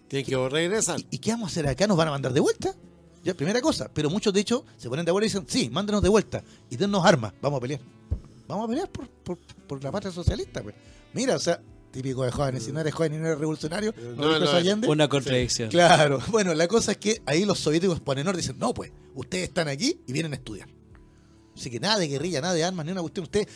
[0.08, 1.00] Tienen que regresar.
[1.00, 1.86] ¿y, y qué vamos a hacer acá?
[1.86, 2.74] ¿Nos van a mandar de vuelta?
[3.24, 3.90] Ya, primera cosa.
[3.92, 6.76] Pero muchos, de hecho, se ponen de acuerdo y dicen, sí, mándenos de vuelta y
[6.76, 7.80] dennos armas, vamos a pelear.
[8.46, 10.76] Vamos a pelear por, por, por la patria socialista, pues.
[11.12, 11.60] Mira, o sea,
[11.96, 14.86] típico de jóvenes, si no eres joven y no eres revolucionario, No, no, Allende.
[14.88, 15.70] Una contradicción.
[15.70, 18.92] Claro, bueno, la cosa es que ahí los soviéticos ponen orden y dicen, no, pues,
[19.14, 20.68] ustedes están aquí y vienen a estudiar.
[21.56, 23.24] Así que nada de guerrilla, nada de armas, ni una cuestión.
[23.24, 23.48] Ustedes,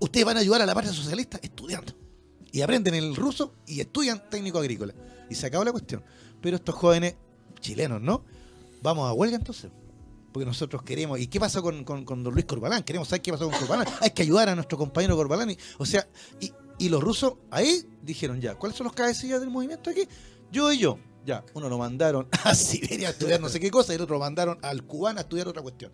[0.00, 1.92] ustedes van a ayudar a la patria socialista estudiando.
[2.50, 4.92] Y aprenden el ruso y estudian técnico agrícola.
[5.30, 6.02] Y se acabó la cuestión.
[6.40, 7.14] Pero estos jóvenes
[7.60, 8.24] chilenos, ¿no?
[8.82, 9.70] Vamos a huelga entonces.
[10.32, 11.18] Porque nosotros queremos.
[11.20, 12.82] ¿Y qué pasó con, con, con don Luis Corbalán?
[12.82, 13.86] Queremos saber qué pasó con Corbalán.
[14.00, 15.50] Hay que ayudar a nuestro compañero Corbalán.
[15.50, 16.06] Y- o sea,
[16.40, 20.06] y, y los rusos ahí dijeron ya, ¿cuáles son los cabecillas del movimiento aquí?
[20.50, 20.98] Yo y yo.
[21.24, 24.16] Ya, uno lo mandaron a Siberia a estudiar no sé qué cosa y el otro
[24.16, 25.90] lo mandaron al cubano a estudiar otra cuestión.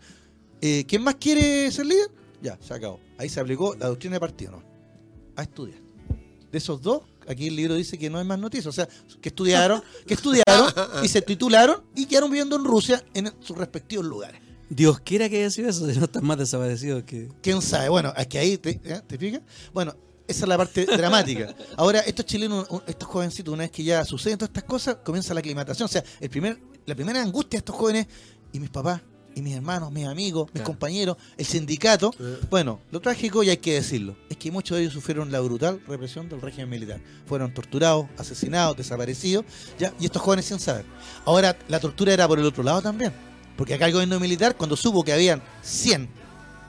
[0.60, 2.10] Eh, ¿Quién más quiere ser líder?
[2.42, 3.00] Ya, se acabó.
[3.18, 4.62] Ahí se aplicó la doctrina de partido, ¿no?
[5.36, 5.78] A estudiar.
[6.50, 8.66] De esos dos, aquí el libro dice que no hay más noticias.
[8.66, 8.88] O sea,
[9.20, 14.04] que estudiaron, que estudiaron y se titularon y quedaron viviendo en Rusia en sus respectivos
[14.04, 14.40] lugares.
[14.68, 17.28] Dios quiera que haya sido eso, si no están más desaparecidos que.
[17.42, 17.88] ¿Quién sabe?
[17.88, 19.00] Bueno, es que ahí, ¿te, ¿eh?
[19.06, 19.42] ¿te fijas?
[19.72, 19.94] Bueno,
[20.30, 21.54] esa es la parte dramática.
[21.76, 25.40] Ahora, estos chilenos, estos jovencitos, una vez que ya suceden todas estas cosas, comienza la
[25.40, 25.84] aclimatación.
[25.86, 28.06] O sea, el primer, la primera angustia de estos jóvenes,
[28.52, 29.00] y mis papás,
[29.34, 30.66] y mis hermanos, mis amigos, mis Claro.
[30.66, 32.12] compañeros, el sindicato.
[32.50, 35.80] Bueno, lo trágico, y hay que decirlo, es que muchos de ellos sufrieron la brutal
[35.86, 37.00] represión del régimen militar.
[37.26, 39.44] Fueron torturados, asesinados, desaparecidos,
[39.78, 39.92] ¿ya?
[40.00, 40.84] y estos jóvenes sin saber.
[41.24, 43.12] Ahora, la tortura era por el otro lado también,
[43.56, 46.08] porque acá el gobierno militar, cuando supo que habían 100,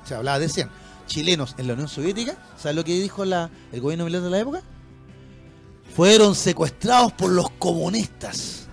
[0.06, 0.70] se hablaba de 100,
[1.12, 4.40] chilenos en la Unión Soviética, ¿sabes lo que dijo la, el gobierno militar de la
[4.40, 4.64] época?
[5.94, 8.68] Fueron secuestrados por los comunistas.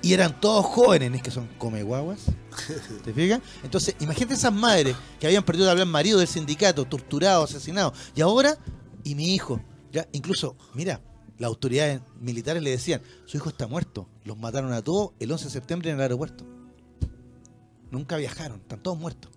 [0.00, 2.20] Y eran todos jóvenes, ¿no es que son comeguaguas?
[3.04, 3.40] ¿Te fijas?
[3.64, 7.98] Entonces, imagínate esas madres que habían perdido al marido del sindicato, torturados, asesinados.
[8.14, 8.56] Y ahora,
[9.02, 9.60] y mi hijo,
[9.90, 11.00] ya, incluso, mira,
[11.38, 14.08] las autoridades militares le decían, su hijo está muerto.
[14.22, 16.46] Los mataron a todos el 11 de septiembre en el aeropuerto.
[17.90, 19.32] Nunca viajaron, están todos muertos.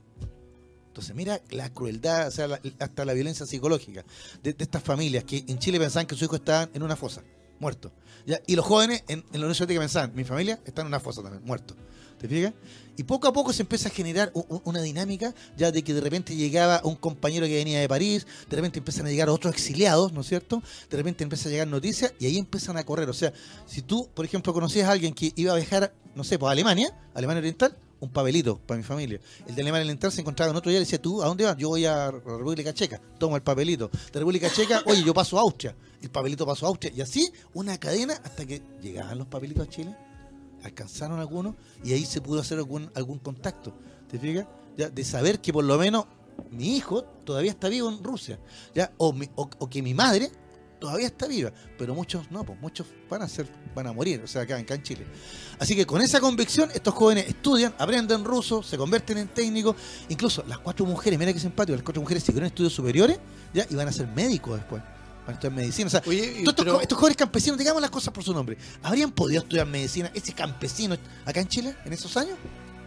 [1.13, 4.05] Mira la crueldad, o sea, la- hasta la violencia psicológica
[4.43, 7.21] de, estas familias que en Chile pensaban que su hijo estaba en una fosa,
[7.59, 7.91] muerto.
[8.47, 11.21] Y los jóvenes en, en la Unión Soviética pensaban, mi familia está en una fosa
[11.23, 11.75] también, muerto.
[12.19, 12.53] ¿Te fijas?
[12.97, 14.31] Y poco a poco se empieza a generar
[14.63, 18.55] una dinámica ya de que de repente llegaba un compañero que venía de París, de
[18.55, 20.61] repente empiezan a llegar otros exiliados, ¿no es cierto?
[20.87, 23.09] De repente empieza a llegar noticias y ahí empiezan a correr.
[23.09, 23.33] O sea,
[23.65, 26.51] si tú, por ejemplo, conocías a alguien que iba a viajar, no sé, pues a
[26.51, 29.19] Alemania, Alemania Oriental, un papelito para mi familia.
[29.47, 31.45] El de Alemania Oriental se encontraba en otro día y le decía, ¿tú a dónde
[31.45, 31.55] vas?
[31.55, 33.89] Yo voy a la República Checa, toma el papelito.
[34.11, 35.73] De República Checa, oye, yo paso a Austria.
[36.01, 36.91] El papelito pasó a Austria.
[36.95, 39.95] Y así, una cadena hasta que llegaban los papelitos a Chile
[40.63, 43.73] alcanzaron algunos y ahí se pudo hacer algún, algún contacto.
[44.09, 44.45] ¿Te fijas?
[44.77, 46.05] Ya, de saber que por lo menos
[46.51, 48.39] mi hijo todavía está vivo en Rusia.
[48.75, 48.91] ¿ya?
[48.97, 50.31] O, mi- o- o que mi madre
[50.81, 51.53] todavía está viva.
[51.77, 54.75] Pero muchos no, pues muchos van a ser, van a morir, o sea, acá, acá
[54.75, 55.05] en Chile.
[55.59, 59.75] Así que con esa convicción, estos jóvenes estudian, aprenden ruso, se convierten en técnicos.
[60.09, 63.19] Incluso las cuatro mujeres, mira que simpático, las cuatro mujeres siguieron estudios superiores
[63.53, 63.65] ¿ya?
[63.69, 64.81] y van a ser médicos después.
[64.81, 65.87] Van a estudiar medicina.
[65.87, 69.43] O sea, Oye, pero- estos jóvenes campesinos, digamos las cosas por su nombre, ¿habrían podido
[69.43, 72.37] estudiar medicina ese campesino acá en Chile en esos años?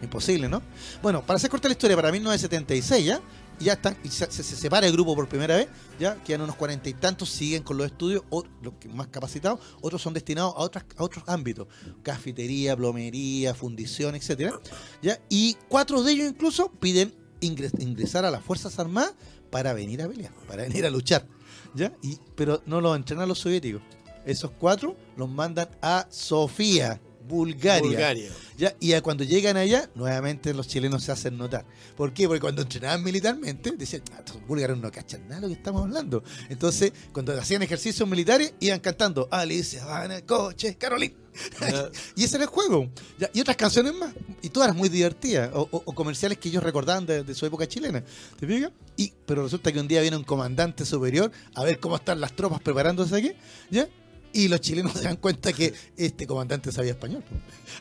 [0.01, 0.61] Imposible, ¿no?
[1.01, 3.21] Bueno, para hacer corta la historia, para 1976 ya,
[3.59, 5.67] ya están, y se, se- se separa el grupo por primera vez,
[5.99, 8.23] ya quedan unos cuarenta y tantos, siguen con los estudios,
[8.61, 11.67] los más capacitados, otros son destinados a, otras, a otros ámbitos,
[12.03, 14.59] cafetería, plomería, fundición, etcétera,
[15.01, 19.13] ya, y cuatro de ellos incluso piden ingres- ingresar a las Fuerzas Armadas
[19.49, 21.27] para venir a pelear, para venir a luchar,
[21.75, 21.93] ¿ya?
[22.01, 23.81] Y, pero no los entrenan los soviéticos.
[24.25, 27.81] Esos cuatro los mandan a Sofía, Bulgaria.
[27.81, 28.29] Bulgaria.
[28.57, 28.75] ¿ya?
[28.79, 31.65] Y a cuando llegan allá, nuevamente los chilenos se hacen notar.
[31.95, 32.27] ¿Por qué?
[32.27, 35.83] Porque cuando entrenaban militarmente, decían, ah, estos búlgaros no cachan nada de lo que estamos
[35.83, 36.23] hablando.
[36.49, 41.15] Entonces, cuando hacían ejercicios militares, iban cantando en el coche, Carolina.
[42.15, 42.89] y ese era el juego.
[43.19, 44.13] Ya, Y otras canciones más.
[44.41, 45.51] Y todas muy divertidas.
[45.53, 48.03] O, o- o comerciales que ellos recordaban de, de su época chilena.
[48.39, 48.71] ¿Te fijas?
[48.95, 52.33] Y, pero resulta que un día viene un comandante superior a ver cómo están las
[52.35, 53.33] tropas preparándose aquí.
[53.69, 53.87] ¿Ya?
[54.35, 57.23] Y los chilenos se dan cuenta que este comandante sabía español.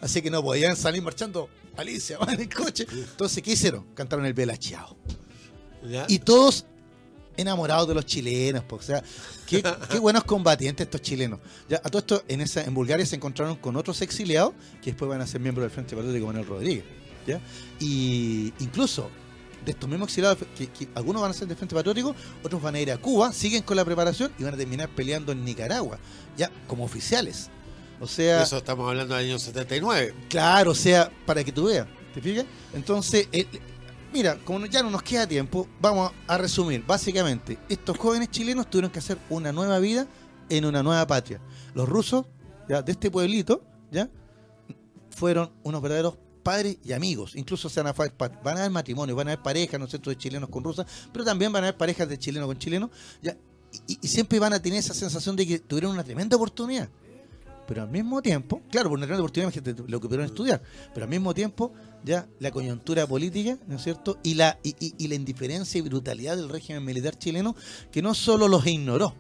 [0.01, 2.87] Así que no podían salir marchando Alicia, van en el coche.
[2.93, 3.85] Entonces, ¿qué hicieron?
[3.93, 4.35] Cantaron el.
[4.37, 6.07] ¿Ya?
[6.07, 6.65] Y todos
[7.37, 8.63] enamorados de los chilenos.
[8.63, 8.77] po.
[8.77, 9.03] O sea,
[9.49, 11.41] qué, qué buenos combatientes estos chilenos.
[11.69, 15.09] Ya, a todo esto, en, esa, en Bulgaria se encontraron con otros exiliados que después
[15.09, 16.85] van a ser miembros del Frente Patriótico Manuel Rodríguez.
[17.27, 17.41] ¿ya?
[17.81, 19.11] Y incluso
[19.65, 22.75] de estos mismos exiliados, que, que algunos van a ser del Frente Patriótico, otros van
[22.75, 25.99] a ir a Cuba, siguen con la preparación y van a terminar peleando en Nicaragua,
[26.37, 27.51] ya como oficiales.
[28.01, 30.15] O sea, Eso estamos hablando del año 79.
[30.29, 32.45] Claro, o sea, para que tú veas, ¿te fijas?
[32.73, 33.47] Entonces, eh,
[34.13, 36.85] mira, como ya no nos queda tiempo, vamos a resumir.
[36.87, 40.07] Básicamente, estos jóvenes chilenos tuvieron que hacer una nueva vida
[40.49, 41.41] en una nueva patria.
[41.75, 42.27] Los rusos,
[42.69, 44.09] ya, de este pueblito, ya,
[45.11, 47.35] fueron unos verdaderos padres y amigos.
[47.37, 50.17] Incluso se van a, van a haber matrimonios, van a haber parejas, ¿no cierto?, de
[50.17, 52.91] chilenos con rusas, pero también van a haber parejas de chilenos con chilenos,
[53.23, 53.37] ya,
[53.87, 56.89] y, y siempre van a tener esa sensación de que tuvieron una tremenda oportunidad
[57.67, 60.61] pero al mismo tiempo, claro, por una gran oportunidad, imagínate lo que pudieron estudiar,
[60.93, 61.73] pero al mismo tiempo,
[62.05, 64.19] ya la coyuntura política, ¿no es cierto?
[64.23, 67.57] Y la, y, y- la indiferencia y brutalidad del régimen militar chileno,
[67.91, 69.15] que no solo los ignoró,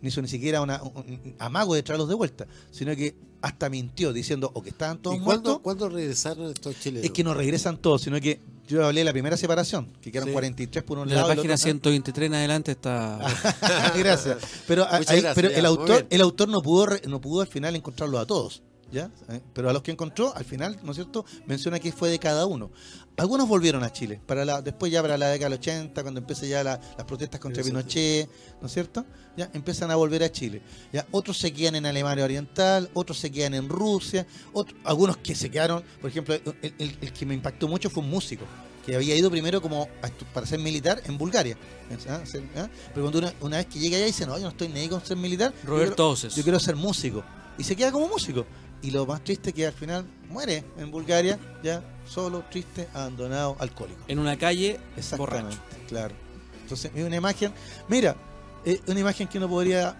[0.00, 4.14] ni hizo ni siquiera una, un, amago de traerlos de vuelta, sino que hasta mintió
[4.14, 7.04] diciendo o que estaban todos ¿Y muertos, cuándo regresaron estos chilenos?
[7.04, 10.28] es que no regresan todos, sino que yo hablé de la primera separación, que quedaron
[10.28, 10.32] Sí.
[10.32, 11.32] 43 por un De la lado.
[11.32, 13.18] el página otro- 123 en adelante está.
[13.96, 14.36] gracias.
[14.66, 17.20] Pero, a- Muchas ahí- gracias, pero ya, el autor, el autor no pudo re- no
[17.20, 18.62] pudo al final encontrarlos a todos,
[18.92, 19.10] ¿ya?
[19.30, 19.40] ¿Eh?
[19.54, 21.24] Pero a los que encontró, al final, ¿no es cierto?
[21.46, 22.70] Menciona que fue de cada uno.
[23.18, 26.46] Algunos volvieron a Chile, para la, después ya para la década del 80, cuando empieza
[26.46, 28.30] ya la- las protestas contra Pinochet,
[28.60, 29.04] ¿no es cierto?
[29.36, 30.62] Ya empiezan a volver a Chile.
[30.92, 35.34] Ya otros se quedan en Alemania Oriental, otros se quedan en Rusia, otros, algunos que
[35.34, 38.44] se quedaron, por ejemplo, el, el- el que me impactó mucho fue un músico
[38.86, 41.58] que había ido primero como a para ser militar en Bulgaria.
[42.08, 42.20] ¿ah?
[42.56, 42.68] ¿ah?
[42.94, 44.88] Pero cuando una, una vez que llega allá dice, no, yo no estoy ni ahí
[44.88, 45.52] con ser militar.
[45.62, 46.34] yo Roberto quiero- Oces.
[46.34, 47.22] Yo quiero ser músico.
[47.58, 48.46] Y se queda como músico.
[48.82, 53.56] Y lo más triste es que al final muere en Bulgaria, ya solo, triste, abandonado,
[53.58, 54.00] alcohólico.
[54.08, 55.86] En una calle, Exactamente, borracho.
[55.88, 56.14] claro.
[56.62, 57.52] Entonces, es una imagen,
[57.88, 58.16] mira,
[58.64, 59.96] es una imagen que uno podría,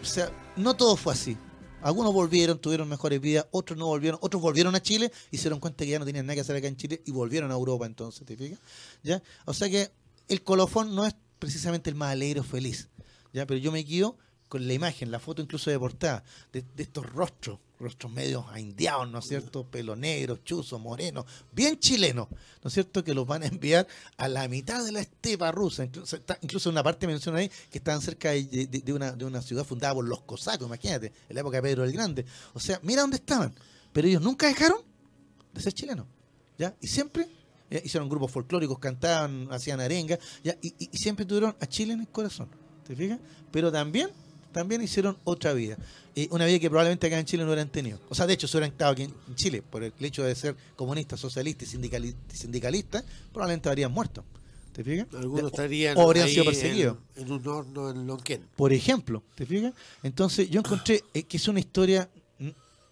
[0.00, 1.36] o sea, no todo fue así.
[1.80, 5.60] Algunos volvieron, tuvieron mejores vidas, otros no volvieron, otros volvieron a Chile y se dieron
[5.60, 7.86] cuenta que ya no tenían nada que hacer acá en Chile y volvieron a Europa
[7.86, 8.58] entonces, ¿te fijas?
[9.04, 9.22] ¿Ya?
[9.44, 9.90] O sea que
[10.26, 12.88] el colofón no es precisamente el más alegre o feliz,
[13.32, 13.46] ¿ya?
[13.46, 14.16] Pero yo me guío
[14.48, 19.08] con la imagen, la foto incluso de portada, de, de estos rostros, rostros medios indiados,
[19.10, 19.64] ¿no es cierto?
[19.64, 22.28] Pelo negro, chuzo, moreno, bien chilenos,
[22.62, 23.04] ¿no es cierto?
[23.04, 23.86] Que los van a enviar
[24.16, 25.84] a la mitad de la estepa rusa.
[26.42, 29.94] Incluso, una parte menciona ahí que estaban cerca de, de- una, de una ciudad fundada
[29.94, 32.24] por los cosacos, imagínate, en la época de Pedro el Grande.
[32.54, 33.54] O sea, mira dónde estaban.
[33.92, 34.78] Pero ellos nunca dejaron
[35.54, 36.06] de ser chilenos.
[36.58, 36.74] ¿ya?
[36.80, 37.28] Y siempre
[37.70, 37.78] ¿ya?
[37.84, 40.56] hicieron grupos folclóricos, cantaban, hacían arenga, ¿ya?
[40.60, 42.48] Y- y siempre tuvieron a Chile en el corazón.
[42.86, 43.18] ¿Te fijas?
[43.52, 44.10] Pero también,
[44.58, 45.76] también hicieron otra vida.
[46.16, 48.00] Eh, una vida que probablemente acá en Chile no hubieran tenido.
[48.08, 50.56] O sea, de hecho, si hubieran estado aquí en Chile, por el hecho de ser
[50.74, 54.24] comunistas, socialistas y sindicali- sindicalistas, probablemente habrían muerto.
[54.72, 55.06] ¿Te fijas?
[55.14, 56.96] Algunos estarían o habrían ahí sido perseguidos.
[57.16, 58.46] En, en un horno en Lonquén.
[58.56, 59.72] Por ejemplo, ¿te fijas?
[60.02, 62.08] Entonces yo encontré eh, que es una historia,
[62.40, 62.48] mm,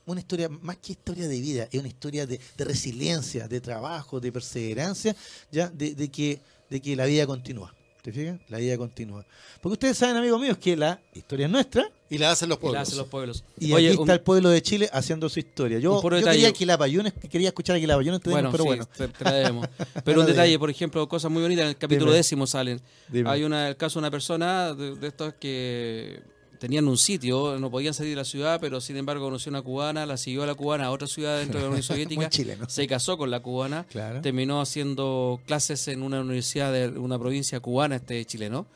[0.06, 4.20] una historia más que historia de vida, es una historia de, de resiliencia, de trabajo,
[4.20, 5.16] de perseverancia,
[5.50, 6.40] ya de, de que,
[6.70, 7.74] de que la vida continúa.
[8.06, 8.38] ¿Te fijas?
[8.50, 9.26] La vida continúa.
[9.60, 12.58] Porque ustedes saben, amigos míos, que la historia es nuestra Y la hacen los Y
[12.58, 12.82] la pueblos.
[12.82, 13.44] hacen los pueblos.
[13.58, 15.80] y Oye, aquí un- está el pueblo de Chile haciendo su historia.
[15.80, 18.68] Yo, yo quería que la Payunes, quería escuchar a que la Payunes bueno, pero sí,
[18.68, 18.86] bueno.
[18.96, 19.68] te- la.
[20.04, 22.18] Pero un de- detalle, por ejemplo, cosas muy bonitas en el capítulo Dime.
[22.18, 22.80] décimo salen.
[23.08, 23.28] Dime.
[23.28, 26.20] Hay una, el caso de una persona de, de estos que
[26.66, 30.04] tenían un sitio, no podían salir de la ciudad, pero sin embargo conoció una cubana,
[30.04, 32.28] la siguió a la cubana a otra ciudad dentro de la Unión Soviética,
[32.68, 34.20] se casó con la cubana, Claro.
[34.20, 38.66] terminó haciendo clases en una universidad de una provincia cubana, este chileno,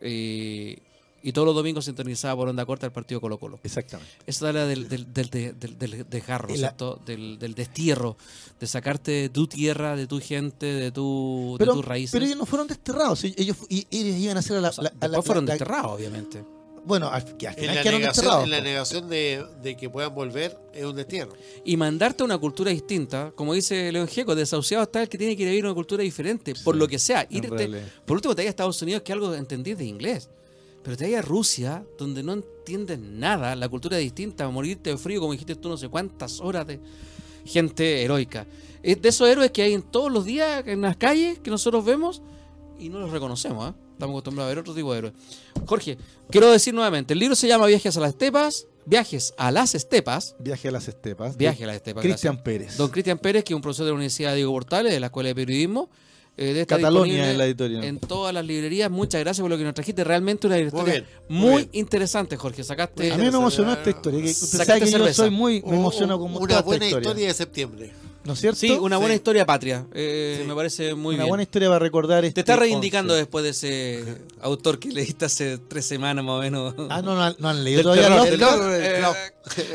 [0.00, 0.78] eh,
[1.22, 3.58] y todos los domingos sintonizaba por onda corta el partido Colo Colo.
[3.64, 4.12] Exactamente.
[4.26, 5.58] Eso habla del, del, del, del,
[6.08, 6.22] del-
[6.54, 7.00] ¿cierto?
[7.04, 8.16] Del, destierro,
[8.60, 12.12] de sacarte de tu tierra, de tu gente, de, tu, de tus raíces.
[12.12, 14.92] pero ellos no fueron desterrados, ellos, ellos iban a hacer a la, O sea, la-
[15.00, 16.44] a la- fueron desterrados, obviamente.
[16.86, 19.90] Bueno, al, que al En final la, quedaron negación, en la negación de, de que
[19.90, 21.32] puedan volver es un destierro.
[21.64, 25.36] Y mandarte a una cultura distinta, como dice León Gieco, desahuciado está el que tiene
[25.36, 27.22] que ir a vivir una cultura diferente, por lo que sea.
[27.22, 30.30] en Irte, por último, te vayas a Estados Unidos, que algo entendís de inglés.
[30.84, 34.96] Pero te vayas a Rusia, donde no entiendes nada, la cultura es distinta, morirte de
[34.96, 36.78] frío, como dijiste tú, no sé cuántas horas de
[37.44, 38.46] gente heroica.
[38.84, 41.84] Es de esos héroes que hay en todos los días, en las calles, que nosotros
[41.84, 42.22] vemos
[42.78, 43.70] y no los reconocemos.
[43.70, 43.85] ¿ah?
[43.96, 45.14] Estamos acostumbrados a ver otro tipo de héroes.
[45.64, 45.96] Jorge,
[46.30, 50.36] quiero decir nuevamente, el libro se llama Viajes a las Estepas, Viajes a las Estepas,
[50.38, 51.36] Viaje a las estepas.
[51.38, 52.02] Viaje a las Estepas.
[52.02, 52.42] Cristian.
[52.42, 52.76] Pérez.
[52.76, 55.28] Don Cristian Pérez, que es un profesor de la Universidad Diego Portales, de la Escuela
[55.28, 55.88] de Periodismo,
[56.36, 57.84] eh, de esta Catalonia en la editorial.
[57.84, 58.90] En todas las librerías.
[58.90, 60.04] Muchas gracias por lo que nos trajiste.
[60.04, 61.70] Realmente una historia bien, muy muy, bien.
[61.72, 62.62] interesante, Jorge.
[62.62, 63.10] Sacaste.
[63.12, 64.20] A mí me emocionó esta historia.
[64.20, 65.62] Que que yo soy muy.
[65.62, 67.28] Me emociona como Una toda buena historia.
[67.28, 67.92] de septiembre.
[68.26, 68.58] ¿No es cierto?
[68.58, 69.18] Sí, una buena Sí.
[69.18, 69.86] historia patria.
[69.94, 70.46] Eh, Sí.
[70.48, 71.28] Me parece muy Una bien.
[71.30, 73.20] buena historia para recordar este Te estás reivindicando 11.
[73.22, 74.04] después de ese
[74.40, 76.74] autor que leíste hace tres semanas más o menos.
[76.90, 78.28] Ah, no, no, han- no han leído todavía terror,
[78.58, 79.14] terror, el eh, Clau.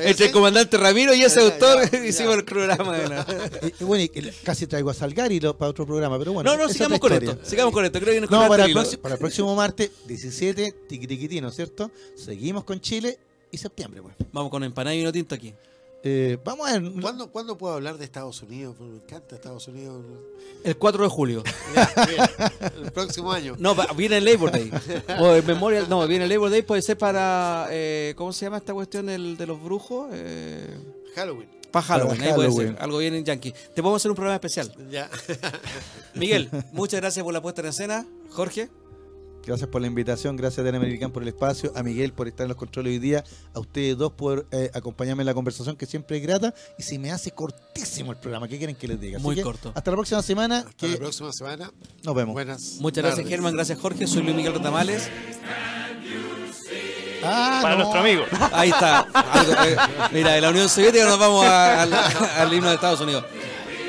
[0.03, 2.05] Entre el comandante Ramiro y ese Ya, autor ya, ya.
[2.05, 2.97] hicimos el programa.
[2.97, 6.33] de Eh, eh, bueno, y que casi traigo a Salgari lo- para otro programa, pero
[6.33, 6.51] bueno.
[6.51, 7.37] No, no, sigamos con esto.
[7.43, 7.99] Sigamos con esto.
[7.99, 11.55] Creo que nos No, para el el, para el próximo martes, 17, tiquitiquití, ¿no es
[11.55, 11.89] cierto?
[12.17, 13.17] Seguimos con Chile
[13.49, 14.15] y septiembre, pues.
[14.33, 15.53] Vamos con empanada y vino tinto aquí.
[16.03, 16.91] Eh, vamos a ver.
[16.99, 18.75] ¿Cuándo, ¿Cuándo puedo hablar de Estados Unidos?
[18.79, 20.03] Me encanta Estados Unidos.
[20.63, 21.43] El 4 de julio.
[21.75, 22.19] Ya, bien.
[22.85, 23.55] El próximo año.
[23.59, 24.71] No, va- viene el Labor Day.
[25.19, 27.67] O el Memorial, no, viene el Labor Day, puede ser para.
[27.69, 30.09] eh, ¿Cómo se llama esta cuestión del- de los brujos?
[30.13, 30.75] Eh,
[31.15, 31.49] Halloween.
[31.71, 32.75] para Halloween, Para ahí puede ser.
[32.79, 33.51] Algo bien en Yankee.
[33.51, 34.73] Te podemos hacer un programa especial.
[34.89, 35.09] Ya.
[36.15, 38.05] Miguel, muchas gracias por la puesta en escena.
[38.31, 38.69] Jorge,
[39.45, 42.49] Gracias por la invitación, gracias a Diana por el espacio, a Miguel por estar en
[42.49, 43.23] los controles hoy día,
[43.53, 46.99] a ustedes dos por eh, acompañarme en la conversación que siempre es grata y se
[46.99, 48.47] me hace cortísimo el programa.
[48.47, 49.17] ¿Qué quieren que les diga?
[49.17, 49.71] Así Muy que corto.
[49.75, 50.59] Hasta la próxima semana.
[50.59, 51.71] Hasta que la próxima semana.
[52.03, 52.33] Nos vemos.
[52.33, 52.75] Buenas.
[52.79, 53.27] muchas gracias.
[53.27, 53.53] Germán.
[53.55, 54.05] Gracias, Jorge.
[54.07, 55.09] Soy Luis Miguel Rotamales.
[57.23, 57.81] Ah, Para no.
[57.81, 58.23] nuestro amigo.
[58.51, 58.99] Ahí está.
[59.01, 59.75] Algo, eh,
[60.11, 63.25] mira, de la Unión Soviética nos vamos a- al, al himno de Estados Unidos.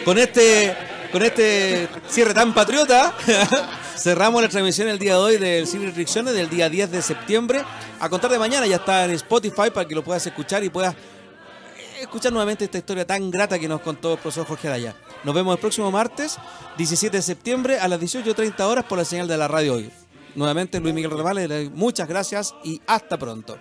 [0.05, 0.77] Con este,
[1.12, 3.14] con este cierre tan patriota,
[3.97, 7.62] cerramos la transmisión el día de hoy del Cine Restricciones del día 10 de septiembre.
[8.01, 10.94] A contar de mañana ya está en Spotify para que lo puedas escuchar y puedas
[10.94, 14.97] eh, escuchar nuevamente esta historia tan grata que nos contó el profesor Jorge Araya.
[15.22, 16.39] Nos vemos el próximo martes,
[16.78, 19.90] 17 de septiembre, a las 18.30 horas por la señal de la radio hoy.
[20.34, 23.59] Nuevamente, Luis Miguel Ramales, muchas gracias y hasta pronto.